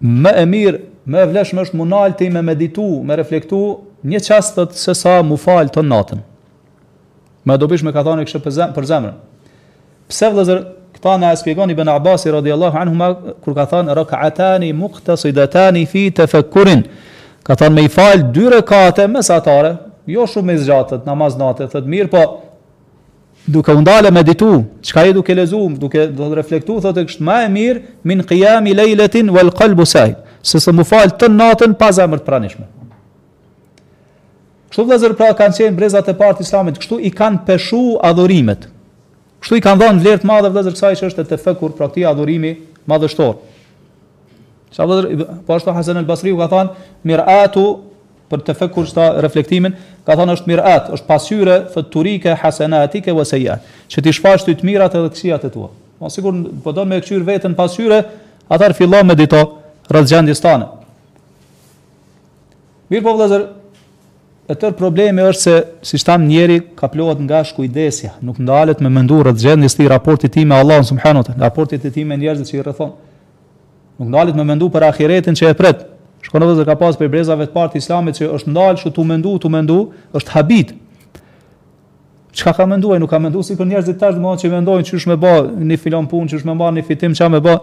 më 0.00 0.32
e 0.40 0.46
mirë, 0.46 0.80
më 1.04 1.18
e 1.18 1.42
është 1.44 1.76
më 1.76 1.84
nalti, 1.90 2.30
më 2.32 2.42
meditu, 2.48 2.86
më 3.04 3.12
reflektu, 3.20 3.60
një 4.04 4.24
qastët 4.24 4.72
se 4.72 4.94
sa 4.94 5.20
më 5.20 5.36
të 5.68 5.84
natën. 5.84 6.22
Më 7.44 7.58
do 7.60 7.60
dobish 7.66 7.84
më 7.84 7.92
ka 7.92 8.00
thani 8.04 8.24
kështë 8.24 8.72
për 8.72 8.84
zemrën. 8.88 9.16
Pse 10.08 10.32
vëllazër 10.32 10.64
Këta 10.98 11.12
në 11.22 11.28
aspegoni 11.36 11.76
Ibn 11.76 11.92
Abbas 11.92 12.24
radiallahu 12.26 12.78
anhu 12.78 12.96
ma, 12.98 13.08
kur 13.44 13.54
ka 13.54 13.68
thënë 13.70 13.94
rëkaatani 14.00 14.72
muqtësidatani 14.74 15.84
fi 15.86 16.08
të 16.10 16.24
fëkkurin. 16.32 16.80
Ka 17.46 17.54
thënë 17.58 17.74
me 17.78 17.84
i 17.86 17.90
falë 17.94 18.32
dy 18.34 18.48
rëkaate 18.50 19.04
mesatare, 19.12 19.70
jo 20.10 20.24
shumë 20.26 20.56
i 20.58 20.62
zgjatët, 20.64 21.04
namaz 21.06 21.36
natët, 21.38 21.70
thëtë 21.70 21.92
mirë, 21.92 22.10
po 22.10 22.22
duke 23.54 23.76
undale 23.78 24.10
me 24.12 24.24
ditu, 24.26 24.48
qka 24.88 25.04
i 25.06 25.14
duke 25.16 25.36
lezum, 25.38 25.76
duke 25.78 26.08
dhe 26.10 26.30
reflektu, 26.36 26.80
thëtë 26.82 27.04
kështë 27.12 27.26
ma 27.28 27.38
e 27.46 27.52
mirë, 27.54 27.82
min 28.10 28.24
qiyam 28.26 28.66
i 28.68 28.74
lejletin 28.74 29.30
vel 29.36 29.52
qalbu 29.56 29.86
sajë, 29.86 30.16
se 30.42 30.58
se 30.64 30.74
mu 30.74 30.82
falë 30.88 31.14
të 31.20 31.28
natën 31.36 31.76
pa 31.78 31.92
zemër 31.96 32.24
të 32.24 32.26
pranishme. 32.28 32.66
Kështu 34.72 34.86
vëzër 34.90 35.14
pra 35.20 35.30
kanë 35.38 35.60
qenë 35.62 35.78
brezat 35.78 36.10
e 36.12 36.16
partë 36.18 36.42
islamit, 36.44 36.82
kështu 36.82 36.98
i 37.08 37.14
kanë 37.16 37.44
peshu 37.48 37.84
adhurimet, 38.10 38.66
Kështu 39.42 39.58
i 39.58 39.62
kanë 39.62 39.80
dhënë 39.82 40.02
vlerë 40.02 40.22
të 40.24 40.28
madhe 40.28 40.50
vëllezër 40.50 40.74
kësaj 40.76 40.94
që 40.98 41.08
është 41.12 41.24
të 41.30 41.38
fekur 41.44 41.74
prakti 41.78 42.04
adhurimi 42.08 42.54
madhështor. 42.90 43.36
Sa 44.74 44.84
vëllezër 44.88 45.44
po 45.46 45.54
ashtu 45.56 45.74
Hasan 45.76 46.00
al-Basri 46.02 46.32
u 46.34 46.40
ka 46.40 46.48
thënë 46.52 46.88
miratu 47.08 47.66
për 48.28 48.42
të 48.48 48.56
fekur 48.60 48.88
sta 48.90 49.06
reflektimin, 49.24 49.72
ka 50.04 50.16
thënë 50.18 50.34
është 50.36 50.50
mirat, 50.50 50.88
është 50.96 51.06
pasyre 51.08 51.54
futurike 51.72 52.34
hasenatike 52.42 53.14
ose 53.14 53.36
seja. 53.38 53.60
Që 53.88 54.04
ti 54.04 54.12
shfaq 54.18 54.44
të 54.48 54.56
të 54.60 54.68
mirat 54.68 54.98
edhe 54.98 55.12
këqijat 55.14 55.46
e 55.48 55.52
tua. 55.54 55.70
Po 55.98 56.10
sigur 56.12 56.34
po 56.64 56.74
don 56.76 56.90
me 56.90 56.98
këqyrë 57.00 57.24
veten 57.26 57.54
pasyre, 57.58 58.02
atar 58.50 58.74
fillon 58.76 59.06
me 59.08 59.14
dito 59.18 59.40
rrezgjendjes 59.88 60.42
tona. 60.44 60.68
Mirë 62.90 63.04
po 63.06 63.14
vëllezër, 63.16 63.42
e 64.48 64.56
tërë 64.56 64.78
problemi 64.80 65.20
është 65.28 65.42
se 65.44 65.54
si 65.84 65.98
shtam 66.00 66.22
njeri 66.24 66.54
ka 66.76 66.88
plohet 66.88 67.20
nga 67.20 67.42
shkujdesja, 67.44 68.14
nuk 68.24 68.38
ndalet 68.40 68.80
me 68.80 68.88
mendurë 68.92 69.34
të 69.36 69.42
gjendjes 69.44 69.76
të 69.76 69.84
i 69.84 69.90
raportit 69.92 70.32
ti 70.32 70.44
me 70.48 70.56
Allah 70.56 70.80
në 70.80 70.86
sëmëhenote, 70.88 71.34
nga 71.36 71.44
raportit 71.50 71.84
ti 71.92 72.04
me 72.08 72.16
njerëzit 72.16 72.48
që 72.48 72.56
i 72.56 72.62
rëthonë, 72.70 72.96
nuk 74.00 74.08
ndalet 74.08 74.38
me 74.40 74.46
mendu 74.48 74.70
për 74.72 74.86
akiretin 74.88 75.36
që 75.36 75.50
e 75.50 75.56
pretë, 75.58 75.84
shkonë 76.28 76.48
dhe 76.48 76.56
zë 76.62 76.66
ka 76.70 76.78
pas 76.80 76.96
për 76.96 77.10
i 77.10 77.12
brezave 77.12 77.48
të 77.50 77.56
partë 77.58 77.82
islamit 77.82 78.20
që 78.22 78.28
është 78.38 78.52
ndalë 78.54 78.80
që 78.86 78.92
të 78.96 79.06
mendu, 79.12 79.36
të 79.42 79.50
mendu, 79.52 79.78
është 80.16 80.34
habit. 80.38 80.72
Qka 82.38 82.52
ka 82.54 82.62
ka 82.62 82.66
menduaj, 82.70 83.02
nuk 83.02 83.12
ka 83.12 83.18
mendu 83.20 83.42
si 83.44 83.56
për 83.58 83.68
njerëzit 83.72 83.98
të 83.98 84.14
të 84.14 84.14
të 84.16 84.32
që 84.32 84.48
të 84.48 84.62
të 84.64 84.64
të 84.64 84.88
të 84.96 85.58
të 85.60 87.10
të 87.12 87.12
të 87.12 87.28
të 87.28 87.44
të 87.44 87.60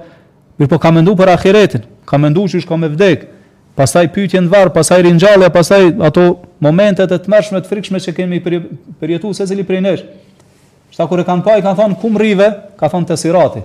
Po 0.55 0.77
ka 0.79 0.87
mendu 0.87 1.11
për 1.19 1.27
akiretin, 1.33 1.81
ka 2.07 2.15
mendu 2.17 2.45
që 2.47 2.59
është 2.61 2.69
ka 2.69 2.77
me 2.79 2.87
vdek, 2.87 3.25
pasaj 3.75 4.05
në 4.15 4.45
dvarë, 4.47 4.71
pasaj 4.73 5.01
rinjale, 5.03 5.49
pasaj 5.51 5.89
ato 5.99 6.21
momentet 6.61 7.11
e 7.11 7.17
të 7.19 7.31
mërshme 7.31 7.59
të 7.63 7.71
frikshme 7.71 7.99
që 8.01 8.13
kemi 8.15 8.39
përjetu 8.99 9.33
se 9.35 9.47
cili 9.47 9.65
prej 9.67 9.81
nesh. 9.83 10.05
Shta 10.93 11.07
kur 11.07 11.19
e 11.19 11.25
kanë 11.27 11.43
pa 11.43 11.57
i 11.59 11.63
kanë 11.65 11.79
thonë 11.79 11.97
kumë 11.99 12.21
rive, 12.21 12.47
ka 12.79 12.87
thonë 12.91 13.09
të 13.09 13.17
sirati. 13.19 13.63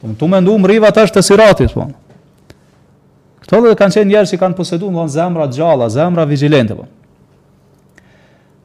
Të 0.00 0.12
më 0.12 0.18
të 0.20 0.28
më 0.30 0.40
ndu 0.44 0.54
më 0.62 0.70
rive 0.70 0.90
atë 0.90 1.04
është 1.08 1.18
të 1.18 1.24
sirati, 1.26 1.66
po. 1.74 1.88
Këto 3.42 3.62
dhe 3.66 3.74
kanë 3.78 3.96
qenë 3.96 4.10
njerë 4.12 4.30
që 4.30 4.38
kanë 4.44 4.58
posedu 4.58 4.90
më 4.94 5.00
thonë 5.02 5.14
zemra 5.16 5.48
gjalla, 5.52 5.88
zemra 5.90 6.26
vigilente, 6.30 6.76
po. 6.78 6.86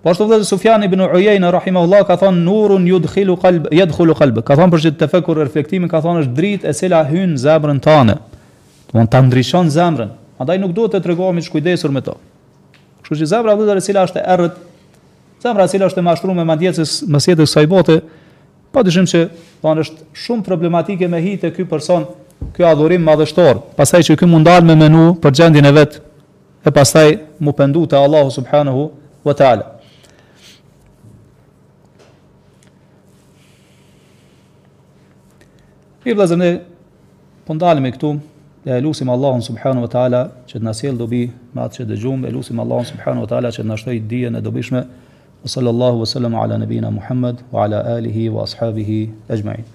Po 0.06 0.12
ashtu 0.14 0.28
vëllai 0.30 0.46
Sufjan 0.46 0.84
ibn 0.86 1.02
Uyejn 1.02 1.48
rahimahullah 1.56 2.04
ka 2.06 2.14
thon 2.22 2.44
nurun 2.46 2.84
yudkhilu 2.86 3.34
qalb 3.42 3.72
yadkhulu 3.74 4.14
qalb. 4.20 4.38
Ka 4.46 4.54
thon 4.60 4.70
për 4.70 4.84
çdo 4.84 4.92
tefekur 5.02 5.40
reflektimin 5.42 5.90
ka 5.90 5.98
thon 6.04 6.20
është 6.22 6.36
dritë 6.38 6.70
e 6.70 6.76
cila 6.78 7.00
hyn 7.10 7.34
zemrën 7.42 7.80
tënde. 7.82 8.14
Do 8.86 8.94
po, 8.94 9.02
të 9.02 9.10
ta 9.16 9.24
ndriçon 9.26 9.72
zemrën. 9.74 10.12
Andaj 10.38 10.62
nuk 10.62 10.76
duhet 10.78 10.94
të 10.94 11.02
tregohemi 11.08 11.42
të 11.42 11.48
shkujdesur 11.50 11.90
me 11.96 12.06
to. 12.06 12.14
Kështu 13.06 13.20
që 13.22 13.26
zemra 13.30 13.53
e 13.53 13.58
vëllezër 13.60 13.78
e 13.78 13.86
cila 13.86 14.03
është 14.08 14.22
errët, 14.34 14.53
zemra 15.43 15.66
e 15.68 15.70
cila 15.70 15.86
është 15.91 16.01
e 16.01 16.03
mashtruar 16.08 16.38
me 16.39 16.45
mendjes 16.49 16.80
së 17.06 17.20
së 17.38 17.45
saj 17.53 17.68
bote, 17.70 17.99
dyshim 18.86 19.06
se 19.08 19.22
thonë 19.64 19.84
është 19.86 20.08
shumë 20.24 20.43
problematike 20.47 21.08
me 21.08 21.20
hitë 21.24 21.51
ky 21.56 21.64
person, 21.70 22.03
ky 22.58 22.66
adhurim 22.68 23.06
madhështor, 23.08 23.62
pastaj 23.78 24.01
që 24.10 24.18
ky 24.20 24.26
mund 24.28 24.49
dalë 24.49 24.66
me 24.68 24.76
menu 24.82 25.03
për 25.24 25.36
gjendjen 25.38 25.70
e 25.70 25.76
vet 25.78 25.95
e 26.68 26.74
pastaj 26.76 27.14
mu 27.39 27.53
pendu 27.56 27.86
te 27.88 27.95
Allahu 27.95 28.34
subhanahu 28.36 28.89
wa 29.24 29.36
taala. 29.39 29.70
Mirë 36.03 36.18
vëllezër, 36.20 36.60
po 37.47 37.53
ndalemi 37.56 37.93
këtu, 37.95 38.12
e 38.66 38.70
lusim 38.82 39.09
Allahun 39.09 39.39
subhanahu 39.45 39.86
wa 39.86 39.91
taala 39.95 40.20
që 40.49 40.57
të 40.59 40.66
na 40.89 40.95
dobi 40.97 41.20
me 41.53 41.61
atë 41.61 41.76
që 41.84 41.86
dëgjojmë, 41.91 42.28
e 42.28 42.32
lusim 42.34 42.59
Allahun 42.59 42.86
subhanahu 42.89 43.24
wa 43.26 43.30
taala 43.30 43.51
që 43.53 43.61
të 43.61 43.68
na 43.70 43.78
shtojë 43.78 44.07
dijen 44.09 44.36
e 44.36 44.41
dobishme. 44.41 44.86
Sallallahu 45.45 46.01
wa 46.01 46.05
sallam 46.09 46.34
ala 46.41 46.57
nabina 46.57 46.89
Muhammad 46.89 47.43
wa 47.53 47.66
ala 47.68 47.84
alihi 47.91 48.30
wa 48.34 48.43
ashabihi 48.43 49.09
ajma'in. 49.30 49.75